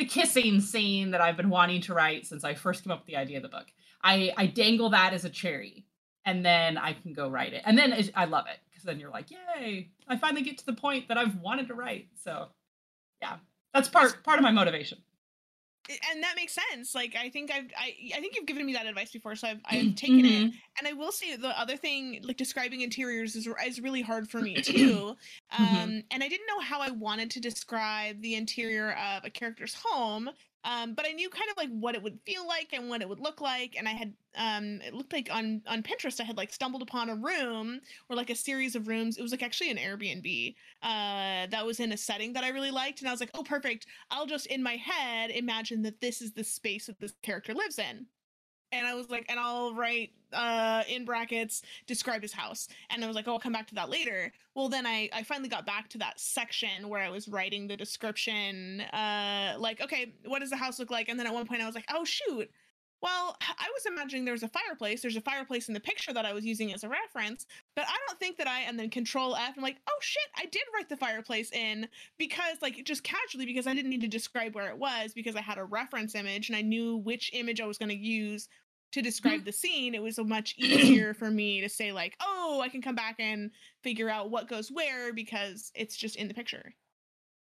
the 0.00 0.06
kissing 0.06 0.60
scene 0.60 1.10
that 1.10 1.20
I've 1.20 1.36
been 1.36 1.50
wanting 1.50 1.82
to 1.82 1.94
write 1.94 2.26
since 2.26 2.42
I 2.42 2.54
first 2.54 2.82
came 2.82 2.90
up 2.90 3.00
with 3.00 3.06
the 3.06 3.16
idea 3.16 3.36
of 3.36 3.42
the 3.42 3.50
book. 3.50 3.66
I 4.02 4.32
I 4.36 4.46
dangle 4.46 4.88
that 4.90 5.12
as 5.12 5.26
a 5.26 5.30
cherry, 5.30 5.84
and 6.24 6.44
then 6.44 6.78
I 6.78 6.94
can 6.94 7.12
go 7.12 7.28
write 7.28 7.52
it. 7.52 7.62
And 7.66 7.76
then 7.76 7.92
I 8.16 8.24
love 8.24 8.46
it 8.50 8.58
because 8.70 8.82
then 8.82 8.98
you're 8.98 9.10
like, 9.10 9.26
yay! 9.30 9.90
I 10.08 10.16
finally 10.16 10.42
get 10.42 10.56
to 10.58 10.66
the 10.66 10.72
point 10.72 11.08
that 11.08 11.18
I've 11.18 11.36
wanted 11.36 11.68
to 11.68 11.74
write. 11.74 12.08
So 12.24 12.46
yeah, 13.20 13.36
that's 13.74 13.90
part 13.90 14.24
part 14.24 14.38
of 14.38 14.42
my 14.42 14.52
motivation. 14.52 14.98
And 16.10 16.22
that 16.22 16.34
makes 16.36 16.54
sense. 16.70 16.94
Like 16.94 17.14
I 17.16 17.30
think 17.30 17.50
I've 17.50 17.70
I, 17.76 17.94
I 18.14 18.20
think 18.20 18.34
you've 18.36 18.46
given 18.46 18.64
me 18.66 18.72
that 18.74 18.86
advice 18.86 19.10
before, 19.12 19.34
so 19.36 19.48
I've 19.48 19.60
I've 19.64 19.94
taken 19.94 20.24
it. 20.24 20.46
Mhm. 20.46 20.52
And 20.78 20.88
I 20.88 20.92
will 20.92 21.12
say 21.12 21.36
the 21.36 21.58
other 21.58 21.76
thing, 21.76 22.20
like 22.22 22.36
describing 22.36 22.80
interiors, 22.82 23.36
is 23.36 23.48
is 23.66 23.80
really 23.80 24.02
hard 24.02 24.30
for 24.30 24.40
me 24.40 24.60
too. 24.60 25.16
Um, 25.50 25.58
Mhm. 25.58 26.04
and 26.12 26.22
I 26.22 26.28
didn't 26.28 26.46
know 26.46 26.60
how 26.60 26.80
I 26.80 26.90
wanted 26.90 27.30
to 27.32 27.40
describe 27.40 28.20
the 28.22 28.34
interior 28.36 28.92
of 28.92 29.24
a 29.24 29.30
character's 29.30 29.74
home. 29.74 30.30
Um, 30.64 30.94
but 30.94 31.06
I 31.06 31.12
knew 31.12 31.30
kind 31.30 31.50
of 31.50 31.56
like 31.56 31.70
what 31.70 31.94
it 31.94 32.02
would 32.02 32.18
feel 32.26 32.46
like 32.46 32.72
and 32.72 32.88
what 32.88 33.00
it 33.00 33.08
would 33.08 33.20
look 33.20 33.40
like. 33.40 33.76
And 33.78 33.88
I 33.88 33.92
had 33.92 34.12
um, 34.36 34.80
it 34.82 34.94
looked 34.94 35.12
like 35.12 35.28
on 35.32 35.62
on 35.66 35.82
Pinterest 35.82 36.20
I 36.20 36.24
had 36.24 36.36
like 36.36 36.52
stumbled 36.52 36.82
upon 36.82 37.08
a 37.08 37.14
room 37.14 37.80
or 38.08 38.16
like 38.16 38.30
a 38.30 38.34
series 38.34 38.76
of 38.76 38.86
rooms. 38.86 39.16
It 39.16 39.22
was 39.22 39.32
like 39.32 39.42
actually 39.42 39.70
an 39.70 39.78
Airbnb 39.78 40.54
uh, 40.82 41.46
that 41.50 41.64
was 41.64 41.80
in 41.80 41.92
a 41.92 41.96
setting 41.96 42.34
that 42.34 42.44
I 42.44 42.50
really 42.50 42.70
liked, 42.70 43.00
and 43.00 43.08
I 43.08 43.12
was 43.12 43.20
like, 43.20 43.30
oh, 43.34 43.42
perfect. 43.42 43.86
I'll 44.10 44.26
just 44.26 44.46
in 44.46 44.62
my 44.62 44.76
head 44.76 45.30
imagine 45.30 45.82
that 45.82 46.00
this 46.00 46.20
is 46.20 46.32
the 46.32 46.44
space 46.44 46.86
that 46.86 47.00
this 47.00 47.14
character 47.22 47.54
lives 47.54 47.78
in 47.78 48.06
and 48.72 48.86
I 48.86 48.94
was 48.94 49.10
like, 49.10 49.26
and 49.28 49.38
I'll 49.38 49.74
write 49.74 50.10
uh 50.32 50.84
in 50.88 51.04
brackets 51.04 51.62
describe 51.86 52.22
his 52.22 52.32
house. 52.32 52.68
And 52.90 53.02
I 53.02 53.06
was 53.08 53.16
like, 53.16 53.26
oh, 53.26 53.32
I'll 53.32 53.40
come 53.40 53.52
back 53.52 53.66
to 53.68 53.74
that 53.74 53.90
later. 53.90 54.32
Well, 54.54 54.68
then 54.68 54.86
I 54.86 55.08
I 55.12 55.22
finally 55.22 55.48
got 55.48 55.66
back 55.66 55.88
to 55.90 55.98
that 55.98 56.20
section 56.20 56.88
where 56.88 57.02
I 57.02 57.08
was 57.08 57.28
writing 57.28 57.66
the 57.66 57.76
description. 57.76 58.80
Uh, 58.80 59.56
like, 59.58 59.80
okay, 59.80 60.14
what 60.26 60.40
does 60.40 60.50
the 60.50 60.56
house 60.56 60.78
look 60.78 60.90
like? 60.90 61.08
And 61.08 61.18
then 61.18 61.26
at 61.26 61.34
one 61.34 61.46
point 61.46 61.62
I 61.62 61.66
was 61.66 61.74
like, 61.74 61.86
oh 61.92 62.04
shoot. 62.04 62.50
Well, 63.02 63.34
I 63.40 63.66
was 63.72 63.86
imagining 63.86 64.26
there 64.26 64.34
was 64.34 64.42
a 64.42 64.48
fireplace. 64.48 65.00
There's 65.00 65.16
a 65.16 65.22
fireplace 65.22 65.68
in 65.68 65.74
the 65.74 65.80
picture 65.80 66.12
that 66.12 66.26
I 66.26 66.34
was 66.34 66.44
using 66.44 66.74
as 66.74 66.84
a 66.84 66.88
reference, 66.88 67.46
but 67.74 67.86
I 67.88 67.96
don't 68.06 68.18
think 68.18 68.36
that 68.36 68.46
I. 68.46 68.60
And 68.60 68.78
then 68.78 68.90
Control 68.90 69.34
F. 69.36 69.54
I'm 69.56 69.62
like, 69.62 69.78
oh 69.88 69.98
shit, 70.02 70.22
I 70.36 70.44
did 70.44 70.62
write 70.74 70.90
the 70.90 70.98
fireplace 70.98 71.50
in 71.52 71.88
because, 72.18 72.58
like, 72.60 72.84
just 72.84 73.02
casually 73.02 73.46
because 73.46 73.66
I 73.66 73.74
didn't 73.74 73.90
need 73.90 74.02
to 74.02 74.08
describe 74.08 74.54
where 74.54 74.68
it 74.68 74.76
was 74.76 75.14
because 75.14 75.34
I 75.34 75.40
had 75.40 75.56
a 75.56 75.64
reference 75.64 76.14
image 76.14 76.50
and 76.50 76.56
I 76.56 76.60
knew 76.60 76.98
which 76.98 77.30
image 77.32 77.60
I 77.60 77.66
was 77.66 77.78
going 77.78 77.88
to 77.88 77.96
use 77.96 78.48
to 78.92 79.02
describe 79.02 79.44
the 79.44 79.52
scene, 79.52 79.94
it 79.94 80.02
was 80.02 80.18
a 80.18 80.24
much 80.24 80.54
easier 80.58 81.14
for 81.14 81.30
me 81.30 81.60
to 81.60 81.68
say 81.68 81.92
like, 81.92 82.16
"Oh, 82.20 82.60
I 82.62 82.68
can 82.68 82.82
come 82.82 82.94
back 82.94 83.16
and 83.18 83.50
figure 83.82 84.10
out 84.10 84.30
what 84.30 84.48
goes 84.48 84.70
where 84.70 85.12
because 85.12 85.70
it's 85.74 85.96
just 85.96 86.16
in 86.16 86.28
the 86.28 86.34
picture." 86.34 86.74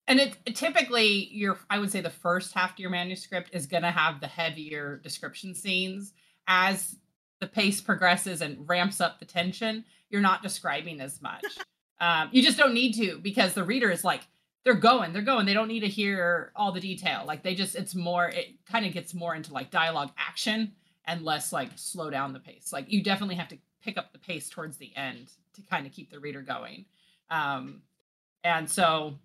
And 0.08 0.20
it, 0.20 0.38
it 0.46 0.56
typically 0.56 1.30
your 1.32 1.60
I 1.70 1.80
would 1.80 1.92
say 1.92 2.02
the 2.02 2.10
first 2.10 2.54
half 2.54 2.74
of 2.74 2.80
your 2.80 2.90
manuscript 2.90 3.52
is 3.54 3.68
going 3.68 3.84
to 3.84 3.92
have 3.92 4.20
the 4.20 4.28
heavier 4.28 5.00
description 5.04 5.54
scenes 5.54 6.14
as 6.48 6.96
the 7.40 7.48
pace 7.48 7.80
progresses 7.80 8.42
and 8.42 8.68
ramps 8.68 9.00
up 9.00 9.20
the 9.20 9.26
tension. 9.26 9.86
You're 10.10 10.22
not 10.22 10.44
describing 10.44 11.00
as 11.00 11.22
much. 11.22 11.46
um, 12.02 12.30
you 12.32 12.42
just 12.42 12.58
don't 12.58 12.74
need 12.74 12.94
to 12.94 13.20
because 13.20 13.54
the 13.54 13.64
reader 13.64 13.92
is 13.92 14.04
like 14.04 14.22
they're 14.66 14.74
going, 14.74 15.14
they're 15.14 15.22
going. 15.22 15.46
They 15.46 15.54
don't 15.54 15.70
need 15.70 15.82
to 15.82 15.88
hear 15.88 16.52
all 16.56 16.72
the 16.74 16.82
detail. 16.82 17.24
Like 17.26 17.44
they 17.44 17.56
just 17.56 17.76
it's 17.76 17.96
more 17.96 18.28
it 18.28 18.48
kind 18.66 18.86
of 18.86 18.94
gets 18.94 19.14
more 19.14 19.36
into 19.36 19.54
like 19.54 19.72
dialogue 19.72 20.12
action 20.18 20.74
and 21.10 21.24
less 21.24 21.52
like 21.52 21.72
slow 21.76 22.12
down 22.12 22.34
the 22.34 22.40
pace. 22.40 22.72
Like 22.72 22.86
you 22.88 23.04
definitely 23.04 23.36
have 23.36 23.48
to 23.50 23.58
pick 23.84 23.98
up 23.98 24.14
the 24.14 24.20
pace 24.20 24.48
towards 24.48 24.78
the 24.78 24.96
end 24.96 25.32
to 25.56 25.62
kind 25.64 25.88
of 25.88 25.92
keep 25.92 26.12
the 26.12 26.20
reader 26.20 26.44
going. 26.44 26.86
Um, 27.32 27.82
and 28.44 28.70
so 28.70 29.16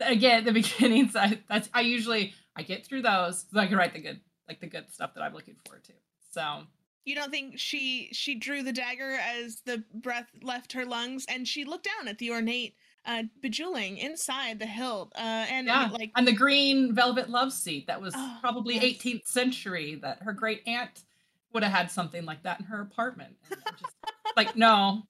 again, 0.00 0.44
the 0.44 0.52
beginnings, 0.62 1.16
I 1.16 1.40
that's 1.48 1.68
I 1.74 1.80
usually 1.80 2.32
I 2.56 2.62
get 2.62 2.86
through 2.86 3.02
those 3.02 3.44
so 3.52 3.58
I 3.58 3.66
can 3.66 3.76
write 3.76 3.92
the 3.92 4.00
good 4.00 4.20
like 4.48 4.60
the 4.60 4.68
good 4.68 4.90
stuff 4.92 5.14
that 5.14 5.22
I'm 5.22 5.34
looking 5.34 5.56
forward 5.66 5.82
to. 5.84 5.92
So 6.30 6.62
You 7.04 7.16
don't 7.16 7.32
think 7.32 7.58
she 7.58 8.10
she 8.12 8.36
drew 8.36 8.62
the 8.62 8.72
dagger 8.72 9.18
as 9.20 9.62
the 9.66 9.82
breath 9.92 10.28
left 10.42 10.72
her 10.74 10.86
lungs 10.86 11.26
and 11.28 11.46
she 11.46 11.64
looked 11.64 11.88
down 11.98 12.06
at 12.06 12.18
the 12.18 12.30
ornate 12.30 12.76
uh 13.06 13.22
bejeweling 13.40 13.96
inside 13.98 14.58
the 14.58 14.66
hilt 14.66 15.12
uh 15.16 15.18
and 15.50 15.66
yeah, 15.66 15.88
like 15.92 16.10
and 16.16 16.26
the 16.28 16.32
green 16.32 16.94
velvet 16.94 17.30
love 17.30 17.52
seat 17.52 17.86
that 17.86 18.00
was 18.00 18.14
Oh, 18.16 18.38
probably 18.40 18.74
yes. 18.74 18.84
18th 18.84 19.26
century 19.26 19.94
that 20.02 20.22
her 20.22 20.32
great 20.32 20.62
aunt 20.66 21.04
would 21.52 21.62
have 21.62 21.72
had 21.72 21.90
something 21.90 22.24
like 22.24 22.42
that 22.44 22.60
in 22.60 22.66
her 22.66 22.80
apartment. 22.80 23.36
And 23.50 23.76
just, 23.78 23.92
like 24.36 24.54
no, 24.56 25.02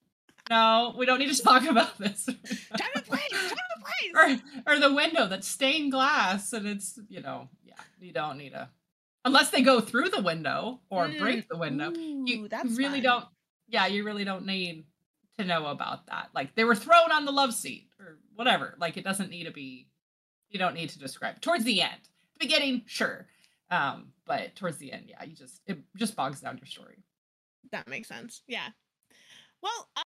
no, 0.49 0.95
we 0.97 1.05
don't 1.07 1.19
need 1.19 1.33
to 1.35 1.43
talk 1.43 1.65
about 1.67 1.99
this. 1.99 2.25
time 2.27 2.89
and 2.95 3.05
place, 3.05 3.21
time 3.31 3.59
and 3.75 3.85
place. 4.35 4.43
or 4.67 4.73
or 4.75 4.79
the 4.81 4.95
window 4.95 5.27
that's 5.27 5.47
stained 5.49 5.93
glass 5.93 6.53
and 6.53 6.67
it's 6.67 6.99
you 7.09 7.21
know 7.21 7.49
yeah 7.65 7.75
you 8.01 8.13
don't 8.13 8.39
need 8.39 8.53
a 8.55 8.71
unless 9.25 9.51
they 9.51 9.61
go 9.63 9.81
through 9.81 10.09
the 10.09 10.23
window 10.23 10.81
or 10.91 11.09
Mm, 11.09 11.19
break 11.19 11.49
the 11.49 11.59
window 11.59 11.91
ooh, 11.91 12.25
you, 12.27 12.49
you 12.49 12.77
really 12.77 13.01
fun. 13.01 13.03
don't 13.03 13.25
yeah 13.69 13.87
you 13.87 14.03
really 14.05 14.25
don't 14.25 14.47
need 14.47 14.85
to 15.41 15.47
know 15.47 15.67
about 15.67 16.07
that 16.07 16.29
like 16.35 16.55
they 16.55 16.65
were 16.65 16.75
thrown 16.75 17.13
on 17.13 17.25
the 17.25 17.33
love 17.33 17.55
seat 17.55 17.89
or 17.99 18.19
whatever 18.35 18.75
like 18.79 18.97
it 18.97 19.05
doesn't 19.05 19.31
need 19.31 19.45
to 19.45 19.53
be 19.53 19.89
you 20.49 20.59
don't 20.59 20.75
need 20.75 20.89
to 20.89 20.99
describe 20.99 21.41
towards 21.41 21.65
the 21.65 21.83
end 21.83 22.01
the 22.39 22.47
beginning 22.47 22.83
sure 22.87 23.27
um 23.71 24.13
but 24.27 24.55
towards 24.57 24.79
the 24.79 24.93
end 24.93 25.05
yeah 25.09 25.23
you 25.25 25.35
just 25.35 25.61
it 25.67 25.79
just 25.97 26.17
bogs 26.17 26.41
down 26.41 26.57
your 26.59 26.67
story 26.67 27.03
That 27.73 27.89
makes 27.89 28.09
sense. 28.09 28.43
Yeah. 28.49 28.69
Well, 29.63 29.89
um, 29.97 30.03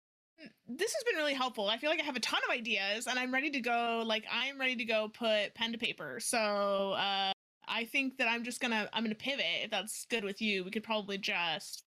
this 0.68 0.92
has 0.94 1.04
been 1.04 1.16
really 1.16 1.34
helpful. 1.34 1.68
I 1.68 1.76
feel 1.76 1.90
like 1.90 2.00
I 2.00 2.04
have 2.04 2.16
a 2.16 2.20
ton 2.20 2.40
of 2.48 2.54
ideas 2.54 3.06
and 3.06 3.18
I'm 3.18 3.32
ready 3.32 3.50
to 3.50 3.60
go. 3.60 4.02
Like, 4.06 4.24
I'm 4.32 4.58
ready 4.58 4.76
to 4.76 4.84
go 4.84 5.08
put 5.08 5.54
pen 5.54 5.72
to 5.72 5.78
paper. 5.78 6.20
So, 6.20 6.38
uh, 6.38 7.32
I 7.68 7.84
think 7.84 8.16
that 8.18 8.28
I'm 8.28 8.44
just 8.44 8.60
gonna 8.60 8.88
I'm 8.92 9.04
gonna 9.04 9.14
pivot 9.14 9.64
if 9.64 9.70
that's 9.70 10.06
good 10.06 10.24
with 10.24 10.40
you. 10.40 10.64
We 10.64 10.70
could 10.70 10.82
probably 10.82 11.18
just 11.18 11.84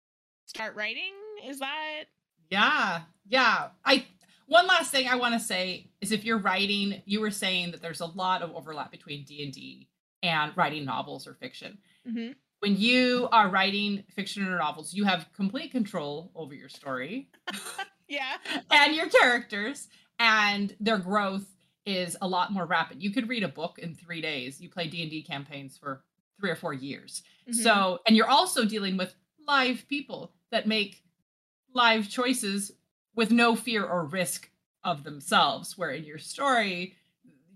start 0.47 0.77
writing. 0.77 1.13
Is 1.45 1.59
that 1.61 2.05
Yeah, 2.53 3.01
yeah. 3.27 3.69
I 3.85 4.05
one 4.47 4.67
last 4.67 4.91
thing 4.91 5.09
I 5.09 5.17
want 5.17 5.33
to 5.35 5.41
say 5.41 5.91
is 6.03 6.13
if 6.13 6.25
you're 6.25 6.39
writing, 6.39 7.01
you 7.07 7.21
were 7.21 7.31
saying 7.31 7.71
that 7.71 7.81
there's 7.81 8.01
a 8.01 8.07
lot 8.07 8.43
of 8.43 8.55
overlap 8.55 8.91
between 8.91 9.25
D 9.25 9.43
and 9.43 9.53
D 9.53 9.89
and 10.23 10.53
writing 10.57 10.85
novels 10.85 11.27
or 11.27 11.35
fiction. 11.35 11.79
Mhm. 12.07 12.35
when 12.61 12.77
you 12.77 13.29
are 13.33 13.49
writing 13.49 14.05
fiction 14.15 14.47
or 14.47 14.57
novels, 14.59 14.95
you 14.95 15.03
have 15.05 15.27
complete 15.35 15.73
control 15.73 16.31
over 16.37 16.55
your 16.55 16.69
story. 16.69 17.29
yeah. 18.09 18.37
And 18.71 18.95
your 18.95 19.09
characters 19.09 19.89
and 20.21 20.77
their 20.79 20.99
growth 20.99 21.47
is 21.87 22.17
a 22.23 22.29
lot 22.29 22.53
more 22.53 22.65
rapid. 22.65 23.03
You 23.03 23.11
could 23.11 23.29
read 23.29 23.43
a 23.43 23.49
book 23.49 23.81
in 23.81 23.97
3 23.97 24.21
days. 24.21 24.61
You 24.61 24.69
play 24.69 24.87
D&D 24.87 25.23
campaigns 25.25 25.77
for 25.77 26.05
3 26.39 26.51
or 26.51 26.55
4 26.55 26.73
years. 26.73 27.23
Mm-hmm. 27.49 27.61
So, 27.63 27.99
and 28.07 28.17
you're 28.17 28.31
also 28.31 28.65
dealing 28.65 28.97
with 28.97 29.13
live 29.49 29.85
people 29.89 30.33
that 30.53 30.69
make 30.69 31.02
live 31.75 32.09
choices 32.09 32.73
with 33.15 33.31
no 33.31 33.57
fear 33.57 33.85
or 33.85 34.05
risk 34.05 34.51
of 34.85 35.05
themselves 35.05 35.79
where 35.79 35.91
in 35.91 36.05
your 36.05 36.19
story 36.19 36.97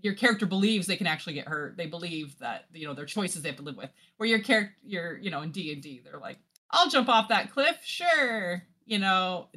your 0.01 0.13
character 0.13 0.45
believes 0.45 0.87
they 0.87 0.95
can 0.95 1.07
actually 1.07 1.33
get 1.33 1.47
hurt. 1.47 1.75
They 1.77 1.87
believe 1.87 2.37
that 2.39 2.65
you 2.73 2.87
know 2.87 2.93
their 2.93 3.05
choices 3.05 3.41
they 3.41 3.49
have 3.49 3.57
to 3.57 3.63
live 3.63 3.77
with. 3.77 3.89
Where 4.17 4.29
your 4.29 4.39
character, 4.39 4.75
you're 4.83 5.17
you 5.17 5.31
know 5.31 5.41
in 5.41 5.51
D 5.51 5.71
and 5.73 5.81
D, 5.81 6.01
they're 6.03 6.19
like, 6.19 6.37
I'll 6.71 6.89
jump 6.89 7.09
off 7.09 7.29
that 7.29 7.51
cliff, 7.51 7.77
sure. 7.83 8.63
You 8.85 8.99
know, 8.99 9.47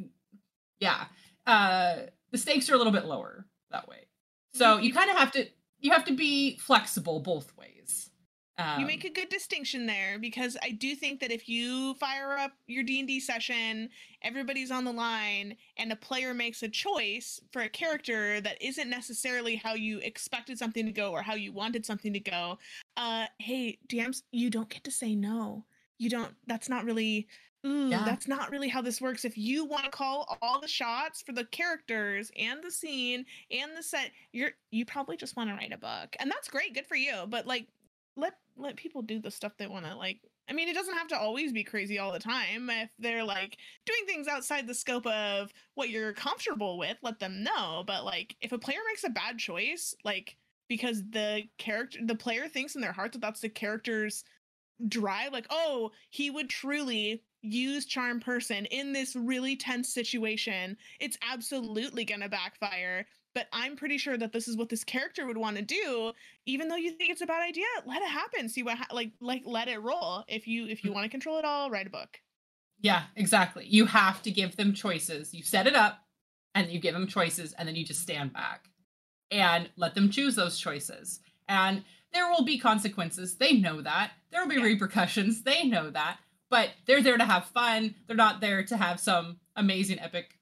yeah. 0.80 1.04
Uh, 1.46 1.96
the 2.30 2.38
stakes 2.38 2.70
are 2.70 2.74
a 2.74 2.78
little 2.78 2.92
bit 2.92 3.04
lower 3.04 3.46
that 3.70 3.88
way. 3.88 4.06
So 4.52 4.78
you 4.78 4.92
kind 4.92 5.10
of 5.10 5.16
have 5.16 5.32
to 5.32 5.46
you 5.78 5.92
have 5.92 6.04
to 6.06 6.14
be 6.14 6.56
flexible 6.58 7.20
both 7.20 7.56
ways. 7.56 8.10
Um, 8.58 8.80
you 8.80 8.86
make 8.86 9.04
um, 9.04 9.10
a 9.10 9.14
good 9.14 9.28
distinction 9.30 9.86
there 9.86 10.18
because 10.18 10.56
I 10.62 10.70
do 10.72 10.94
think 10.94 11.20
that 11.20 11.30
if 11.30 11.48
you 11.48 11.94
fire 11.94 12.36
up 12.36 12.52
your 12.66 12.82
D&D 12.82 13.20
session, 13.20 13.88
everybody's 14.22 14.70
on 14.70 14.84
the 14.84 14.92
line 14.92 15.56
and 15.78 15.92
a 15.92 15.96
player 15.96 16.34
makes 16.34 16.62
a 16.62 16.68
choice 16.68 17.40
for 17.52 17.62
a 17.62 17.68
character 17.68 18.40
that 18.40 18.60
isn't 18.60 18.90
necessarily 18.90 19.56
how 19.56 19.74
you 19.74 19.98
expected 20.00 20.58
something 20.58 20.84
to 20.84 20.92
go 20.92 21.12
or 21.12 21.22
how 21.22 21.34
you 21.34 21.52
wanted 21.52 21.86
something 21.86 22.12
to 22.12 22.20
go, 22.20 22.58
uh 22.96 23.26
hey, 23.38 23.78
DMs, 23.88 24.22
you 24.30 24.50
don't 24.50 24.68
get 24.68 24.84
to 24.84 24.90
say 24.90 25.14
no. 25.14 25.64
You 25.98 26.10
don't 26.10 26.34
that's 26.46 26.68
not 26.68 26.84
really 26.84 27.28
Ooh, 27.66 27.88
yeah. 27.88 28.04
that's 28.06 28.26
not 28.26 28.50
really 28.50 28.68
how 28.68 28.80
this 28.80 29.00
works. 29.00 29.24
If 29.24 29.36
you 29.36 29.66
want 29.66 29.84
to 29.84 29.90
call 29.90 30.38
all 30.40 30.60
the 30.60 30.68
shots 30.68 31.20
for 31.20 31.32
the 31.32 31.44
characters 31.44 32.32
and 32.38 32.62
the 32.62 32.70
scene 32.70 33.26
and 33.50 33.72
the 33.76 33.82
set, 33.82 34.12
you're 34.32 34.52
you 34.70 34.86
probably 34.86 35.16
just 35.16 35.36
want 35.36 35.50
to 35.50 35.54
write 35.54 35.72
a 35.72 35.78
book. 35.78 36.16
And 36.18 36.30
that's 36.30 36.48
great, 36.48 36.74
good 36.74 36.86
for 36.86 36.96
you. 36.96 37.26
But 37.28 37.46
like 37.46 37.66
let 38.16 38.34
let 38.56 38.76
people 38.76 39.02
do 39.02 39.18
the 39.20 39.30
stuff 39.30 39.56
they 39.56 39.66
want 39.66 39.86
to 39.86 39.94
like 39.96 40.20
I 40.50 40.52
mean, 40.52 40.68
it 40.68 40.74
doesn't 40.74 40.96
have 40.96 41.06
to 41.08 41.18
always 41.18 41.52
be 41.52 41.62
crazy 41.62 42.00
all 42.00 42.12
the 42.12 42.18
time. 42.18 42.68
If 42.70 42.90
they're 42.98 43.22
like 43.22 43.56
doing 43.86 44.00
things 44.04 44.26
outside 44.26 44.66
the 44.66 44.74
scope 44.74 45.06
of 45.06 45.52
what 45.74 45.90
you're 45.90 46.12
comfortable 46.12 46.76
with, 46.76 46.96
let 47.02 47.20
them 47.20 47.44
know. 47.44 47.84
But 47.86 48.04
like, 48.04 48.34
if 48.40 48.50
a 48.50 48.58
player 48.58 48.80
makes 48.88 49.04
a 49.04 49.10
bad 49.10 49.38
choice, 49.38 49.94
like 50.04 50.36
because 50.68 51.04
the 51.10 51.44
character, 51.56 52.00
the 52.04 52.16
player 52.16 52.48
thinks 52.48 52.74
in 52.74 52.80
their 52.80 52.92
heart 52.92 53.12
that 53.12 53.20
that's 53.20 53.40
the 53.40 53.48
character's 53.48 54.24
drive, 54.88 55.32
like, 55.32 55.46
oh, 55.50 55.92
he 56.10 56.30
would 56.30 56.50
truly 56.50 57.22
use 57.42 57.86
charm 57.86 58.18
person 58.18 58.66
in 58.66 58.92
this 58.92 59.14
really 59.14 59.56
tense 59.56 59.92
situation, 59.94 60.76
it's 60.98 61.18
absolutely 61.30 62.04
gonna 62.04 62.28
backfire 62.28 63.06
but 63.34 63.46
I'm 63.52 63.76
pretty 63.76 63.98
sure 63.98 64.16
that 64.16 64.32
this 64.32 64.48
is 64.48 64.56
what 64.56 64.68
this 64.68 64.84
character 64.84 65.26
would 65.26 65.38
want 65.38 65.56
to 65.56 65.62
do. 65.62 66.12
Even 66.46 66.68
though 66.68 66.76
you 66.76 66.92
think 66.92 67.10
it's 67.10 67.20
a 67.20 67.26
bad 67.26 67.42
idea, 67.42 67.66
let 67.86 68.02
it 68.02 68.08
happen. 68.08 68.48
See 68.48 68.62
what 68.62 68.78
ha- 68.78 68.88
like 68.92 69.12
like 69.20 69.42
let 69.44 69.68
it 69.68 69.82
roll. 69.82 70.24
If 70.28 70.46
you 70.46 70.66
if 70.66 70.84
you 70.84 70.90
mm. 70.90 70.94
want 70.94 71.04
to 71.04 71.10
control 71.10 71.38
it 71.38 71.44
all, 71.44 71.70
write 71.70 71.86
a 71.86 71.90
book. 71.90 72.20
Yeah, 72.80 73.04
exactly. 73.14 73.66
You 73.66 73.86
have 73.86 74.22
to 74.22 74.30
give 74.30 74.56
them 74.56 74.72
choices. 74.72 75.34
You 75.34 75.42
set 75.42 75.66
it 75.66 75.76
up, 75.76 75.98
and 76.54 76.70
you 76.70 76.80
give 76.80 76.94
them 76.94 77.06
choices, 77.06 77.52
and 77.52 77.68
then 77.68 77.76
you 77.76 77.84
just 77.84 78.00
stand 78.00 78.32
back 78.32 78.68
and 79.30 79.68
let 79.76 79.94
them 79.94 80.10
choose 80.10 80.34
those 80.34 80.58
choices. 80.58 81.20
And 81.48 81.84
there 82.12 82.28
will 82.30 82.44
be 82.44 82.58
consequences. 82.58 83.36
They 83.36 83.52
know 83.52 83.80
that. 83.82 84.12
There 84.30 84.40
will 84.40 84.48
be 84.48 84.56
yeah. 84.56 84.64
repercussions. 84.64 85.42
They 85.42 85.64
know 85.64 85.90
that. 85.90 86.18
But 86.48 86.70
they're 86.86 87.02
there 87.02 87.18
to 87.18 87.24
have 87.24 87.46
fun. 87.46 87.94
They're 88.06 88.16
not 88.16 88.40
there 88.40 88.64
to 88.64 88.76
have 88.76 88.98
some 88.98 89.38
amazing 89.54 90.00
epic 90.00 90.39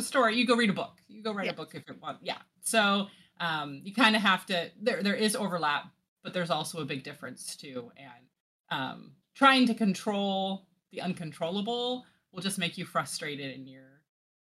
story. 0.00 0.36
You 0.36 0.46
go 0.46 0.56
read 0.56 0.70
a 0.70 0.74
book. 0.74 0.98
You 1.08 1.22
go 1.22 1.32
write 1.32 1.46
yeah. 1.46 1.52
a 1.52 1.56
book 1.56 1.74
if 1.74 1.82
you 1.88 1.94
want. 2.00 2.18
Yeah. 2.22 2.38
So 2.62 3.08
um, 3.40 3.80
you 3.84 3.94
kind 3.94 4.16
of 4.16 4.22
have 4.22 4.46
to. 4.46 4.70
There 4.80 5.02
there 5.02 5.14
is 5.14 5.36
overlap, 5.36 5.84
but 6.22 6.32
there's 6.34 6.50
also 6.50 6.80
a 6.80 6.84
big 6.84 7.02
difference 7.02 7.56
too. 7.56 7.90
And 7.96 8.80
um, 8.80 9.12
trying 9.34 9.66
to 9.66 9.74
control 9.74 10.66
the 10.92 11.00
uncontrollable 11.00 12.04
will 12.32 12.42
just 12.42 12.58
make 12.58 12.78
you 12.78 12.84
frustrated, 12.84 13.54
and 13.54 13.68
your 13.68 14.00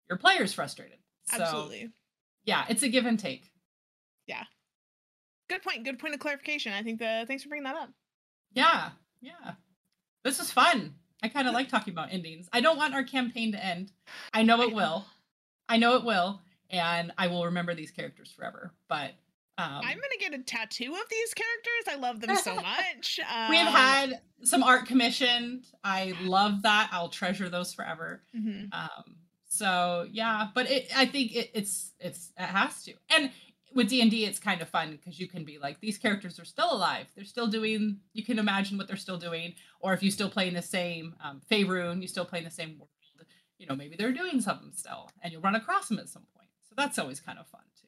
your 0.09 0.17
players 0.17 0.53
frustrated. 0.53 0.97
So, 1.25 1.41
Absolutely. 1.41 1.91
Yeah, 2.45 2.65
it's 2.69 2.83
a 2.83 2.89
give 2.89 3.05
and 3.05 3.19
take. 3.19 3.51
Yeah. 4.27 4.43
Good 5.49 5.63
point. 5.63 5.83
Good 5.83 5.99
point 5.99 6.13
of 6.13 6.19
clarification. 6.19 6.73
I 6.73 6.83
think 6.83 6.99
the 6.99 7.25
thanks 7.27 7.43
for 7.43 7.49
bringing 7.49 7.65
that 7.65 7.75
up. 7.75 7.89
Yeah. 8.53 8.89
Yeah. 9.21 9.53
This 10.23 10.39
is 10.39 10.51
fun. 10.51 10.95
I 11.21 11.29
kind 11.29 11.47
of 11.47 11.53
like 11.53 11.69
talking 11.69 11.93
about 11.93 12.11
endings. 12.11 12.49
I 12.51 12.59
don't 12.59 12.77
want 12.77 12.93
our 12.93 13.03
campaign 13.03 13.53
to 13.53 13.65
end. 13.65 13.91
I 14.33 14.43
know 14.43 14.61
it 14.61 14.73
will. 14.73 15.05
I 15.69 15.77
know 15.77 15.95
it 15.95 16.03
will, 16.03 16.41
and 16.69 17.11
I 17.17 17.27
will 17.27 17.45
remember 17.45 17.73
these 17.73 17.91
characters 17.91 18.31
forever. 18.31 18.73
But 18.87 19.11
um, 19.57 19.81
I'm 19.83 19.97
gonna 19.97 20.19
get 20.19 20.33
a 20.33 20.43
tattoo 20.43 20.93
of 20.93 21.09
these 21.09 21.33
characters. 21.33 21.91
I 21.91 21.95
love 21.97 22.21
them 22.21 22.35
so 22.35 22.55
much. 22.55 23.19
Um, 23.19 23.49
We've 23.49 23.59
had 23.59 24.21
some 24.43 24.63
art 24.63 24.87
commissioned. 24.87 25.65
I 25.83 26.15
love 26.21 26.63
that. 26.63 26.89
I'll 26.91 27.09
treasure 27.09 27.49
those 27.49 27.73
forever. 27.73 28.23
Mm-hmm. 28.35 28.73
Um, 28.73 29.15
so 29.47 30.07
yeah, 30.11 30.47
but 30.55 30.69
it, 30.69 30.87
I 30.95 31.05
think 31.05 31.35
it, 31.35 31.51
it's 31.53 31.91
it's 31.99 32.31
it 32.37 32.45
has 32.45 32.83
to. 32.83 32.93
And 33.15 33.29
with 33.75 33.89
D 33.89 34.01
and 34.01 34.09
D, 34.09 34.25
it's 34.25 34.39
kind 34.39 34.61
of 34.61 34.69
fun 34.69 34.91
because 34.91 35.19
you 35.19 35.27
can 35.27 35.43
be 35.43 35.57
like, 35.59 35.79
these 35.79 35.97
characters 35.97 36.39
are 36.39 36.45
still 36.45 36.71
alive. 36.73 37.07
They're 37.15 37.25
still 37.25 37.47
doing. 37.47 37.99
You 38.13 38.23
can 38.23 38.39
imagine 38.39 38.77
what 38.77 38.87
they're 38.87 38.97
still 38.97 39.17
doing. 39.17 39.53
Or 39.79 39.93
if 39.93 40.01
you 40.01 40.11
still 40.11 40.29
play 40.29 40.47
in 40.47 40.53
the 40.53 40.61
same 40.61 41.15
um, 41.23 41.41
Faerun, 41.51 42.01
you 42.01 42.07
still 42.07 42.25
play 42.25 42.39
in 42.39 42.45
the 42.45 42.51
same 42.51 42.77
world 42.77 42.89
you 43.63 43.69
know, 43.69 43.75
maybe 43.77 43.95
they're 43.95 44.11
doing 44.11 44.41
something 44.41 44.71
still 44.73 45.09
and 45.21 45.31
you'll 45.31 45.41
run 45.41 45.55
across 45.55 45.87
them 45.87 45.97
at 45.97 46.09
some 46.09 46.23
point. 46.35 46.49
So 46.67 46.73
that's 46.75 46.99
always 46.99 47.21
kind 47.21 47.39
of 47.39 47.47
fun 47.47 47.61
too. 47.79 47.87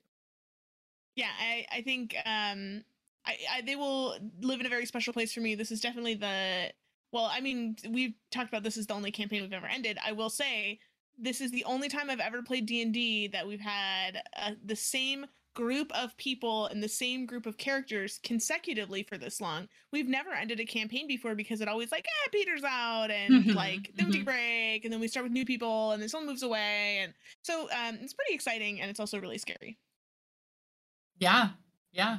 Yeah, 1.15 1.31
I, 1.37 1.65
I 1.71 1.81
think 1.81 2.15
um 2.25 2.83
I, 3.25 3.35
I 3.51 3.61
they 3.61 3.75
will 3.75 4.17
live 4.39 4.61
in 4.61 4.65
a 4.65 4.69
very 4.69 4.85
special 4.85 5.11
place 5.11 5.33
for 5.33 5.41
me. 5.41 5.55
This 5.55 5.71
is 5.71 5.81
definitely 5.81 6.15
the 6.15 6.71
well, 7.11 7.29
I 7.31 7.41
mean, 7.41 7.75
we've 7.89 8.13
talked 8.31 8.49
about 8.49 8.63
this 8.63 8.77
is 8.77 8.87
the 8.87 8.93
only 8.93 9.11
campaign 9.11 9.41
we've 9.41 9.53
ever 9.53 9.67
ended. 9.67 9.97
I 10.05 10.13
will 10.13 10.29
say 10.29 10.79
this 11.17 11.41
is 11.41 11.51
the 11.51 11.63
only 11.65 11.87
time 11.89 12.09
I've 12.09 12.19
ever 12.19 12.41
played 12.41 12.65
D&D 12.65 13.27
that 13.27 13.47
we've 13.47 13.61
had 13.61 14.21
uh, 14.37 14.51
the 14.65 14.75
same 14.75 15.25
group 15.55 15.91
of 15.97 16.15
people 16.17 16.67
and 16.67 16.83
the 16.83 16.87
same 16.87 17.25
group 17.25 17.47
of 17.47 17.57
characters 17.57 18.19
consecutively 18.21 19.01
for 19.01 19.17
this 19.17 19.41
long. 19.41 19.67
We've 19.91 20.07
never 20.07 20.31
ended 20.31 20.59
a 20.59 20.65
campaign 20.65 21.07
before 21.07 21.33
because 21.33 21.61
it 21.61 21.67
always 21.67 21.91
like, 21.91 22.05
eh, 22.05 22.29
peters 22.31 22.63
out 22.63 23.09
and 23.09 23.33
mm-hmm, 23.33 23.57
like 23.57 23.91
then 23.95 24.07
we 24.07 24.11
take 24.13 24.21
a 24.21 24.25
break 24.25 24.83
and 24.83 24.93
then 24.93 24.99
we 24.99 25.07
start 25.07 25.23
with 25.23 25.31
new 25.31 25.45
people 25.45 25.91
and 25.91 26.01
then 26.01 26.09
someone 26.09 26.27
moves 26.27 26.43
away 26.43 26.99
and 26.99 27.13
so 27.41 27.63
um 27.71 27.97
it's 28.01 28.13
pretty 28.13 28.35
exciting 28.35 28.81
and 28.81 28.91
it's 28.91 28.99
also 28.99 29.19
really 29.19 29.37
scary. 29.39 29.79
Yeah. 31.19 31.49
Yeah. 31.91 32.17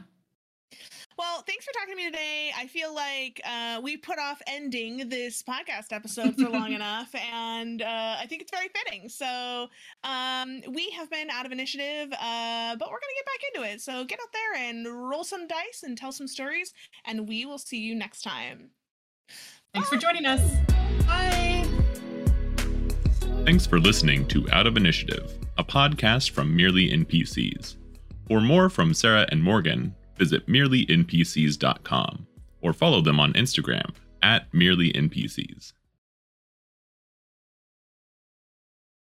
Well, 1.18 1.42
thanks 1.46 1.64
for 1.64 1.72
talking 1.72 1.92
to 1.92 1.96
me 1.96 2.04
today. 2.10 2.50
I 2.54 2.66
feel 2.66 2.94
like 2.94 3.40
uh, 3.42 3.80
we 3.82 3.96
put 3.96 4.18
off 4.18 4.42
ending 4.46 5.08
this 5.08 5.42
podcast 5.42 5.92
episode 5.92 6.34
for 6.36 6.50
long 6.50 6.72
enough, 6.74 7.14
and 7.14 7.80
uh, 7.80 8.16
I 8.20 8.26
think 8.26 8.42
it's 8.42 8.50
very 8.50 8.68
fitting. 8.68 9.08
So, 9.08 9.68
um, 10.04 10.60
we 10.68 10.90
have 10.90 11.08
been 11.08 11.30
out 11.30 11.46
of 11.46 11.52
initiative, 11.52 12.12
uh, 12.12 12.76
but 12.76 12.88
we're 12.90 13.00
going 13.00 13.14
to 13.14 13.16
get 13.16 13.26
back 13.26 13.40
into 13.54 13.72
it. 13.72 13.80
So, 13.80 14.04
get 14.04 14.18
out 14.20 14.30
there 14.34 14.68
and 14.68 15.08
roll 15.08 15.24
some 15.24 15.46
dice 15.46 15.84
and 15.84 15.96
tell 15.96 16.12
some 16.12 16.28
stories, 16.28 16.74
and 17.06 17.26
we 17.26 17.46
will 17.46 17.58
see 17.58 17.78
you 17.78 17.94
next 17.94 18.20
time. 18.20 18.72
Thanks 19.72 19.88
Bye. 19.88 19.96
for 19.96 20.02
joining 20.02 20.26
us. 20.26 20.42
Bye. 21.06 21.66
Thanks 23.46 23.64
for 23.64 23.78
listening 23.78 24.26
to 24.28 24.46
Out 24.52 24.66
of 24.66 24.76
Initiative, 24.76 25.32
a 25.56 25.64
podcast 25.64 26.30
from 26.32 26.54
Merely 26.54 26.90
NPCs. 26.90 27.76
For 28.28 28.42
more 28.42 28.68
from 28.68 28.92
Sarah 28.92 29.26
and 29.30 29.42
Morgan, 29.42 29.94
visit 30.16 30.46
merelynpcs.com 30.46 32.26
or 32.62 32.72
follow 32.72 33.00
them 33.00 33.20
on 33.20 33.32
Instagram 33.34 33.94
at 34.22 34.50
merelynpcs. 34.52 35.72